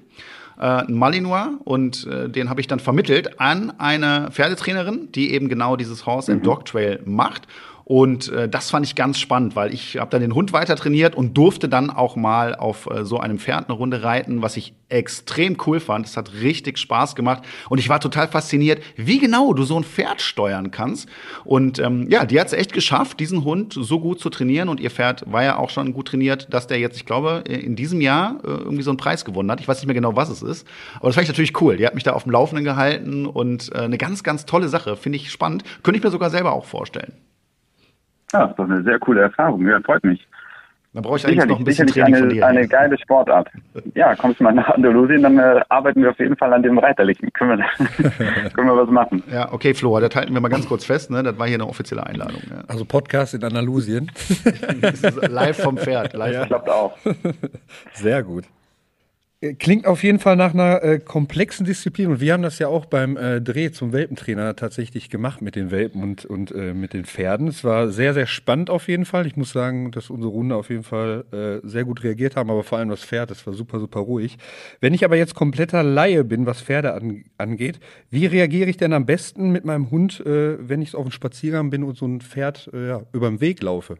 äh, 0.58 0.62
einen 0.62 0.98
Malinois 0.98 1.58
und 1.64 2.06
äh, 2.06 2.28
den 2.28 2.50
habe 2.50 2.60
ich 2.60 2.66
dann 2.66 2.80
vermittelt 2.80 3.40
an 3.40 3.72
eine 3.78 4.28
Pferdetrainerin, 4.30 5.12
die 5.12 5.32
eben 5.32 5.48
genau 5.48 5.76
dieses 5.76 6.06
Horse 6.06 6.32
and 6.32 6.42
mhm. 6.42 6.46
Dog 6.46 6.64
Trail 6.64 7.00
macht. 7.04 7.46
Und 7.88 8.30
äh, 8.32 8.50
das 8.50 8.70
fand 8.70 8.84
ich 8.84 8.96
ganz 8.96 9.18
spannend, 9.18 9.56
weil 9.56 9.72
ich 9.72 9.96
habe 9.96 10.10
dann 10.10 10.20
den 10.20 10.34
Hund 10.34 10.52
weiter 10.52 10.76
trainiert 10.76 11.14
und 11.14 11.38
durfte 11.38 11.70
dann 11.70 11.88
auch 11.88 12.16
mal 12.16 12.54
auf 12.54 12.86
äh, 12.90 13.02
so 13.06 13.18
einem 13.18 13.38
Pferd 13.38 13.70
eine 13.70 13.78
Runde 13.78 14.02
reiten, 14.02 14.42
was 14.42 14.58
ich 14.58 14.74
extrem 14.90 15.56
cool 15.66 15.80
fand. 15.80 16.04
Es 16.04 16.18
hat 16.18 16.34
richtig 16.34 16.76
Spaß 16.76 17.16
gemacht 17.16 17.44
und 17.70 17.78
ich 17.78 17.88
war 17.88 17.98
total 17.98 18.28
fasziniert, 18.28 18.82
wie 18.96 19.18
genau 19.18 19.54
du 19.54 19.62
so 19.62 19.74
ein 19.78 19.84
Pferd 19.84 20.20
steuern 20.20 20.70
kannst. 20.70 21.08
Und 21.46 21.78
ähm, 21.78 22.10
ja, 22.10 22.26
die 22.26 22.38
hat 22.38 22.48
es 22.48 22.52
echt 22.52 22.74
geschafft, 22.74 23.20
diesen 23.20 23.42
Hund 23.42 23.72
so 23.72 24.00
gut 24.00 24.20
zu 24.20 24.28
trainieren 24.28 24.68
und 24.68 24.80
ihr 24.80 24.90
Pferd 24.90 25.24
war 25.24 25.42
ja 25.42 25.56
auch 25.56 25.70
schon 25.70 25.94
gut 25.94 26.08
trainiert, 26.08 26.52
dass 26.52 26.66
der 26.66 26.78
jetzt, 26.78 26.98
ich 26.98 27.06
glaube, 27.06 27.44
in 27.48 27.74
diesem 27.74 28.02
Jahr 28.02 28.36
äh, 28.44 28.48
irgendwie 28.48 28.82
so 28.82 28.90
einen 28.90 28.98
Preis 28.98 29.24
gewonnen 29.24 29.50
hat. 29.50 29.60
Ich 29.60 29.68
weiß 29.68 29.78
nicht 29.78 29.86
mehr 29.86 29.94
genau, 29.94 30.14
was 30.14 30.28
es 30.28 30.42
ist, 30.42 30.66
aber 30.96 31.06
das 31.08 31.14
fand 31.14 31.22
ich 31.22 31.30
natürlich 31.30 31.58
cool. 31.62 31.78
Die 31.78 31.86
hat 31.86 31.94
mich 31.94 32.04
da 32.04 32.12
auf 32.12 32.24
dem 32.24 32.32
Laufenden 32.32 32.66
gehalten 32.66 33.24
und 33.24 33.72
äh, 33.74 33.78
eine 33.78 33.96
ganz, 33.96 34.22
ganz 34.22 34.44
tolle 34.44 34.68
Sache. 34.68 34.94
Finde 34.94 35.16
ich 35.16 35.30
spannend. 35.30 35.64
Könnte 35.82 35.96
ich 35.96 36.04
mir 36.04 36.10
sogar 36.10 36.28
selber 36.28 36.52
auch 36.52 36.66
vorstellen. 36.66 37.14
Ja, 38.32 38.40
das 38.40 38.50
ist 38.50 38.58
doch 38.58 38.64
eine 38.64 38.82
sehr 38.82 38.98
coole 38.98 39.22
Erfahrung. 39.22 39.66
Ja, 39.66 39.80
freut 39.80 40.04
mich. 40.04 40.26
Dann 40.94 41.02
brauche 41.02 41.18
ich 41.18 41.26
eigentlich 41.26 41.44
noch 41.44 41.58
ein 41.58 41.64
bisschen 41.64 41.86
Training 41.86 42.14
eine, 42.14 42.18
von 42.24 42.28
dir. 42.30 42.46
eine 42.46 42.66
geile 42.66 42.98
Sportart. 42.98 43.48
Ja, 43.94 44.16
kommst 44.16 44.40
du 44.40 44.44
mal 44.44 44.54
nach 44.54 44.68
Andalusien, 44.70 45.22
dann 45.22 45.38
äh, 45.38 45.60
arbeiten 45.68 46.02
wir 46.02 46.10
auf 46.10 46.18
jeden 46.18 46.36
Fall 46.36 46.52
an 46.52 46.62
dem 46.62 46.78
Reiterlichen. 46.78 47.30
Können 47.34 47.58
wir, 47.58 48.50
können 48.54 48.68
wir 48.68 48.76
was 48.76 48.90
machen. 48.90 49.22
Ja, 49.30 49.52
okay, 49.52 49.74
Flo, 49.74 50.00
das 50.00 50.14
halten 50.16 50.32
wir 50.32 50.40
mal 50.40 50.48
ganz 50.48 50.66
kurz 50.66 50.84
fest. 50.84 51.10
Ne? 51.10 51.22
Das 51.22 51.38
war 51.38 51.46
hier 51.46 51.56
eine 51.56 51.66
offizielle 51.66 52.04
Einladung. 52.04 52.40
Ja. 52.50 52.64
Also 52.66 52.84
Podcast 52.84 53.34
in 53.34 53.44
Andalusien. 53.44 54.10
live 55.28 55.62
vom 55.62 55.76
Pferd. 55.76 56.14
Live 56.14 56.34
ja. 56.34 56.46
Klappt 56.46 56.70
auch. 56.70 56.96
Sehr 57.92 58.22
gut. 58.22 58.44
Äh, 59.40 59.54
klingt 59.54 59.86
auf 59.86 60.02
jeden 60.02 60.18
Fall 60.18 60.34
nach 60.34 60.52
einer 60.52 60.82
äh, 60.82 60.98
komplexen 60.98 61.64
Disziplin 61.64 62.08
und 62.08 62.20
wir 62.20 62.32
haben 62.32 62.42
das 62.42 62.58
ja 62.58 62.66
auch 62.66 62.86
beim 62.86 63.16
äh, 63.16 63.40
Dreh 63.40 63.70
zum 63.70 63.92
Welpentrainer 63.92 64.56
tatsächlich 64.56 65.10
gemacht 65.10 65.42
mit 65.42 65.54
den 65.54 65.70
Welpen 65.70 66.02
und, 66.02 66.24
und 66.24 66.50
äh, 66.50 66.74
mit 66.74 66.92
den 66.92 67.04
Pferden. 67.04 67.46
Es 67.46 67.62
war 67.62 67.88
sehr, 67.90 68.14
sehr 68.14 68.26
spannend 68.26 68.68
auf 68.68 68.88
jeden 68.88 69.04
Fall. 69.04 69.28
Ich 69.28 69.36
muss 69.36 69.52
sagen, 69.52 69.92
dass 69.92 70.10
unsere 70.10 70.32
Runde 70.32 70.56
auf 70.56 70.70
jeden 70.70 70.82
Fall 70.82 71.24
äh, 71.62 71.66
sehr 71.66 71.84
gut 71.84 72.02
reagiert 72.02 72.34
haben, 72.34 72.50
aber 72.50 72.64
vor 72.64 72.78
allem 72.78 72.88
das 72.88 73.04
Pferd, 73.04 73.30
das 73.30 73.46
war 73.46 73.54
super, 73.54 73.78
super 73.78 74.00
ruhig. 74.00 74.38
Wenn 74.80 74.92
ich 74.92 75.04
aber 75.04 75.16
jetzt 75.16 75.36
kompletter 75.36 75.84
Laie 75.84 76.24
bin, 76.24 76.46
was 76.46 76.60
Pferde 76.60 76.94
an, 76.94 77.24
angeht, 77.38 77.78
wie 78.10 78.26
reagiere 78.26 78.68
ich 78.68 78.76
denn 78.76 78.92
am 78.92 79.06
besten 79.06 79.52
mit 79.52 79.64
meinem 79.64 79.92
Hund, 79.92 80.18
äh, 80.26 80.68
wenn 80.68 80.82
ich 80.82 80.96
auf 80.96 81.02
einem 81.02 81.12
Spaziergang 81.12 81.70
bin 81.70 81.84
und 81.84 81.96
so 81.96 82.06
ein 82.06 82.20
Pferd 82.20 82.70
äh, 82.72 82.88
ja, 82.88 83.02
über 83.12 83.28
den 83.28 83.40
Weg 83.40 83.62
laufe? 83.62 83.98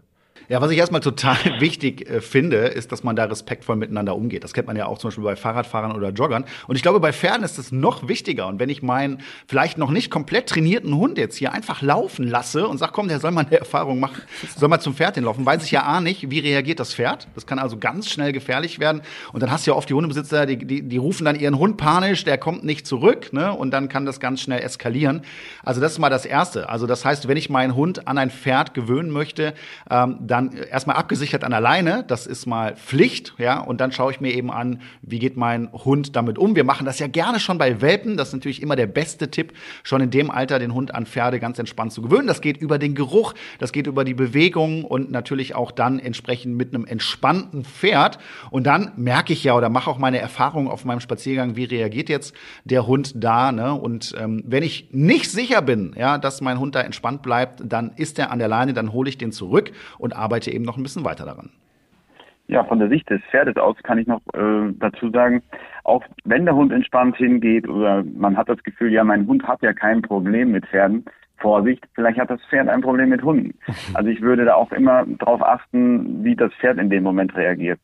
Ja, 0.49 0.61
was 0.61 0.71
ich 0.71 0.79
erstmal 0.79 1.01
total 1.01 1.37
wichtig 1.61 2.09
äh, 2.09 2.21
finde, 2.21 2.57
ist, 2.57 2.93
dass 2.93 3.03
man 3.03 3.17
da 3.17 3.25
respektvoll 3.25 3.77
miteinander 3.77 4.17
umgeht. 4.17 4.45
Das 4.45 4.53
kennt 4.53 4.67
man 4.67 4.77
ja 4.77 4.87
auch 4.87 4.99
zum 4.99 5.09
Beispiel 5.09 5.25
bei 5.25 5.37
Fahrradfahrern 5.37 5.95
oder 5.95 6.11
Joggern. 6.11 6.45
Und 6.67 6.77
ich 6.77 6.83
glaube, 6.83 7.01
bei 7.01 7.13
Pferden 7.13 7.45
ist 7.45 7.59
es 7.59 7.73
noch 7.73 8.09
wichtiger. 8.09 8.47
Und 8.47 8.59
wenn 8.59 8.69
ich 8.69 8.83
meinen 8.83 9.21
vielleicht 9.47 9.79
noch 9.79 9.91
nicht 9.91 10.11
komplett 10.11 10.49
trainierten 10.49 10.95
Hund 10.95 11.19
jetzt 11.19 11.37
hier 11.37 11.53
einfach 11.53 11.83
laufen 11.83 12.27
lasse 12.27 12.67
und 12.67 12.79
sage, 12.79 12.93
komm, 12.95 13.09
der 13.09 13.21
soll 13.21 13.31
mal 13.31 13.45
eine 13.45 13.59
Erfahrung 13.59 14.01
machen, 14.01 14.23
soll 14.57 14.69
mal 14.69 14.81
zum 14.81 14.95
Pferd 14.95 15.17
hinlaufen, 15.17 15.45
weiß 15.45 15.65
ich 15.65 15.71
ja 15.71 15.83
A 15.83 16.01
nicht, 16.01 16.31
wie 16.31 16.39
reagiert 16.39 16.81
das 16.81 16.95
Pferd. 16.95 17.29
Das 17.35 17.47
kann 17.47 17.59
also 17.59 17.77
ganz 17.77 18.09
schnell 18.09 18.33
gefährlich 18.33 18.79
werden. 18.79 19.03
Und 19.33 19.43
dann 19.43 19.51
hast 19.51 19.67
du 19.67 19.73
ja 19.73 19.77
oft 19.77 19.89
die 19.89 19.95
Hundebesitzer, 19.95 20.47
die, 20.47 20.59
die, 20.59 20.83
die 20.83 20.97
rufen 20.97 21.25
dann 21.25 21.37
ihren 21.37 21.59
Hund 21.59 21.77
panisch, 21.77 22.25
der 22.25 22.39
kommt 22.39 22.65
nicht 22.65 22.87
zurück, 22.87 23.33
ne? 23.33 23.53
Und 23.53 23.71
dann 23.71 23.89
kann 23.89 24.07
das 24.07 24.21
ganz 24.21 24.41
schnell 24.41 24.61
eskalieren. 24.61 25.23
Also 25.65 25.81
das 25.81 25.93
ist 25.93 25.99
mal 25.99 26.11
das 26.11 26.25
Erste. 26.25 26.69
Also 26.69 26.87
das 26.87 27.05
heißt, 27.05 27.29
wenn 27.29 27.37
ich 27.37 27.51
meinen 27.51 27.75
Hund 27.75 28.07
an 28.09 28.19
ein 28.19 28.31
Pferd 28.31 28.75
gewöhnen 28.75 29.11
möchte, 29.11 29.55
ähm, 29.91 30.19
dann 30.31 30.53
erstmal 30.53 30.97
abgesichert 30.97 31.45
an 31.45 31.53
alleine. 31.53 32.05
Das 32.07 32.27
ist 32.27 32.47
mal 32.47 32.77
Pflicht, 32.77 33.35
ja. 33.39 33.61
Und 33.61 33.81
dann 33.81 33.93
schaue 33.93 34.13
ich 34.13 34.21
mir 34.21 34.33
eben 34.33 34.51
an, 34.51 34.81
wie 35.03 35.19
geht 35.19 35.37
mein 35.37 35.73
Hund 35.73 36.15
damit 36.15 36.39
um. 36.39 36.55
Wir 36.55 36.65
machen 36.65 36.87
das 36.87 36.99
ja 36.99 37.09
gerne 37.09 37.41
schon 37.41 37.59
bei 37.59 37.81
Welpen. 37.81 38.17
Das 38.17 38.29
ist 38.29 38.35
natürlich 38.35 38.63
immer 38.63 38.77
der 38.77 38.87
beste 38.87 39.31
Tipp, 39.31 39.53
schon 39.83 40.01
in 40.01 40.11
dem 40.11 40.31
Alter 40.31 40.59
den 40.59 40.75
Hund 40.75 40.95
an 40.95 41.07
Pferde 41.07 41.41
ganz 41.41 41.59
entspannt 41.59 41.93
zu 41.93 42.03
gewöhnen. 42.03 42.27
Das 42.27 42.41
geht 42.41 42.59
über 42.59 42.79
den 42.79 42.95
Geruch, 42.95 43.35
das 43.59 43.73
geht 43.73 43.87
über 43.87 44.05
die 44.05 44.15
Bewegung 44.15 44.85
und 44.85 45.11
natürlich 45.11 45.55
auch 45.55 45.71
dann 45.71 45.99
entsprechend 45.99 46.57
mit 46.57 46.75
einem 46.75 46.85
entspannten 46.85 47.65
Pferd. 47.65 48.19
Und 48.51 48.67
dann 48.67 48.93
merke 48.97 49.33
ich 49.33 49.45
ja 49.45 49.55
oder 49.55 49.69
mache 49.69 49.91
auch 49.91 49.99
meine 49.99 50.19
Erfahrung 50.19 50.69
auf 50.69 50.85
meinem 50.85 51.01
Spaziergang, 51.01 51.57
wie 51.57 51.65
reagiert 51.65 52.09
jetzt 52.09 52.35
der 52.65 52.87
Hund 52.87 53.13
da. 53.17 53.53
Ne? 53.53 53.73
Und 53.73 54.15
ähm, 54.19 54.43
wenn 54.47 54.63
ich 54.63 54.89
nicht 54.93 55.31
sicher 55.31 55.63
bin, 55.63 55.95
ja, 55.97 56.19
dass 56.19 56.41
mein 56.41 56.59
Hund 56.59 56.75
da 56.75 56.81
entspannt 56.81 57.23
bleibt, 57.23 57.63
dann 57.65 57.93
ist 57.97 58.19
er 58.19 58.31
an 58.31 58.39
der 58.39 58.49
Leine, 58.49 58.75
dann 58.75 58.93
hole 58.93 59.09
ich 59.09 59.19
den 59.19 59.33
zurück 59.33 59.73
und 59.99 60.15
arbeite 60.19 60.51
eben 60.53 60.65
noch 60.65 60.77
ein 60.77 60.83
bisschen 60.83 61.05
weiter 61.05 61.25
daran. 61.25 61.51
Ja, 62.49 62.65
von 62.65 62.79
der 62.79 62.89
Sicht 62.89 63.09
des 63.11 63.21
Pferdes 63.31 63.57
aus 63.57 63.77
kann 63.83 63.99
ich 63.99 64.07
noch 64.07 64.23
äh, 64.33 64.73
dazu 64.79 65.11
sagen, 65.11 65.43
auch 65.85 66.03
wenn 66.25 66.47
der 66.47 66.55
Hund 66.55 66.73
entspannt 66.73 67.17
hingeht 67.17 67.69
oder 67.69 68.03
man 68.17 68.39
hat 68.39 68.49
das 68.49 68.63
Gefühl, 68.63 68.91
ja, 68.91 69.05
mein 69.05 69.27
Hund 69.27 69.47
hat 69.47 69.61
ja 69.61 69.75
kein 69.75 70.01
Problem 70.01 70.53
mit 70.53 70.67
Pferden, 70.67 71.05
Vorsicht, 71.37 71.87
vielleicht 71.95 72.19
hat 72.19 72.31
das 72.31 72.41
Pferd 72.49 72.69
ein 72.69 72.81
Problem 72.81 73.11
mit 73.11 73.23
Hunden. 73.23 73.55
Also 73.95 74.09
ich 74.09 74.23
würde 74.23 74.47
da 74.47 74.55
auch 74.55 74.73
immer 74.73 75.05
darauf 75.07 75.43
achten, 75.43 76.25
wie 76.25 76.37
das 76.37 76.53
Pferd 76.55 76.79
in 76.79 76.91
dem 76.91 77.03
Moment 77.03 77.37
reagiert. 77.37 77.81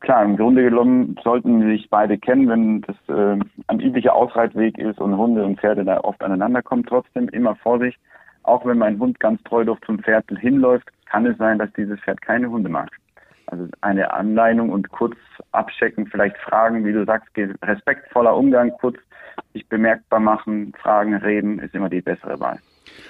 Klar, 0.00 0.24
im 0.24 0.36
Grunde 0.36 0.62
genommen 0.62 1.16
sollten 1.22 1.62
sich 1.68 1.88
beide 1.88 2.18
kennen, 2.18 2.48
wenn 2.48 2.80
das 2.82 2.96
äh, 3.08 3.38
ein 3.68 3.80
üblicher 3.80 4.14
Ausreitweg 4.14 4.78
ist 4.78 5.00
und 5.00 5.16
Hunde 5.16 5.44
und 5.44 5.58
Pferde 5.58 5.84
da 5.84 6.00
oft 6.00 6.22
aneinander 6.22 6.62
kommen. 6.62 6.84
Trotzdem 6.84 7.28
immer 7.30 7.56
Vorsicht. 7.56 7.98
Auch 8.42 8.64
wenn 8.66 8.78
mein 8.78 8.98
Hund 8.98 9.18
ganz 9.20 9.42
treu 9.44 9.64
durch 9.64 9.80
zum 9.80 9.98
Pferd 9.98 10.26
hinläuft, 10.38 10.88
kann 11.06 11.26
es 11.26 11.36
sein, 11.38 11.58
dass 11.58 11.72
dieses 11.76 11.98
Pferd 12.00 12.20
keine 12.22 12.50
Hunde 12.50 12.68
mag. 12.68 12.90
Also 13.46 13.68
eine 13.80 14.12
Anleitung 14.12 14.70
und 14.70 14.90
kurz 14.90 15.16
abchecken, 15.52 16.06
vielleicht 16.06 16.36
fragen, 16.38 16.84
wie 16.84 16.92
du 16.92 17.04
sagst, 17.04 17.28
respektvoller 17.62 18.36
Umgang, 18.36 18.72
kurz 18.80 18.96
sich 19.52 19.68
bemerkbar 19.68 20.20
machen, 20.20 20.72
fragen, 20.82 21.14
reden, 21.14 21.58
ist 21.60 21.74
immer 21.74 21.88
die 21.88 22.00
bessere 22.00 22.40
Wahl. 22.40 22.58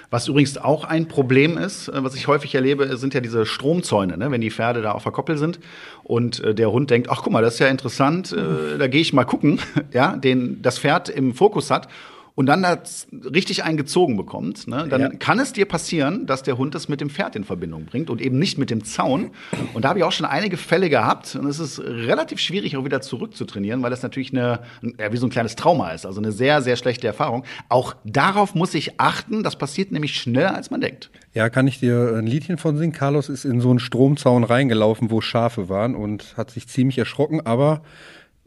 Was 0.09 0.27
übrigens 0.27 0.57
auch 0.57 0.85
ein 0.85 1.07
Problem 1.07 1.57
ist, 1.57 1.87
äh, 1.87 2.03
was 2.03 2.15
ich 2.15 2.27
häufig 2.27 2.53
erlebe, 2.55 2.97
sind 2.97 3.13
ja 3.13 3.19
diese 3.19 3.45
Stromzäune, 3.45 4.17
ne? 4.17 4.31
wenn 4.31 4.41
die 4.41 4.51
Pferde 4.51 4.81
da 4.81 4.91
auf 4.91 5.03
der 5.03 5.11
Koppel 5.11 5.37
sind 5.37 5.59
und 6.03 6.43
äh, 6.43 6.53
der 6.53 6.71
Hund 6.71 6.89
denkt, 6.89 7.09
ach 7.09 7.21
guck 7.23 7.33
mal, 7.33 7.41
das 7.41 7.55
ist 7.55 7.59
ja 7.59 7.67
interessant, 7.67 8.33
äh, 8.33 8.77
da 8.77 8.87
gehe 8.87 9.01
ich 9.01 9.13
mal 9.13 9.25
gucken, 9.25 9.59
ja, 9.91 10.15
den 10.15 10.61
das 10.61 10.79
Pferd 10.79 11.09
im 11.09 11.33
Fokus 11.33 11.71
hat 11.71 11.87
und 12.37 12.45
dann 12.45 12.61
das 12.61 13.07
richtig 13.33 13.63
eingezogen 13.63 14.15
bekommt, 14.15 14.67
ne, 14.67 14.85
dann 14.87 15.01
ja. 15.01 15.09
kann 15.09 15.39
es 15.39 15.53
dir 15.53 15.65
passieren, 15.65 16.27
dass 16.27 16.43
der 16.43 16.59
Hund 16.59 16.75
das 16.75 16.87
mit 16.87 17.01
dem 17.01 17.09
Pferd 17.09 17.35
in 17.35 17.43
Verbindung 17.43 17.85
bringt 17.85 18.11
und 18.11 18.21
eben 18.21 18.37
nicht 18.37 18.59
mit 18.59 18.69
dem 18.69 18.83
Zaun. 18.83 19.31
Und 19.73 19.83
da 19.83 19.89
habe 19.89 19.97
ich 19.97 20.05
auch 20.05 20.11
schon 20.11 20.27
einige 20.27 20.55
Fälle 20.55 20.91
gehabt. 20.91 21.35
Und 21.35 21.47
es 21.47 21.59
ist 21.59 21.79
relativ 21.79 22.37
schwierig, 22.37 22.77
auch 22.77 22.85
wieder 22.85 23.01
zurückzutrainieren, 23.01 23.81
weil 23.81 23.89
das 23.89 24.03
natürlich 24.03 24.33
eine, 24.33 24.59
ja, 24.99 25.11
wie 25.11 25.17
so 25.17 25.25
ein 25.25 25.31
kleines 25.31 25.55
Trauma 25.55 25.89
ist. 25.93 26.05
Also 26.05 26.21
eine 26.21 26.31
sehr, 26.31 26.61
sehr 26.61 26.75
schlechte 26.75 27.07
Erfahrung. 27.07 27.43
Auch 27.69 27.95
darauf 28.03 28.53
muss 28.53 28.75
ich 28.75 28.99
achten. 28.99 29.41
Das 29.41 29.55
passiert 29.55 29.91
nämlich 29.91 30.13
schneller, 30.13 30.53
als 30.53 30.69
man 30.69 30.79
denkt. 30.79 31.09
Ja, 31.33 31.49
kann 31.49 31.65
ich 31.65 31.79
dir 31.79 32.13
ein 32.15 32.27
Liedchen 32.27 32.59
von 32.59 32.77
singen? 32.77 32.93
Carlos 32.93 33.29
ist 33.29 33.45
in 33.45 33.61
so 33.61 33.71
einen 33.71 33.79
Stromzaun 33.79 34.43
reingelaufen, 34.43 35.09
wo 35.09 35.21
Schafe 35.21 35.69
waren 35.69 35.95
und 35.95 36.37
hat 36.37 36.51
sich 36.51 36.67
ziemlich 36.67 36.99
erschrocken, 36.99 37.43
aber 37.47 37.81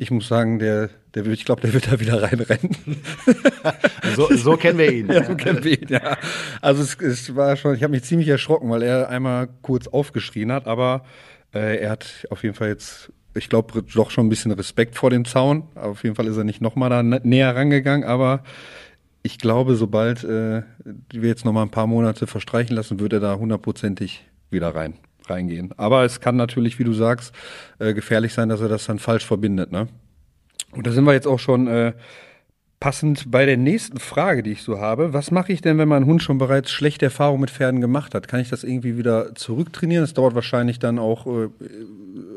ich 0.00 0.10
muss 0.10 0.28
sagen, 0.28 0.58
der, 0.58 0.88
der 1.14 1.26
ich 1.26 1.44
glaube, 1.44 1.60
der 1.60 1.74
wird 1.74 1.92
da 1.92 2.00
wieder 2.00 2.22
reinrennen. 2.22 2.74
so, 4.16 4.34
so 4.34 4.56
kennen 4.56 4.78
wir 4.78 4.90
ihn. 4.90 5.08
Ja, 5.12 5.24
so 5.24 5.34
kennen 5.34 5.62
wir 5.62 5.78
ihn, 5.78 5.88
ja. 5.88 6.16
Also 6.62 6.82
es, 6.82 6.96
es 6.96 7.36
war 7.36 7.54
schon, 7.56 7.74
ich 7.74 7.82
habe 7.82 7.90
mich 7.90 8.04
ziemlich 8.04 8.28
erschrocken, 8.28 8.70
weil 8.70 8.82
er 8.82 9.10
einmal 9.10 9.50
kurz 9.60 9.88
aufgeschrien 9.88 10.52
hat, 10.52 10.66
aber 10.66 11.04
äh, 11.52 11.82
er 11.82 11.90
hat 11.90 12.26
auf 12.30 12.42
jeden 12.44 12.54
Fall 12.54 12.68
jetzt, 12.68 13.12
ich 13.34 13.50
glaube, 13.50 13.82
doch 13.82 14.10
schon 14.10 14.24
ein 14.24 14.30
bisschen 14.30 14.52
Respekt 14.52 14.94
vor 14.96 15.10
dem 15.10 15.26
Zaun. 15.26 15.64
Auf 15.74 16.02
jeden 16.02 16.16
Fall 16.16 16.28
ist 16.28 16.38
er 16.38 16.44
nicht 16.44 16.62
nochmal 16.62 16.88
da 16.88 17.02
näher 17.02 17.54
rangegangen, 17.54 18.08
aber 18.08 18.42
ich 19.22 19.36
glaube, 19.36 19.76
sobald 19.76 20.24
äh, 20.24 20.62
wir 21.12 21.28
jetzt 21.28 21.44
nochmal 21.44 21.66
ein 21.66 21.70
paar 21.70 21.86
Monate 21.86 22.26
verstreichen 22.26 22.74
lassen, 22.74 23.00
wird 23.00 23.12
er 23.12 23.20
da 23.20 23.36
hundertprozentig 23.36 24.24
wieder 24.48 24.74
rein 24.74 24.94
reingehen. 25.30 25.72
Aber 25.76 26.04
es 26.04 26.20
kann 26.20 26.36
natürlich, 26.36 26.78
wie 26.78 26.84
du 26.84 26.92
sagst, 26.92 27.34
äh, 27.78 27.94
gefährlich 27.94 28.34
sein, 28.34 28.48
dass 28.48 28.60
er 28.60 28.68
das 28.68 28.86
dann 28.86 28.98
falsch 28.98 29.24
verbindet. 29.24 29.72
Ne? 29.72 29.88
Und 30.72 30.86
da 30.86 30.92
sind 30.92 31.04
wir 31.04 31.12
jetzt 31.12 31.26
auch 31.26 31.38
schon 31.38 31.66
äh, 31.66 31.92
passend 32.80 33.30
bei 33.30 33.46
der 33.46 33.56
nächsten 33.56 33.98
Frage, 33.98 34.42
die 34.42 34.52
ich 34.52 34.62
so 34.62 34.80
habe. 34.80 35.12
Was 35.12 35.30
mache 35.30 35.52
ich 35.52 35.60
denn, 35.60 35.78
wenn 35.78 35.88
mein 35.88 36.06
Hund 36.06 36.22
schon 36.22 36.38
bereits 36.38 36.70
schlechte 36.70 37.06
Erfahrungen 37.06 37.42
mit 37.42 37.50
Pferden 37.50 37.80
gemacht 37.80 38.14
hat? 38.14 38.26
Kann 38.26 38.40
ich 38.40 38.48
das 38.48 38.64
irgendwie 38.64 38.96
wieder 38.96 39.34
zurücktrainieren? 39.34 40.02
Das 40.02 40.14
dauert 40.14 40.34
wahrscheinlich 40.34 40.78
dann 40.78 40.98
auch 40.98 41.26
äh, 41.26 41.48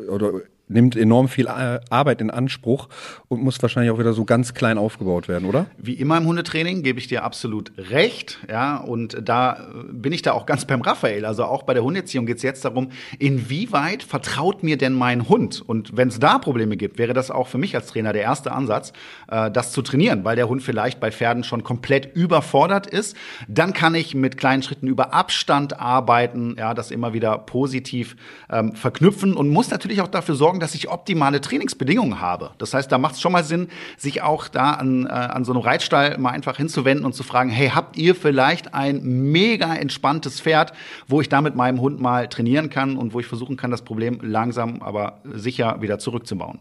oder 0.10 0.34
nimmt 0.68 0.96
enorm 0.96 1.28
viel 1.28 1.48
Arbeit 1.48 2.22
in 2.22 2.30
Anspruch 2.30 2.88
und 3.28 3.44
muss 3.44 3.62
wahrscheinlich 3.62 3.92
auch 3.92 4.00
wieder 4.00 4.14
so 4.14 4.26
ganz 4.26 4.54
klein 4.54 4.78
aufgebaut 4.78 5.28
werden, 5.28 5.48
oder? 5.48 5.68
Wie 5.78 5.94
immer 5.94 6.18
im 6.18 6.26
Hundetraining 6.26 6.84
gebe 6.84 7.00
ich 7.00 7.08
dir 7.08 7.24
absolut 7.24 7.72
recht, 7.78 8.40
ja, 8.50 8.78
und 8.78 9.18
da 9.22 9.54
äh, 9.54 9.92
bin 9.92 10.14
ich 10.14 10.22
da 10.22 10.34
auch 10.34 10.46
ganz 10.46 10.66
beim 10.66 10.82
Raphael. 10.82 11.26
Also 11.26 11.46
auch 11.46 11.64
bei 11.64 11.74
der 11.74 11.84
Hundeerziehung 11.84 12.26
geht 12.26 12.38
es 12.38 12.44
jetzt 12.44 12.66
darum, 12.66 12.90
inwieweit 13.20 14.04
vertraut 14.04 14.64
mir 14.64 14.78
denn 14.78 14.94
mein 14.94 15.30
Hund? 15.30 15.62
Und 15.66 15.96
wenn 15.98 16.08
es 16.08 16.20
da 16.20 16.40
Probleme 16.40 16.78
gibt, 16.78 16.98
wäre 16.98 17.14
das 17.14 17.30
auch 17.30 17.48
für 17.48 17.58
mich 17.58 17.76
als 17.76 17.88
Trainer 17.88 18.14
der 18.14 18.24
erste 18.24 18.52
Ansatz, 18.52 18.94
äh, 19.30 19.52
das 19.52 19.72
zu 19.72 19.82
trainieren, 19.82 20.24
weil 20.24 20.36
der 20.36 20.50
Hund 20.50 20.64
vielleicht 20.64 21.00
bei 21.00 21.12
Pferden 21.12 21.44
schon 21.44 21.64
komplett 21.64 22.16
überfordert 22.16 22.88
ist. 22.88 23.16
Dann 23.48 23.74
kann 23.74 23.96
ich 23.96 24.16
mit 24.16 24.38
kleinen 24.38 24.64
Schritten 24.64 24.88
über 24.88 25.14
Abstand 25.14 25.80
arbeiten, 25.80 26.56
ja, 26.58 26.74
das 26.74 26.92
immer 26.92 27.14
wieder 27.14 27.38
positiv 27.38 28.16
ähm, 28.50 28.76
verknüpfen 28.76 29.34
und 29.34 29.50
muss 29.50 29.70
natürlich 29.70 30.02
auch 30.02 30.08
dafür 30.08 30.36
sorgen, 30.36 30.53
dass 30.60 30.76
ich 30.76 30.90
optimale 30.90 31.42
Trainingsbedingungen 31.42 32.22
habe. 32.22 32.52
Das 32.58 32.74
heißt, 32.74 32.92
da 32.92 32.98
macht 32.98 33.16
es 33.16 33.22
schon 33.22 33.32
mal 33.32 33.44
Sinn, 33.44 33.70
sich 33.98 34.22
auch 34.22 34.48
da 34.48 34.72
an, 34.72 35.06
äh, 35.06 35.10
an 35.10 35.46
so 35.46 35.54
einem 35.54 35.62
Reitstall 35.62 36.18
mal 36.18 36.32
einfach 36.32 36.58
hinzuwenden 36.58 37.06
und 37.06 37.14
zu 37.14 37.24
fragen, 37.24 37.50
hey, 37.50 37.70
habt 37.70 37.98
ihr 37.98 38.16
vielleicht 38.16 38.74
ein 38.74 39.04
mega 39.04 39.76
entspanntes 39.76 40.42
Pferd, 40.42 40.74
wo 41.08 41.22
ich 41.22 41.30
da 41.30 41.42
mit 41.42 41.56
meinem 41.56 41.82
Hund 41.82 42.00
mal 42.00 42.28
trainieren 42.28 42.70
kann 42.70 42.98
und 42.98 43.14
wo 43.14 43.20
ich 43.20 43.28
versuchen 43.28 43.58
kann, 43.58 43.72
das 43.72 43.84
Problem 43.84 44.20
langsam, 44.22 44.82
aber 44.82 45.20
sicher 45.24 45.82
wieder 45.82 46.00
zurückzubauen? 46.00 46.60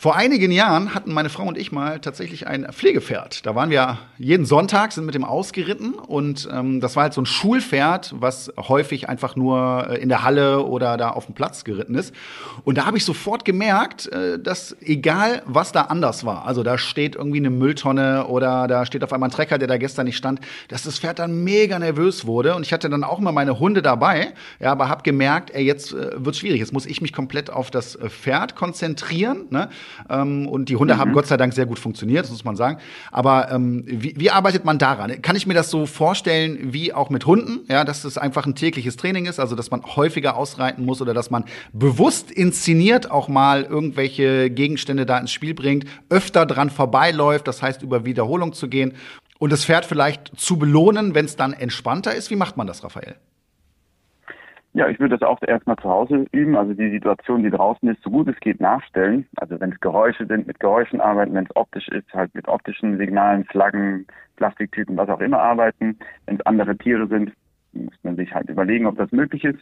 Vor 0.00 0.16
einigen 0.16 0.50
Jahren 0.50 0.94
hatten 0.94 1.12
meine 1.12 1.28
Frau 1.28 1.42
und 1.42 1.58
ich 1.58 1.72
mal 1.72 2.00
tatsächlich 2.00 2.46
ein 2.46 2.66
Pflegepferd. 2.72 3.44
Da 3.44 3.54
waren 3.54 3.68
wir 3.68 3.98
jeden 4.16 4.46
Sonntag, 4.46 4.92
sind 4.92 5.04
mit 5.04 5.14
dem 5.14 5.26
ausgeritten 5.26 5.92
und 5.92 6.48
ähm, 6.50 6.80
das 6.80 6.96
war 6.96 7.02
halt 7.02 7.12
so 7.12 7.20
ein 7.20 7.26
Schulpferd, 7.26 8.14
was 8.16 8.50
häufig 8.56 9.10
einfach 9.10 9.36
nur 9.36 9.88
äh, 9.90 9.98
in 9.98 10.08
der 10.08 10.22
Halle 10.22 10.64
oder 10.64 10.96
da 10.96 11.10
auf 11.10 11.26
dem 11.26 11.34
Platz 11.34 11.64
geritten 11.64 11.96
ist. 11.96 12.14
Und 12.64 12.78
da 12.78 12.86
habe 12.86 12.96
ich 12.96 13.04
sofort 13.04 13.44
gemerkt, 13.44 14.06
äh, 14.06 14.38
dass 14.38 14.74
egal 14.80 15.42
was 15.44 15.72
da 15.72 15.82
anders 15.82 16.24
war, 16.24 16.46
also 16.46 16.62
da 16.62 16.78
steht 16.78 17.14
irgendwie 17.16 17.36
eine 17.36 17.50
Mülltonne 17.50 18.26
oder 18.26 18.68
da 18.68 18.86
steht 18.86 19.04
auf 19.04 19.12
einmal 19.12 19.28
ein 19.28 19.32
Trecker, 19.32 19.58
der 19.58 19.68
da 19.68 19.76
gestern 19.76 20.06
nicht 20.06 20.16
stand, 20.16 20.40
dass 20.68 20.82
das 20.82 20.98
Pferd 20.98 21.18
dann 21.18 21.44
mega 21.44 21.78
nervös 21.78 22.24
wurde. 22.24 22.54
Und 22.54 22.64
ich 22.64 22.72
hatte 22.72 22.88
dann 22.88 23.04
auch 23.04 23.18
mal 23.18 23.32
meine 23.32 23.60
Hunde 23.60 23.82
dabei, 23.82 24.32
ja, 24.60 24.72
aber 24.72 24.88
habe 24.88 25.02
gemerkt, 25.02 25.50
ey, 25.50 25.62
jetzt 25.62 25.92
äh, 25.92 26.12
wird 26.24 26.36
schwierig. 26.36 26.58
Jetzt 26.58 26.72
muss 26.72 26.86
ich 26.86 27.02
mich 27.02 27.12
komplett 27.12 27.50
auf 27.50 27.70
das 27.70 27.96
äh, 27.96 28.08
Pferd 28.08 28.56
konzentrieren. 28.56 29.44
Ne? 29.50 29.68
Ähm, 30.08 30.46
und 30.48 30.68
die 30.68 30.76
Hunde 30.76 30.94
mhm. 30.94 30.98
haben 30.98 31.12
Gott 31.12 31.26
sei 31.26 31.36
Dank 31.36 31.52
sehr 31.52 31.66
gut 31.66 31.78
funktioniert, 31.78 32.24
das 32.24 32.30
muss 32.30 32.44
man 32.44 32.56
sagen. 32.56 32.78
Aber 33.10 33.50
ähm, 33.50 33.84
wie, 33.86 34.14
wie 34.16 34.30
arbeitet 34.30 34.64
man 34.64 34.78
daran? 34.78 35.22
Kann 35.22 35.36
ich 35.36 35.46
mir 35.46 35.54
das 35.54 35.70
so 35.70 35.86
vorstellen 35.86 36.72
wie 36.72 36.92
auch 36.92 37.10
mit 37.10 37.26
Hunden? 37.26 37.60
Ja, 37.68 37.84
dass 37.84 38.04
es 38.04 38.18
einfach 38.18 38.46
ein 38.46 38.54
tägliches 38.54 38.96
Training 38.96 39.26
ist, 39.26 39.40
also 39.40 39.56
dass 39.56 39.70
man 39.70 39.82
häufiger 39.82 40.36
ausreiten 40.36 40.84
muss 40.84 41.00
oder 41.00 41.14
dass 41.14 41.30
man 41.30 41.44
bewusst 41.72 42.30
inszeniert 42.30 43.10
auch 43.10 43.28
mal 43.28 43.62
irgendwelche 43.62 44.50
Gegenstände 44.50 45.06
da 45.06 45.18
ins 45.18 45.32
Spiel 45.32 45.54
bringt, 45.54 45.84
öfter 46.08 46.46
dran 46.46 46.70
vorbeiläuft, 46.70 47.48
das 47.48 47.62
heißt 47.62 47.82
über 47.82 48.04
Wiederholung 48.04 48.52
zu 48.52 48.68
gehen 48.68 48.94
und 49.38 49.50
das 49.50 49.64
Pferd 49.64 49.86
vielleicht 49.86 50.32
zu 50.36 50.58
belohnen, 50.58 51.14
wenn 51.14 51.24
es 51.24 51.34
dann 51.34 51.52
entspannter 51.52 52.14
ist. 52.14 52.30
Wie 52.30 52.36
macht 52.36 52.56
man 52.56 52.66
das, 52.66 52.84
Raphael? 52.84 53.16
Ja, 54.72 54.88
ich 54.88 55.00
würde 55.00 55.18
das 55.18 55.28
auch 55.28 55.40
erstmal 55.42 55.76
zu 55.76 55.90
Hause 55.90 56.26
üben, 56.30 56.54
also 56.56 56.74
die 56.74 56.90
Situation, 56.90 57.42
die 57.42 57.50
draußen 57.50 57.88
ist, 57.88 58.02
so 58.02 58.10
gut 58.10 58.28
es 58.28 58.38
geht 58.38 58.60
nachstellen. 58.60 59.26
Also 59.36 59.58
wenn 59.58 59.72
es 59.72 59.80
Geräusche 59.80 60.26
sind, 60.26 60.46
mit 60.46 60.60
Geräuschen 60.60 61.00
arbeiten, 61.00 61.34
wenn 61.34 61.44
es 61.44 61.56
optisch 61.56 61.88
ist, 61.88 62.12
halt 62.14 62.32
mit 62.34 62.46
optischen 62.46 62.96
Signalen, 62.96 63.44
Flaggen, 63.46 64.06
Plastiktüten, 64.36 64.96
was 64.96 65.08
auch 65.08 65.20
immer 65.20 65.40
arbeiten. 65.40 65.98
Wenn 66.26 66.36
es 66.36 66.46
andere 66.46 66.78
Tiere 66.78 67.08
sind, 67.08 67.32
muss 67.72 67.94
man 68.04 68.14
sich 68.14 68.32
halt 68.32 68.48
überlegen, 68.48 68.86
ob 68.86 68.96
das 68.96 69.10
möglich 69.10 69.44
ist. 69.44 69.58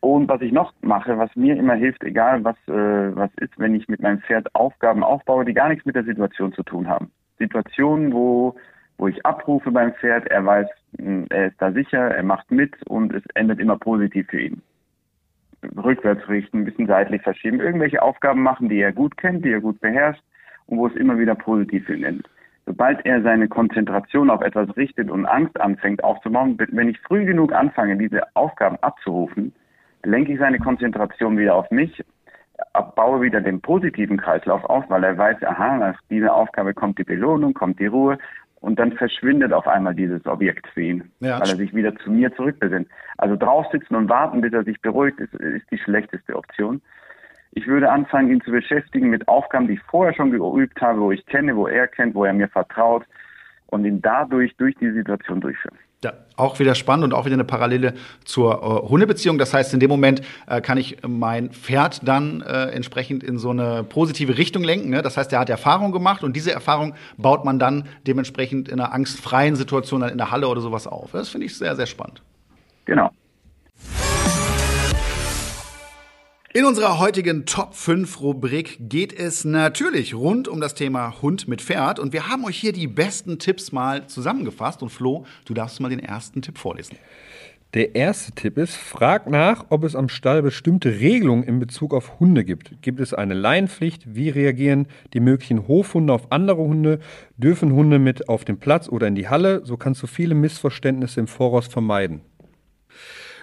Und 0.00 0.28
was 0.28 0.40
ich 0.40 0.52
noch 0.52 0.72
mache, 0.80 1.16
was 1.18 1.34
mir 1.36 1.56
immer 1.56 1.74
hilft, 1.74 2.02
egal 2.02 2.42
was, 2.44 2.56
äh, 2.66 3.16
was 3.16 3.30
ist, 3.36 3.56
wenn 3.58 3.74
ich 3.74 3.88
mit 3.88 4.00
meinem 4.00 4.20
Pferd 4.20 4.52
Aufgaben 4.54 5.04
aufbaue, 5.04 5.44
die 5.44 5.54
gar 5.54 5.68
nichts 5.68 5.84
mit 5.86 5.96
der 5.96 6.04
Situation 6.04 6.52
zu 6.52 6.62
tun 6.64 6.88
haben. 6.88 7.10
Situationen, 7.38 8.12
wo 8.12 8.56
wo 8.98 9.08
ich 9.08 9.24
abrufe 9.24 9.70
beim 9.70 9.94
Pferd, 9.94 10.26
er 10.26 10.44
weiß, 10.44 10.68
hm, 10.98 11.26
er 11.30 11.46
ist 11.46 11.62
da 11.62 11.72
sicher, 11.72 12.10
er 12.10 12.22
macht 12.22 12.50
mit 12.50 12.74
und 12.88 13.14
es 13.14 13.22
endet 13.34 13.60
immer 13.60 13.78
positiv 13.78 14.26
für 14.28 14.40
ihn. 14.40 14.62
Rückwärts 15.76 16.28
richten, 16.28 16.58
ein 16.58 16.64
bisschen 16.64 16.86
seitlich 16.86 17.22
verschieben, 17.22 17.60
irgendwelche 17.60 18.02
Aufgaben 18.02 18.42
machen, 18.42 18.68
die 18.68 18.80
er 18.80 18.92
gut 18.92 19.16
kennt, 19.16 19.44
die 19.44 19.52
er 19.52 19.60
gut 19.60 19.80
beherrscht 19.80 20.22
und 20.66 20.78
wo 20.78 20.86
es 20.86 20.94
immer 20.94 21.18
wieder 21.18 21.34
positiv 21.34 21.86
für 21.86 21.94
ihn 21.94 22.04
endet. 22.04 22.28
Sobald 22.66 23.04
er 23.06 23.22
seine 23.22 23.48
Konzentration 23.48 24.28
auf 24.28 24.42
etwas 24.42 24.76
richtet 24.76 25.10
und 25.10 25.24
Angst 25.24 25.58
anfängt 25.58 26.04
aufzubauen, 26.04 26.58
wenn 26.58 26.88
ich 26.88 27.00
früh 27.00 27.24
genug 27.24 27.52
anfange, 27.52 27.96
diese 27.96 28.22
Aufgaben 28.34 28.76
abzurufen, 28.82 29.54
lenke 30.04 30.34
ich 30.34 30.38
seine 30.38 30.58
Konzentration 30.58 31.38
wieder 31.38 31.54
auf 31.54 31.70
mich, 31.70 32.04
baue 32.94 33.22
wieder 33.22 33.40
den 33.40 33.60
positiven 33.60 34.18
Kreislauf 34.18 34.64
auf, 34.64 34.84
weil 34.90 35.04
er 35.04 35.16
weiß, 35.16 35.42
aha, 35.44 35.78
nach 35.78 36.00
dieser 36.10 36.34
Aufgabe 36.34 36.74
kommt 36.74 36.98
die 36.98 37.04
Belohnung, 37.04 37.54
kommt 37.54 37.80
die 37.80 37.86
Ruhe 37.86 38.18
und 38.60 38.78
dann 38.78 38.92
verschwindet 38.92 39.52
auf 39.52 39.66
einmal 39.66 39.94
dieses 39.94 40.24
Objekt 40.26 40.66
für 40.68 40.82
ihn, 40.82 41.10
ja. 41.20 41.40
weil 41.40 41.50
er 41.50 41.56
sich 41.56 41.74
wieder 41.74 41.94
zu 41.96 42.10
mir 42.10 42.34
zurückbesinnt. 42.34 42.88
Also 43.16 43.36
drauf 43.36 43.66
sitzen 43.70 43.94
und 43.94 44.08
warten, 44.08 44.40
bis 44.40 44.52
er 44.52 44.64
sich 44.64 44.80
beruhigt, 44.80 45.20
ist, 45.20 45.34
ist 45.34 45.70
die 45.70 45.78
schlechteste 45.78 46.34
Option. 46.34 46.80
Ich 47.52 47.66
würde 47.66 47.90
anfangen, 47.90 48.30
ihn 48.30 48.40
zu 48.40 48.50
beschäftigen 48.50 49.10
mit 49.10 49.26
Aufgaben, 49.26 49.68
die 49.68 49.74
ich 49.74 49.82
vorher 49.82 50.14
schon 50.14 50.30
geübt 50.30 50.80
habe, 50.80 51.00
wo 51.00 51.12
ich 51.12 51.24
kenne, 51.26 51.56
wo 51.56 51.66
er 51.66 51.86
kennt, 51.88 52.14
wo 52.14 52.24
er 52.24 52.32
mir 52.32 52.48
vertraut 52.48 53.04
und 53.66 53.84
ihn 53.84 54.02
dadurch 54.02 54.54
durch 54.56 54.74
die 54.76 54.90
Situation 54.90 55.40
durchführen. 55.40 55.78
Ja, 56.04 56.12
auch 56.36 56.60
wieder 56.60 56.76
spannend 56.76 57.02
und 57.02 57.12
auch 57.12 57.24
wieder 57.24 57.34
eine 57.34 57.44
Parallele 57.44 57.94
zur 58.24 58.54
äh, 58.54 58.88
Hundebeziehung. 58.88 59.36
Das 59.36 59.52
heißt, 59.52 59.74
in 59.74 59.80
dem 59.80 59.90
Moment 59.90 60.22
äh, 60.46 60.60
kann 60.60 60.78
ich 60.78 60.98
mein 61.04 61.50
Pferd 61.50 62.06
dann 62.06 62.40
äh, 62.40 62.66
entsprechend 62.66 63.24
in 63.24 63.36
so 63.36 63.50
eine 63.50 63.82
positive 63.82 64.38
Richtung 64.38 64.62
lenken. 64.62 64.90
Ne? 64.90 65.02
Das 65.02 65.16
heißt, 65.16 65.32
er 65.32 65.40
hat 65.40 65.50
Erfahrung 65.50 65.90
gemacht 65.90 66.22
und 66.22 66.36
diese 66.36 66.52
Erfahrung 66.52 66.94
baut 67.16 67.44
man 67.44 67.58
dann 67.58 67.88
dementsprechend 68.06 68.68
in 68.68 68.78
einer 68.78 68.92
angstfreien 68.92 69.56
Situation 69.56 70.02
dann 70.02 70.10
in 70.10 70.18
der 70.18 70.30
Halle 70.30 70.46
oder 70.46 70.60
sowas 70.60 70.86
auf. 70.86 71.10
Das 71.10 71.30
finde 71.30 71.46
ich 71.46 71.58
sehr, 71.58 71.74
sehr 71.74 71.86
spannend. 71.86 72.22
Genau. 72.84 73.10
In 76.58 76.64
unserer 76.64 76.98
heutigen 76.98 77.46
Top 77.46 77.72
5 77.72 78.20
Rubrik 78.20 78.78
geht 78.80 79.16
es 79.16 79.44
natürlich 79.44 80.12
rund 80.12 80.48
um 80.48 80.60
das 80.60 80.74
Thema 80.74 81.22
Hund 81.22 81.46
mit 81.46 81.62
Pferd 81.62 82.00
und 82.00 82.12
wir 82.12 82.28
haben 82.28 82.44
euch 82.44 82.58
hier 82.58 82.72
die 82.72 82.88
besten 82.88 83.38
Tipps 83.38 83.70
mal 83.70 84.08
zusammengefasst 84.08 84.82
und 84.82 84.88
Flo, 84.88 85.24
du 85.44 85.54
darfst 85.54 85.78
mal 85.78 85.88
den 85.88 86.00
ersten 86.00 86.42
Tipp 86.42 86.58
vorlesen. 86.58 86.98
Der 87.74 87.94
erste 87.94 88.32
Tipp 88.32 88.58
ist, 88.58 88.74
frag 88.74 89.30
nach, 89.30 89.66
ob 89.68 89.84
es 89.84 89.94
am 89.94 90.08
Stall 90.08 90.42
bestimmte 90.42 90.98
Regelungen 90.98 91.44
in 91.44 91.60
Bezug 91.60 91.94
auf 91.94 92.18
Hunde 92.18 92.44
gibt. 92.44 92.82
Gibt 92.82 92.98
es 92.98 93.14
eine 93.14 93.34
Laienpflicht? 93.34 94.16
Wie 94.16 94.28
reagieren 94.28 94.88
die 95.12 95.20
möglichen 95.20 95.68
Hofhunde 95.68 96.12
auf 96.12 96.32
andere 96.32 96.62
Hunde? 96.62 96.98
Dürfen 97.36 97.72
Hunde 97.72 98.00
mit 98.00 98.28
auf 98.28 98.44
den 98.44 98.58
Platz 98.58 98.88
oder 98.88 99.06
in 99.06 99.14
die 99.14 99.28
Halle? 99.28 99.64
So 99.64 99.76
kannst 99.76 100.02
du 100.02 100.08
viele 100.08 100.34
Missverständnisse 100.34 101.20
im 101.20 101.28
Voraus 101.28 101.68
vermeiden. 101.68 102.22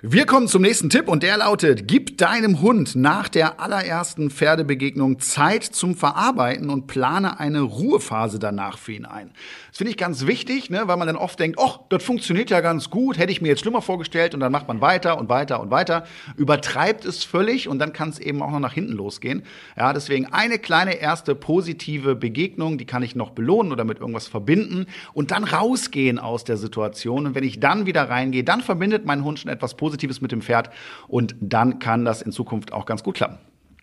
Wir 0.01 0.25
kommen 0.25 0.47
zum 0.47 0.61
nächsten 0.61 0.89
Tipp 0.89 1.07
und 1.07 1.23
der 1.23 1.37
lautet, 1.37 1.87
gib 1.87 2.17
deinem 2.17 2.61
Hund 2.61 2.95
nach 2.95 3.29
der 3.29 3.61
allerersten 3.61 4.29
Pferdebegegnung 4.29 5.19
Zeit 5.19 5.63
zum 5.63 5.95
Verarbeiten 5.95 6.69
und 6.69 6.87
plane 6.87 7.39
eine 7.39 7.61
Ruhephase 7.61 8.37
danach 8.37 8.77
für 8.77 8.91
ihn 8.91 9.05
ein. 9.05 9.31
Das 9.75 9.79
finde 9.79 9.91
ich 9.91 9.97
ganz 9.97 10.25
wichtig, 10.25 10.69
ne, 10.69 10.83
weil 10.85 10.95
man 10.95 11.05
dann 11.05 11.17
oft 11.17 11.37
denkt, 11.37 11.59
oh, 11.61 11.85
das 11.89 12.01
funktioniert 12.01 12.49
ja 12.49 12.61
ganz 12.61 12.89
gut, 12.89 13.19
hätte 13.19 13.33
ich 13.33 13.41
mir 13.41 13.49
jetzt 13.49 13.59
schlimmer 13.59 13.81
vorgestellt 13.81 14.33
und 14.33 14.39
dann 14.39 14.49
macht 14.49 14.69
man 14.69 14.79
weiter 14.79 15.19
und 15.19 15.27
weiter 15.27 15.59
und 15.59 15.69
weiter, 15.69 16.03
übertreibt 16.37 17.03
es 17.03 17.25
völlig 17.25 17.67
und 17.67 17.79
dann 17.79 17.91
kann 17.91 18.07
es 18.07 18.17
eben 18.17 18.41
auch 18.41 18.51
noch 18.51 18.61
nach 18.61 18.71
hinten 18.71 18.93
losgehen. 18.93 19.43
Ja, 19.75 19.91
deswegen 19.91 20.27
eine 20.31 20.59
kleine 20.59 20.93
erste 20.93 21.35
positive 21.35 22.15
Begegnung, 22.15 22.77
die 22.77 22.85
kann 22.85 23.03
ich 23.03 23.17
noch 23.17 23.31
belohnen 23.31 23.73
oder 23.73 23.83
mit 23.83 23.99
irgendwas 23.99 24.29
verbinden 24.29 24.85
und 25.13 25.31
dann 25.31 25.43
rausgehen 25.43 26.19
aus 26.19 26.45
der 26.45 26.55
Situation 26.55 27.25
und 27.25 27.35
wenn 27.35 27.43
ich 27.43 27.59
dann 27.59 27.85
wieder 27.85 28.09
reingehe, 28.09 28.45
dann 28.45 28.61
verbindet 28.61 29.05
mein 29.05 29.25
Hund 29.25 29.39
schon 29.39 29.51
etwas 29.51 29.75
Positives 29.75 30.21
mit 30.21 30.31
dem 30.31 30.41
Pferd 30.41 30.69
und 31.09 31.35
dann 31.41 31.79
kann 31.79 32.05
das 32.05 32.21
in 32.21 32.31
Zukunft 32.31 32.71
auch 32.71 32.85
ganz 32.85 33.03
gut 33.03 33.15
klappen. 33.15 33.39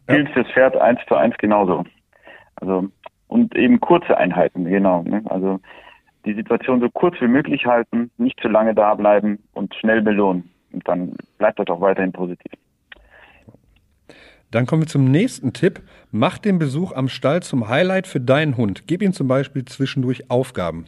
Gilt 0.07 0.31
ja. 0.35 0.43
das 0.43 0.53
Pferd 0.55 0.75
eins 0.75 1.01
zu 1.07 1.17
eins 1.17 1.37
genauso. 1.37 1.85
Also 2.57 2.89
und 3.29 3.55
eben 3.57 3.81
kurze 3.81 4.17
Einheiten, 4.17 4.65
genau. 4.65 5.03
Ne? 5.03 5.23
Also 5.27 5.61
die 6.25 6.35
Situation 6.35 6.81
so 6.81 6.89
kurz 6.91 7.21
wie 7.21 7.29
möglich 7.29 7.67
halten, 7.67 8.11
nicht 8.17 8.39
zu 8.41 8.49
lange 8.49 8.75
da 8.75 8.95
bleiben 8.95 9.39
und 9.53 9.75
schnell 9.75 10.03
belohnen. 10.03 10.51
Und 10.73 10.87
dann 10.89 11.17
bleibt 11.39 11.59
das 11.59 11.69
auch 11.69 11.81
weiterhin 11.81 12.13
positiv. 12.13 12.53
Dann 14.51 14.67
kommen 14.67 14.83
wir 14.83 14.87
zum 14.87 15.11
nächsten 15.11 15.53
Tipp. 15.53 15.81
Mach 16.11 16.39
den 16.39 16.59
Besuch 16.59 16.93
am 16.93 17.09
Stall 17.09 17.43
zum 17.43 17.69
Highlight 17.69 18.07
für 18.07 18.21
deinen 18.21 18.57
Hund. 18.57 18.87
Gib 18.87 19.03
ihm 19.03 19.13
zum 19.13 19.27
Beispiel 19.27 19.65
zwischendurch 19.65 20.31
Aufgaben. 20.31 20.85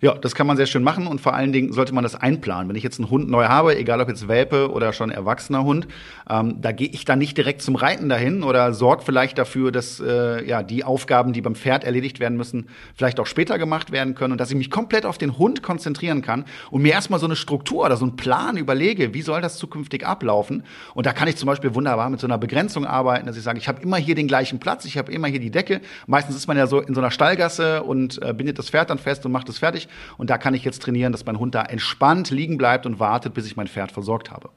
Ja, 0.00 0.14
das 0.14 0.36
kann 0.36 0.46
man 0.46 0.56
sehr 0.56 0.66
schön 0.66 0.84
machen 0.84 1.08
und 1.08 1.20
vor 1.20 1.34
allen 1.34 1.52
Dingen 1.52 1.72
sollte 1.72 1.92
man 1.92 2.04
das 2.04 2.14
einplanen. 2.14 2.68
Wenn 2.68 2.76
ich 2.76 2.84
jetzt 2.84 3.00
einen 3.00 3.10
Hund 3.10 3.28
neu 3.28 3.46
habe, 3.46 3.76
egal 3.76 4.00
ob 4.00 4.08
jetzt 4.08 4.28
Welpe 4.28 4.70
oder 4.70 4.92
schon 4.92 5.10
erwachsener 5.10 5.64
Hund, 5.64 5.88
ähm, 6.30 6.60
da 6.60 6.70
gehe 6.70 6.86
ich 6.86 7.04
dann 7.04 7.18
nicht 7.18 7.36
direkt 7.36 7.62
zum 7.62 7.74
Reiten 7.74 8.08
dahin 8.08 8.44
oder 8.44 8.72
sorge 8.74 9.02
vielleicht 9.02 9.38
dafür, 9.38 9.72
dass 9.72 9.98
äh, 9.98 10.46
ja 10.48 10.62
die 10.62 10.84
Aufgaben, 10.84 11.32
die 11.32 11.40
beim 11.40 11.56
Pferd 11.56 11.82
erledigt 11.82 12.20
werden 12.20 12.38
müssen, 12.38 12.68
vielleicht 12.94 13.18
auch 13.18 13.26
später 13.26 13.58
gemacht 13.58 13.90
werden 13.90 14.14
können 14.14 14.30
und 14.30 14.40
dass 14.40 14.50
ich 14.52 14.56
mich 14.56 14.70
komplett 14.70 15.04
auf 15.04 15.18
den 15.18 15.36
Hund 15.36 15.64
konzentrieren 15.64 16.22
kann 16.22 16.44
und 16.70 16.82
mir 16.82 16.92
erstmal 16.92 17.18
so 17.18 17.26
eine 17.26 17.34
Struktur 17.34 17.84
oder 17.84 17.96
so 17.96 18.04
einen 18.04 18.14
Plan 18.14 18.56
überlege, 18.56 19.14
wie 19.14 19.22
soll 19.22 19.40
das 19.40 19.58
zukünftig 19.58 20.06
ablaufen. 20.06 20.62
Und 20.94 21.06
da 21.06 21.12
kann 21.12 21.26
ich 21.26 21.34
zum 21.34 21.48
Beispiel 21.48 21.74
wunderbar 21.74 22.08
mit 22.08 22.20
so 22.20 22.28
einer 22.28 22.38
Begrenzung 22.38 22.86
arbeiten, 22.86 23.26
dass 23.26 23.36
ich 23.36 23.42
sage, 23.42 23.58
ich 23.58 23.66
habe 23.66 23.82
immer 23.82 23.96
hier 23.96 24.14
den 24.14 24.28
gleichen 24.28 24.60
Platz, 24.60 24.84
ich 24.84 24.96
habe 24.96 25.10
immer 25.10 25.26
hier 25.26 25.40
die 25.40 25.50
Decke. 25.50 25.80
Meistens 26.06 26.36
ist 26.36 26.46
man 26.46 26.56
ja 26.56 26.68
so 26.68 26.78
in 26.78 26.94
so 26.94 27.00
einer 27.00 27.10
Stallgasse 27.10 27.82
und 27.82 28.22
äh, 28.22 28.32
bindet 28.32 28.60
das 28.60 28.70
Pferd 28.70 28.90
dann 28.90 28.98
fest 29.00 29.26
und 29.26 29.32
macht 29.32 29.48
es 29.48 29.58
fertig. 29.58 29.87
Und 30.16 30.30
da 30.30 30.38
kann 30.38 30.54
ich 30.54 30.64
jetzt 30.64 30.82
trainieren, 30.82 31.12
dass 31.12 31.26
mein 31.26 31.38
Hund 31.38 31.54
da 31.54 31.62
entspannt 31.62 32.30
liegen 32.30 32.58
bleibt 32.58 32.86
und 32.86 33.00
wartet, 33.00 33.34
bis 33.34 33.46
ich 33.46 33.56
mein 33.56 33.66
Pferd 33.66 33.92
versorgt 33.92 34.30
habe. 34.30 34.50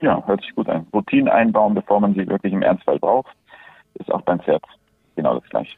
Ja, 0.00 0.22
hört 0.26 0.42
sich 0.42 0.54
gut 0.54 0.68
an. 0.68 0.86
Routinen 0.92 1.28
einbauen, 1.28 1.74
bevor 1.74 2.00
man 2.00 2.14
sie 2.14 2.26
wirklich 2.26 2.52
im 2.52 2.62
Ernstfall 2.62 2.98
braucht, 2.98 3.32
ist 3.94 4.12
auch 4.12 4.22
beim 4.22 4.40
Pferd 4.40 4.62
genau 5.16 5.38
das 5.38 5.48
gleiche. 5.48 5.76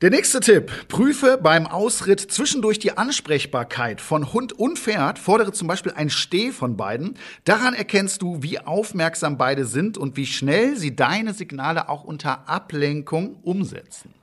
Der 0.00 0.10
nächste 0.10 0.38
Tipp. 0.38 0.70
Prüfe 0.88 1.40
beim 1.42 1.66
Ausritt 1.66 2.20
zwischendurch 2.20 2.78
die 2.78 2.96
Ansprechbarkeit 2.96 4.00
von 4.00 4.32
Hund 4.32 4.52
und 4.52 4.78
Pferd. 4.78 5.18
Fordere 5.18 5.50
zum 5.50 5.66
Beispiel 5.66 5.92
ein 5.96 6.08
Steh 6.08 6.52
von 6.52 6.76
beiden. 6.76 7.14
Daran 7.44 7.74
erkennst 7.74 8.22
du, 8.22 8.40
wie 8.40 8.60
aufmerksam 8.60 9.38
beide 9.38 9.64
sind 9.64 9.98
und 9.98 10.16
wie 10.16 10.26
schnell 10.26 10.76
sie 10.76 10.94
deine 10.94 11.32
Signale 11.32 11.88
auch 11.88 12.04
unter 12.04 12.48
Ablenkung 12.48 13.38
umsetzen. 13.42 14.14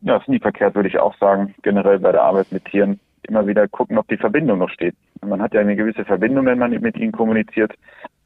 Ja, 0.00 0.16
ist 0.16 0.28
nie 0.28 0.38
verkehrt, 0.38 0.74
würde 0.74 0.88
ich 0.88 0.98
auch 0.98 1.14
sagen. 1.18 1.54
Generell 1.62 1.98
bei 1.98 2.12
der 2.12 2.22
Arbeit 2.22 2.50
mit 2.50 2.64
Tieren 2.64 2.98
immer 3.26 3.46
wieder 3.46 3.66
gucken, 3.68 3.98
ob 3.98 4.08
die 4.08 4.16
Verbindung 4.16 4.58
noch 4.58 4.70
steht. 4.70 4.94
Man 5.24 5.42
hat 5.42 5.54
ja 5.54 5.60
eine 5.60 5.76
gewisse 5.76 6.04
Verbindung, 6.04 6.46
wenn 6.46 6.58
man 6.58 6.70
mit 6.70 6.96
ihnen 6.96 7.12
kommuniziert. 7.12 7.72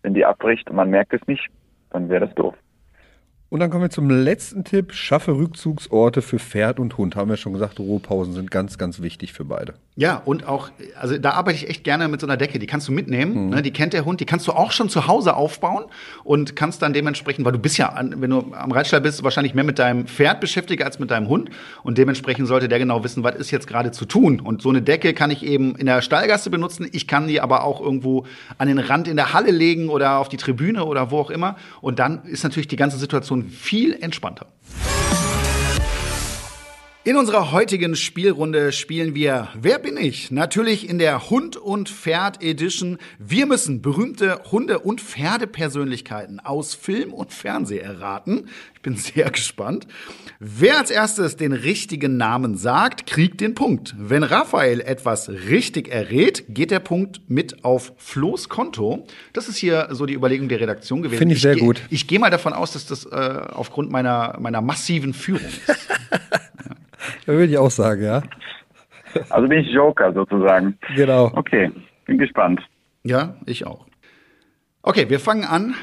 Wenn 0.02 0.14
die 0.14 0.24
abbricht 0.24 0.68
und 0.70 0.76
man 0.76 0.90
merkt 0.90 1.12
es 1.14 1.26
nicht, 1.26 1.48
dann 1.90 2.08
wäre 2.08 2.26
das 2.26 2.34
doof. 2.34 2.54
Und 3.52 3.60
dann 3.60 3.68
kommen 3.68 3.82
wir 3.82 3.90
zum 3.90 4.08
letzten 4.08 4.64
Tipp. 4.64 4.94
Schaffe 4.94 5.32
Rückzugsorte 5.32 6.22
für 6.22 6.38
Pferd 6.38 6.80
und 6.80 6.96
Hund. 6.96 7.16
Haben 7.16 7.28
wir 7.28 7.36
schon 7.36 7.52
gesagt, 7.52 7.78
Ruhepausen 7.78 8.32
sind 8.32 8.50
ganz, 8.50 8.78
ganz 8.78 9.02
wichtig 9.02 9.34
für 9.34 9.44
beide. 9.44 9.74
Ja, 9.94 10.22
und 10.24 10.48
auch, 10.48 10.70
also 10.98 11.18
da 11.18 11.32
arbeite 11.32 11.58
ich 11.58 11.68
echt 11.68 11.84
gerne 11.84 12.08
mit 12.08 12.18
so 12.18 12.26
einer 12.26 12.38
Decke. 12.38 12.58
Die 12.58 12.66
kannst 12.66 12.88
du 12.88 12.92
mitnehmen. 12.92 13.48
Mhm. 13.48 13.50
Ne? 13.50 13.60
Die 13.60 13.70
kennt 13.70 13.92
der 13.92 14.06
Hund. 14.06 14.20
Die 14.20 14.24
kannst 14.24 14.48
du 14.48 14.52
auch 14.52 14.72
schon 14.72 14.88
zu 14.88 15.06
Hause 15.06 15.36
aufbauen 15.36 15.84
und 16.24 16.56
kannst 16.56 16.80
dann 16.80 16.94
dementsprechend, 16.94 17.44
weil 17.44 17.52
du 17.52 17.58
bist 17.58 17.76
ja, 17.76 17.94
wenn 17.94 18.30
du 18.30 18.54
am 18.54 18.72
Reitstall 18.72 19.02
bist, 19.02 19.22
wahrscheinlich 19.22 19.52
mehr 19.52 19.64
mit 19.64 19.78
deinem 19.78 20.06
Pferd 20.06 20.40
beschäftigt 20.40 20.82
als 20.82 20.98
mit 20.98 21.10
deinem 21.10 21.28
Hund. 21.28 21.50
Und 21.82 21.98
dementsprechend 21.98 22.48
sollte 22.48 22.68
der 22.68 22.78
genau 22.78 23.04
wissen, 23.04 23.22
was 23.22 23.34
ist 23.34 23.50
jetzt 23.50 23.66
gerade 23.66 23.90
zu 23.90 24.06
tun. 24.06 24.40
Und 24.40 24.62
so 24.62 24.70
eine 24.70 24.80
Decke 24.80 25.12
kann 25.12 25.30
ich 25.30 25.44
eben 25.44 25.76
in 25.76 25.84
der 25.84 26.00
Stallgasse 26.00 26.48
benutzen. 26.48 26.88
Ich 26.90 27.06
kann 27.06 27.28
die 27.28 27.42
aber 27.42 27.64
auch 27.64 27.82
irgendwo 27.82 28.24
an 28.56 28.68
den 28.68 28.78
Rand 28.78 29.08
in 29.08 29.16
der 29.16 29.34
Halle 29.34 29.50
legen 29.50 29.90
oder 29.90 30.20
auf 30.20 30.30
die 30.30 30.38
Tribüne 30.38 30.86
oder 30.86 31.10
wo 31.10 31.18
auch 31.18 31.30
immer. 31.30 31.56
Und 31.82 31.98
dann 31.98 32.24
ist 32.24 32.44
natürlich 32.44 32.68
die 32.68 32.76
ganze 32.76 32.96
Situation 32.96 33.41
viel 33.50 33.94
entspannter. 33.94 34.46
In 37.04 37.16
unserer 37.16 37.50
heutigen 37.50 37.96
Spielrunde 37.96 38.70
spielen 38.70 39.16
wir 39.16 39.48
Wer 39.60 39.80
bin 39.80 39.96
ich? 39.96 40.30
Natürlich 40.30 40.88
in 40.88 41.00
der 41.00 41.30
Hund 41.30 41.56
und 41.56 41.88
Pferd 41.88 42.40
Edition. 42.44 42.96
Wir 43.18 43.46
müssen 43.46 43.82
berühmte 43.82 44.40
Hunde- 44.52 44.78
und 44.78 45.00
Pferdepersönlichkeiten 45.00 46.38
aus 46.38 46.74
Film 46.74 47.12
und 47.12 47.32
Fernsehen 47.32 47.84
erraten. 47.84 48.48
Ich 48.82 48.90
bin 48.90 48.96
sehr 48.96 49.30
gespannt. 49.30 49.86
Wer 50.40 50.76
als 50.76 50.90
erstes 50.90 51.36
den 51.36 51.52
richtigen 51.52 52.16
Namen 52.16 52.56
sagt, 52.56 53.06
kriegt 53.06 53.40
den 53.40 53.54
Punkt. 53.54 53.94
Wenn 53.96 54.24
Raphael 54.24 54.80
etwas 54.80 55.28
richtig 55.28 55.86
errät, 55.88 56.46
geht 56.48 56.72
der 56.72 56.80
Punkt 56.80 57.20
mit 57.30 57.64
auf 57.64 57.92
Flo's 57.96 58.48
Konto. 58.48 59.06
Das 59.34 59.48
ist 59.48 59.56
hier 59.58 59.86
so 59.92 60.04
die 60.04 60.14
Überlegung 60.14 60.48
der 60.48 60.58
Redaktion 60.58 61.00
gewesen. 61.00 61.20
Finde 61.20 61.36
ich 61.36 61.42
sehr 61.42 61.54
geh- 61.54 61.60
gut. 61.60 61.80
Ich 61.90 62.08
gehe 62.08 62.18
mal 62.18 62.30
davon 62.30 62.52
aus, 62.54 62.72
dass 62.72 62.84
das 62.86 63.06
äh, 63.06 63.42
aufgrund 63.52 63.92
meiner, 63.92 64.36
meiner 64.40 64.60
massiven 64.60 65.14
Führung 65.14 65.42
ist. 65.46 65.60
Da 67.26 67.32
würde 67.32 67.46
ich 67.52 67.58
auch 67.58 67.70
sagen, 67.70 68.02
ja. 68.02 68.22
Also 69.30 69.46
bin 69.48 69.60
ich 69.60 69.68
Joker 69.72 70.12
sozusagen. 70.12 70.76
Genau. 70.96 71.30
Okay, 71.34 71.70
bin 72.06 72.18
gespannt. 72.18 72.60
Ja, 73.04 73.36
ich 73.46 73.64
auch. 73.64 73.86
Okay, 74.82 75.08
wir 75.08 75.20
fangen 75.20 75.44
an 75.44 75.74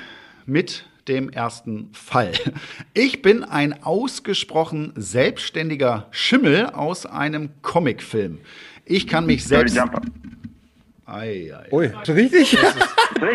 mit 0.46 0.86
dem 1.10 1.30
ersten 1.30 1.90
Fall. 1.94 2.32
Ich 2.94 3.22
bin 3.22 3.44
ein 3.44 3.84
ausgesprochen 3.84 4.94
selbstständiger 4.96 6.08
Schimmel 6.12 6.68
aus 6.68 7.06
einem 7.06 7.50
Comicfilm. 7.62 8.40
Ich 8.86 9.08
kann 9.08 9.26
mich 9.26 9.44
selbst. 9.44 9.78
Ei, 11.06 11.52
ei. 11.54 11.68
Ui, 11.72 11.88
richtig? 11.88 12.58
Richtig. 12.58 12.84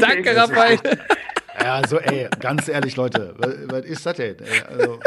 Danke, 0.01 0.37
Raphael. 0.37 0.79
Ja, 1.61 1.77
also 1.77 1.99
ey, 1.99 2.29
ganz 2.41 2.68
ehrlich, 2.68 2.97
Leute, 2.97 3.35
was, 3.39 3.55
was 3.66 3.85
ist 3.85 4.05
das 4.05 4.16
denn? 4.16 4.37
Ey, 4.39 4.62
also, 4.68 5.01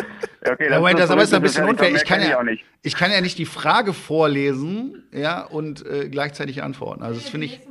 okay, 0.50 0.70
ja, 0.70 0.80
Moment, 0.80 1.00
das 1.00 1.10
aber 1.10 1.24
ist 1.24 1.34
ein 1.34 1.42
bisschen 1.42 1.66
unfair. 1.66 1.94
Ich 1.94 2.06
kann, 2.06 2.22
ja, 2.22 2.40
ich 2.82 2.96
kann 2.96 3.12
ja 3.12 3.22
nicht 3.22 3.38
die 3.38 3.46
Frage 3.46 3.94
vorlesen, 3.94 5.04
ja, 5.12 5.44
und 5.44 5.86
äh, 5.86 6.10
gleichzeitig 6.10 6.64
antworten. 6.64 7.04
Also 7.04 7.20
das 7.20 7.30
finde 7.30 7.48
ich. 7.48 7.62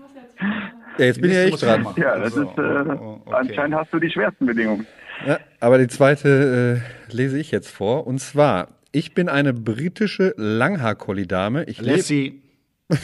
Ja, 0.99 1.05
jetzt 1.05 1.20
bin 1.20 1.30
ich 1.30 1.36
ja 1.36 1.44
ich 1.44 1.57
dran. 1.57 1.86
Ja, 1.97 2.18
das 2.18 2.36
Also, 2.36 2.42
ist, 2.42 2.59
äh, 2.59 2.61
oh, 2.62 3.20
okay. 3.24 3.36
anscheinend 3.36 3.76
hast 3.76 3.92
du 3.92 3.99
die 4.01 4.11
schwersten 4.11 4.47
Bedingungen. 4.47 4.86
Ja, 5.26 5.38
aber 5.61 5.78
die 5.78 5.88
zweite 5.88 6.82
äh, 7.11 7.14
lese 7.14 7.38
ich 7.38 7.51
jetzt 7.51 7.70
vor. 7.70 8.07
Und 8.07 8.18
zwar, 8.18 8.68
ich 8.92 9.14
bin 9.14 9.28
eine 9.28 9.53
britische 9.53 10.34
Langhaar-Collie-Dame. 10.36 11.64
Ich. 11.64 11.80
Lassie. 11.80 12.42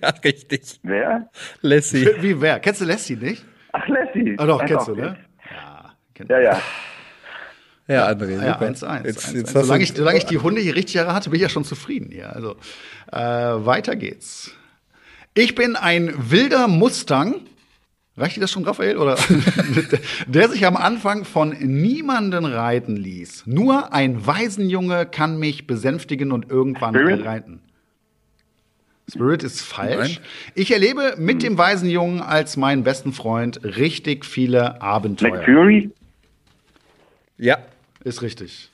Ja, 0.00 0.08
richtig. 0.24 0.80
Wer? 0.84 1.28
Lassie. 1.60 2.08
Wie 2.20 2.40
wer? 2.40 2.60
Kennst 2.60 2.80
du 2.80 2.84
Lassie 2.86 3.16
nicht? 3.16 3.44
Ach, 3.72 3.86
Lassie. 3.88 4.36
Ah, 4.38 4.46
doch, 4.46 4.62
Ach, 4.62 4.66
kennst 4.66 4.88
doch, 4.88 4.94
du, 4.94 5.00
ne? 5.02 5.16
Ja, 5.50 5.94
Ja, 6.28 6.40
ja. 6.40 6.62
Ja, 7.88 8.08
André. 8.08 8.42
Ja, 8.42 8.54
super. 8.54 8.66
1-1. 8.70 9.06
Jetzt, 9.06 9.28
1-1. 9.28 9.36
jetzt 9.36 9.52
Solange, 9.52 9.82
ich, 9.82 9.92
solange 9.92 10.16
ich 10.18 10.24
die 10.24 10.38
Hunde 10.38 10.60
hier 10.60 10.76
richtig 10.76 10.96
errate, 10.96 11.28
bin 11.28 11.36
ich 11.36 11.42
ja 11.42 11.48
schon 11.48 11.64
zufrieden. 11.64 12.10
Ja, 12.12 12.30
also, 12.30 12.56
äh, 13.10 13.18
weiter 13.18 13.96
geht's. 13.96 14.54
Ich 15.34 15.54
bin 15.54 15.76
ein 15.76 16.30
wilder 16.30 16.68
Mustang. 16.68 17.36
Reicht 18.16 18.36
dir 18.36 18.40
das 18.40 18.50
schon, 18.50 18.64
Raphael? 18.64 18.98
Oder? 18.98 19.16
der 20.26 20.48
sich 20.50 20.66
am 20.66 20.76
Anfang 20.76 21.24
von 21.24 21.50
niemanden 21.58 22.44
reiten 22.44 22.96
ließ. 22.96 23.44
Nur 23.46 23.94
ein 23.94 24.26
Waisenjunge 24.26 25.06
kann 25.06 25.38
mich 25.38 25.66
besänftigen 25.66 26.32
und 26.32 26.50
irgendwann 26.50 26.94
Spirit? 26.94 27.24
reiten. 27.24 27.62
Spirit 29.10 29.42
ist 29.42 29.62
falsch. 29.62 30.16
Nein. 30.16 30.26
Ich 30.54 30.70
erlebe 30.70 31.14
mit 31.18 31.42
dem 31.42 31.56
Waisenjungen 31.56 32.20
als 32.20 32.56
meinen 32.58 32.84
besten 32.84 33.12
Freund 33.12 33.62
richtig 33.64 34.26
viele 34.26 34.80
Abenteuer. 34.82 35.30
Black 35.32 35.44
Fury? 35.46 35.90
Ja, 37.38 37.58
Ist 38.04 38.22
richtig. 38.22 38.71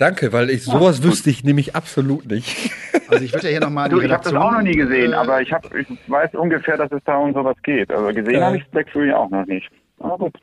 Danke, 0.00 0.32
weil 0.32 0.50
ich 0.50 0.64
sowas 0.64 1.02
wüsste 1.02 1.30
ich 1.30 1.44
nämlich 1.44 1.74
absolut 1.76 2.26
nicht. 2.26 2.70
Also 3.10 3.24
ich 3.24 3.32
würde 3.32 3.46
ja 3.46 3.50
hier 3.50 3.60
nochmal 3.60 3.88
die 3.88 3.96
Du, 3.96 4.00
ich 4.02 4.10
habe 4.12 4.22
das 4.22 4.32
auch 4.34 4.52
noch 4.52 4.62
nie 4.62 4.76
gesehen, 4.76 5.10
äh, 5.12 5.16
aber 5.16 5.42
ich, 5.42 5.52
hab, 5.52 5.74
ich 5.74 5.88
weiß 6.06 6.30
ungefähr, 6.34 6.76
dass 6.76 6.92
es 6.92 7.00
da 7.04 7.16
um 7.16 7.32
sowas 7.34 7.56
geht. 7.64 7.90
Also 7.90 8.06
gesehen 8.14 8.34
Ja. 8.38 8.46
habe 8.46 8.58
ich 8.58 8.66
Black 8.68 8.88
Fury 8.92 9.12
auch 9.12 9.28
noch 9.30 9.44
nicht. 9.46 9.68
Aber 9.98 10.16
gut, 10.16 10.34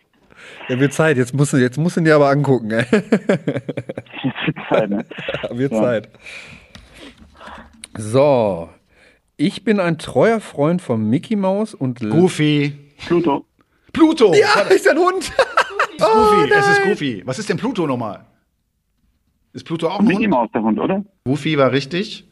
Ja, 0.68 0.78
wird 0.78 0.91
Zeit. 0.91 1.16
Jetzt 1.16 1.34
musst 1.34 1.53
du, 1.53 1.58
jetzt 1.58 1.78
musst 1.78 1.95
du 1.95 2.01
ihn 2.01 2.03
dir 2.03 2.16
aber 2.16 2.30
angucken. 2.30 2.72
Ey. 2.72 2.86
jetzt 2.91 4.47
ist 4.47 4.58
Zeit, 4.70 4.89
ne? 4.89 5.05
wird 5.51 5.72
Ja. 5.72 5.80
Zeit. 5.82 6.10
So. 7.97 8.70
Ich 9.38 9.64
bin 9.64 9.80
ein 9.80 9.97
treuer 9.97 10.39
Freund 10.41 10.82
von 10.82 11.10
Mickey 11.10 11.38
Mouse 11.38 11.74
und 11.74 11.99
Goofy. 12.01 12.74
Pluto. 13.08 13.45
Pluto! 13.93 14.34
Ja, 14.34 14.62
ist 14.70 14.89
ein 14.89 14.97
Hund. 14.97 15.32
Es 15.99 16.05
ist 16.05 16.14
Goofy. 16.14 16.51
es 16.53 16.68
ist 16.68 16.84
Goofy. 16.84 17.22
Was 17.26 17.39
ist 17.39 17.49
denn 17.49 17.58
Pluto 17.58 17.88
nochmal? 17.88 18.26
Ist 19.58 19.64
Pluto 19.66 19.88
auch 19.88 19.99
ein 19.99 20.05
Mickey 20.05 20.26
Hund? 20.26 20.30
Mouse 20.36 20.49
der 20.53 20.62
Hund, 20.62 20.80
oder? 20.80 21.03
Goofy 21.26 21.58
war 21.58 21.72
richtig. 21.72 22.26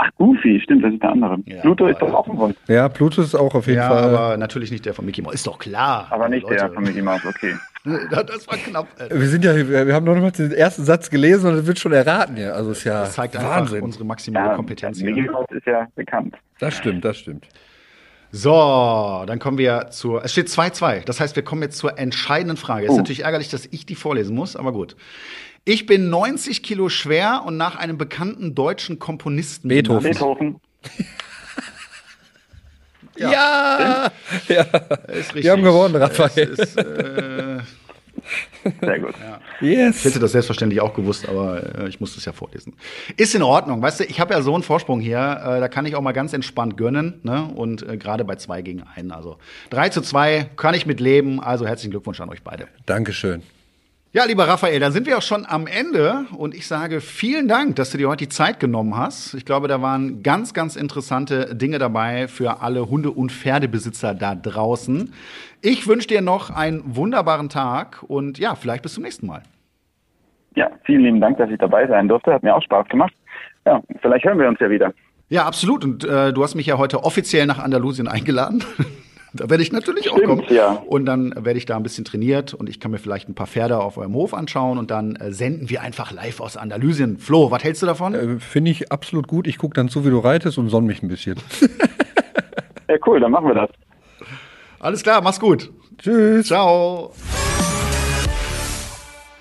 Ach, 0.00 0.10
Goofy, 0.18 0.60
stimmt, 0.62 0.84
das 0.84 0.92
ist 0.92 1.02
der 1.02 1.10
andere. 1.10 1.38
Ja, 1.46 1.62
Pluto 1.62 1.86
ist 1.86 2.00
doch 2.02 2.12
auch 2.12 2.28
ein 2.28 2.36
Hund. 2.38 2.54
Ja, 2.68 2.88
Pluto 2.90 3.22
ist 3.22 3.34
auch 3.34 3.54
auf 3.54 3.66
jeden 3.66 3.78
Ja, 3.78 3.88
Fall. 3.88 4.14
aber 4.14 4.36
natürlich 4.36 4.70
nicht 4.70 4.84
der 4.84 4.92
von 4.92 5.06
Mickey 5.06 5.22
Mouse. 5.22 5.34
Ist 5.36 5.46
doch 5.46 5.58
klar. 5.58 6.06
Aber 6.10 6.28
nicht 6.28 6.42
Leute. 6.42 6.56
der 6.56 6.70
von 6.70 6.84
Mickey 6.84 7.00
Mouse, 7.00 7.24
okay. 7.24 7.54
Das 8.10 8.46
war 8.46 8.58
knapp. 8.58 8.88
ey. 8.98 9.08
wir 9.18 9.26
sind 9.26 9.42
ja, 9.42 9.56
wir 9.56 9.94
haben 9.94 10.04
noch 10.04 10.12
nicht 10.14 10.22
mal 10.22 10.30
den 10.30 10.52
ersten 10.52 10.84
Satz 10.84 11.08
gelesen 11.08 11.50
und 11.50 11.54
es 11.60 11.66
wird 11.66 11.78
schon 11.78 11.92
erraten 11.92 12.36
hier. 12.36 12.54
Also 12.54 12.72
ist 12.72 12.84
ja 12.84 13.00
Das 13.00 13.14
zeigt 13.14 13.34
einfach 13.36 13.48
Wahnsinn. 13.56 13.82
unsere 13.82 14.04
maximale 14.04 14.50
Ja, 14.50 14.54
Kompetenz. 14.54 15.00
Mickey 15.00 15.22
Hier. 15.22 15.32
Mouse 15.32 15.46
ist 15.50 15.66
ja 15.66 15.86
bekannt. 15.96 16.36
Das 16.60 16.76
stimmt, 16.76 17.04
das 17.06 17.16
stimmt. 17.16 17.48
So, 18.30 19.24
dann 19.26 19.38
kommen 19.38 19.56
wir 19.56 19.86
zur. 19.90 20.22
Es 20.22 20.32
steht 20.32 20.48
2-2. 20.48 21.04
Das 21.06 21.18
heißt, 21.18 21.34
wir 21.34 21.42
kommen 21.42 21.62
jetzt 21.62 21.78
zur 21.78 21.98
entscheidenden 21.98 22.58
Frage. 22.58 22.84
Ist 22.84 22.92
Oh. 22.92 22.96
natürlich 22.98 23.24
ärgerlich, 23.24 23.48
dass 23.48 23.64
ich 23.66 23.86
die 23.86 23.94
vorlesen 23.94 24.36
muss, 24.36 24.54
aber 24.54 24.72
gut. 24.72 24.96
Ich 25.64 25.86
bin 25.86 26.08
90 26.10 26.62
Kilo 26.62 26.88
schwer 26.88 27.42
und 27.44 27.56
nach 27.56 27.76
einem 27.76 27.98
bekannten 27.98 28.54
deutschen 28.54 28.98
Komponisten. 28.98 29.68
Beethoven. 29.68 30.02
Beethoven. 30.10 30.60
Ja! 33.20 34.12
ja. 34.48 34.62
Ist 34.62 35.34
richtig. 35.34 35.42
Wir 35.42 35.50
haben 35.50 35.62
gewonnen, 35.64 35.96
Raphael. 35.96 36.52
Es 36.52 36.58
ist, 36.60 36.76
äh, 36.78 37.58
Sehr 38.80 39.00
gut. 39.00 39.14
Ich 39.60 39.68
Yes. 39.68 40.04
hätte 40.04 40.18
das 40.18 40.32
selbstverständlich 40.32 40.80
auch 40.80 40.94
gewusst, 40.94 41.28
aber 41.28 41.80
äh, 41.80 41.88
ich 41.88 42.00
muss 42.00 42.14
das 42.14 42.24
ja 42.24 42.32
vorlesen. 42.32 42.74
Ist 43.16 43.34
in 43.34 43.42
Ordnung, 43.42 43.80
weißt 43.80 44.00
du, 44.00 44.04
ich 44.04 44.20
habe 44.20 44.34
ja 44.34 44.42
so 44.42 44.54
einen 44.54 44.62
Vorsprung 44.62 45.00
hier, 45.00 45.18
äh, 45.18 45.60
da 45.60 45.68
kann 45.68 45.86
ich 45.86 45.94
auch 45.96 46.00
mal 46.02 46.12
ganz 46.12 46.32
entspannt 46.32 46.76
gönnen, 46.76 47.20
ne? 47.22 47.50
Und 47.54 47.88
äh, 47.88 47.96
gerade 47.96 48.24
bei 48.24 48.36
zwei 48.36 48.62
gegen 48.62 48.82
einen, 48.94 49.10
also 49.10 49.38
3 49.70 49.88
zu 49.90 50.00
2 50.02 50.50
kann 50.56 50.74
ich 50.74 50.86
mit 50.86 51.00
leben, 51.00 51.40
also 51.40 51.66
herzlichen 51.66 51.90
Glückwunsch 51.90 52.20
an 52.20 52.28
euch 52.28 52.42
beide. 52.42 52.68
Dankeschön. 52.86 53.42
Ja, 54.10 54.24
lieber 54.24 54.48
Raphael, 54.48 54.80
dann 54.80 54.92
sind 54.92 55.06
wir 55.06 55.18
auch 55.18 55.22
schon 55.22 55.44
am 55.46 55.66
Ende 55.66 56.24
und 56.34 56.54
ich 56.54 56.66
sage 56.66 57.02
vielen 57.02 57.46
Dank, 57.46 57.76
dass 57.76 57.90
du 57.90 57.98
dir 57.98 58.08
heute 58.08 58.24
die 58.24 58.30
Zeit 58.30 58.58
genommen 58.58 58.96
hast. 58.96 59.34
Ich 59.34 59.44
glaube, 59.44 59.68
da 59.68 59.82
waren 59.82 60.22
ganz, 60.22 60.54
ganz 60.54 60.76
interessante 60.76 61.54
Dinge 61.54 61.78
dabei 61.78 62.26
für 62.26 62.62
alle 62.62 62.88
Hunde- 62.88 63.10
und 63.10 63.30
Pferdebesitzer 63.30 64.14
da 64.14 64.34
draußen. 64.34 65.12
Ich 65.60 65.86
wünsche 65.86 66.08
dir 66.08 66.22
noch 66.22 66.48
einen 66.48 66.96
wunderbaren 66.96 67.50
Tag 67.50 68.02
und 68.08 68.38
ja, 68.38 68.54
vielleicht 68.54 68.82
bis 68.82 68.94
zum 68.94 69.02
nächsten 69.02 69.26
Mal. 69.26 69.42
Ja, 70.56 70.70
vielen 70.84 71.02
lieben 71.02 71.20
Dank, 71.20 71.36
dass 71.36 71.50
ich 71.50 71.58
dabei 71.58 71.86
sein 71.86 72.08
durfte. 72.08 72.32
Hat 72.32 72.42
mir 72.42 72.56
auch 72.56 72.62
Spaß 72.62 72.88
gemacht. 72.88 73.12
Ja, 73.66 73.82
vielleicht 74.00 74.24
hören 74.24 74.38
wir 74.38 74.48
uns 74.48 74.58
ja 74.58 74.70
wieder. 74.70 74.94
Ja, 75.28 75.44
absolut. 75.44 75.84
Und 75.84 76.04
äh, 76.04 76.32
du 76.32 76.42
hast 76.42 76.54
mich 76.54 76.64
ja 76.64 76.78
heute 76.78 77.04
offiziell 77.04 77.44
nach 77.44 77.58
Andalusien 77.58 78.08
eingeladen. 78.08 78.64
da 79.32 79.50
werde 79.50 79.62
ich 79.62 79.72
natürlich 79.72 80.10
auch 80.10 80.16
Stimmt, 80.16 80.46
kommen. 80.46 80.54
ja. 80.54 80.70
Und 80.86 81.06
dann 81.06 81.34
werde 81.36 81.58
ich 81.58 81.66
da 81.66 81.76
ein 81.76 81.82
bisschen 81.82 82.04
trainiert 82.04 82.54
und 82.54 82.68
ich 82.68 82.80
kann 82.80 82.90
mir 82.90 82.98
vielleicht 82.98 83.28
ein 83.28 83.34
paar 83.34 83.46
Pferde 83.46 83.78
auf 83.78 83.98
eurem 83.98 84.14
Hof 84.14 84.34
anschauen 84.34 84.78
und 84.78 84.90
dann 84.90 85.16
äh, 85.16 85.32
senden 85.32 85.68
wir 85.70 85.82
einfach 85.82 86.12
live 86.12 86.40
aus 86.40 86.56
Andalusien. 86.56 87.18
Flo, 87.18 87.50
was 87.50 87.62
hältst 87.64 87.82
du 87.82 87.86
davon? 87.86 88.14
Äh, 88.14 88.38
Finde 88.40 88.70
ich 88.70 88.90
absolut 88.90 89.28
gut. 89.28 89.46
Ich 89.46 89.58
gucke 89.58 89.74
dann 89.74 89.88
zu, 89.88 90.04
wie 90.04 90.10
du 90.10 90.18
reitest 90.18 90.58
und 90.58 90.68
sonn 90.70 90.86
mich 90.86 91.02
ein 91.02 91.08
bisschen. 91.08 91.36
Ja, 92.90 92.96
cool, 93.06 93.20
dann 93.20 93.30
machen 93.32 93.48
wir 93.48 93.54
das. 93.54 93.68
Alles 94.80 95.02
klar, 95.02 95.20
mach's 95.20 95.38
gut. 95.38 95.70
Tschüss. 95.98 96.46
Ciao. 96.46 97.12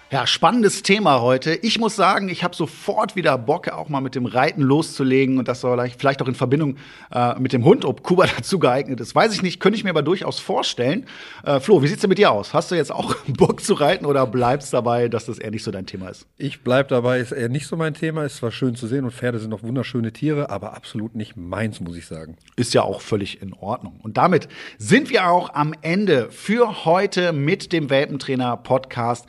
Ja, 0.09 0.25
spannendes 0.25 0.83
Thema 0.83 1.19
heute. 1.19 1.53
Ich 1.55 1.79
muss 1.79 1.97
sagen, 1.97 2.29
ich 2.29 2.41
habe 2.45 2.55
sofort 2.55 3.17
wieder 3.17 3.37
Bock, 3.37 3.67
auch 3.67 3.89
mal 3.89 3.99
mit 3.99 4.15
dem 4.15 4.25
Reiten 4.25 4.61
loszulegen 4.61 5.37
und 5.37 5.49
das 5.49 5.59
soll 5.59 5.77
vielleicht- 5.97 6.21
auch 6.21 6.29
in 6.29 6.33
Verbindung 6.33 6.77
äh, 7.11 7.37
mit 7.37 7.51
dem 7.51 7.65
Hund, 7.65 7.83
ob 7.83 8.03
Kuba 8.03 8.25
dazu 8.37 8.57
geeignet 8.57 9.01
ist, 9.01 9.13
weiß 9.15 9.33
ich 9.33 9.41
nicht, 9.43 9.59
könnte 9.59 9.77
ich 9.77 9.83
mir 9.83 9.89
aber 9.89 10.03
durchaus 10.03 10.39
vorstellen. 10.39 11.05
Äh, 11.43 11.59
Flo, 11.59 11.83
wie 11.83 11.87
sieht's 11.89 11.99
denn 11.99 12.07
mit 12.09 12.19
dir 12.19 12.31
aus? 12.31 12.53
Hast 12.53 12.71
du 12.71 12.75
jetzt 12.75 12.89
auch 12.89 13.15
Bock 13.27 13.59
zu 13.61 13.73
reiten 13.73 14.05
oder 14.05 14.25
bleibst 14.25 14.73
dabei, 14.73 15.09
dass 15.09 15.25
das 15.25 15.39
eher 15.39 15.51
nicht 15.51 15.63
so 15.65 15.71
dein 15.71 15.85
Thema 15.85 16.07
ist? 16.07 16.25
Ich 16.37 16.63
bleib 16.63 16.87
dabei, 16.87 17.19
ist 17.19 17.33
eher 17.33 17.49
nicht 17.49 17.67
so 17.67 17.75
mein 17.75 17.93
Thema. 17.93 18.23
Ist 18.23 18.37
zwar 18.37 18.51
schön 18.51 18.75
zu 18.77 18.87
sehen 18.87 19.03
und 19.03 19.11
Pferde 19.11 19.39
sind 19.39 19.53
auch 19.53 19.61
wunderschöne 19.61 20.13
Tiere, 20.13 20.49
aber 20.49 20.73
absolut 20.73 21.15
nicht 21.15 21.35
meins, 21.35 21.81
muss 21.81 21.97
ich 21.97 22.05
sagen. 22.07 22.37
Ist 22.55 22.73
ja 22.73 22.81
auch 22.83 23.01
völlig 23.01 23.41
in 23.41 23.53
Ordnung. 23.53 23.99
Und 24.03 24.15
damit 24.15 24.47
sind 24.77 25.09
wir 25.09 25.27
auch 25.29 25.53
am 25.53 25.73
Ende 25.81 26.29
für 26.31 26.85
heute 26.85 27.33
mit 27.33 27.73
dem 27.73 27.89
Welpentrainer 27.89 28.55
Podcast. 28.55 29.25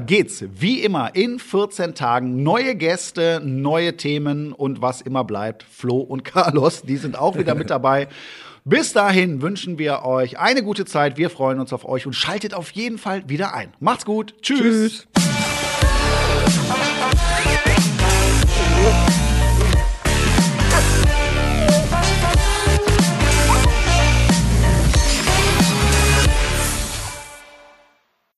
Geht's, 0.00 0.44
wie 0.54 0.80
immer, 0.80 1.14
in 1.14 1.38
14 1.38 1.94
Tagen. 1.94 2.42
Neue 2.42 2.74
Gäste, 2.74 3.40
neue 3.44 3.96
Themen 3.96 4.52
und 4.52 4.82
was 4.82 5.00
immer 5.00 5.24
bleibt, 5.24 5.62
Flo 5.62 5.98
und 5.98 6.24
Carlos, 6.30 6.82
die 6.82 6.96
sind 6.96 7.18
auch 7.18 7.36
wieder 7.36 7.54
mit 7.54 7.70
dabei. 7.70 8.08
Bis 8.64 8.92
dahin 8.92 9.40
wünschen 9.40 9.78
wir 9.78 10.04
euch 10.04 10.38
eine 10.38 10.62
gute 10.62 10.84
Zeit. 10.84 11.16
Wir 11.16 11.30
freuen 11.30 11.60
uns 11.60 11.72
auf 11.72 11.84
euch 11.84 12.06
und 12.06 12.12
schaltet 12.12 12.54
auf 12.54 12.70
jeden 12.72 12.98
Fall 12.98 13.28
wieder 13.28 13.54
ein. 13.54 13.72
Macht's 13.80 14.04
gut. 14.04 14.34
Tschüss. 14.42 15.06
Tschüss. 15.14 15.30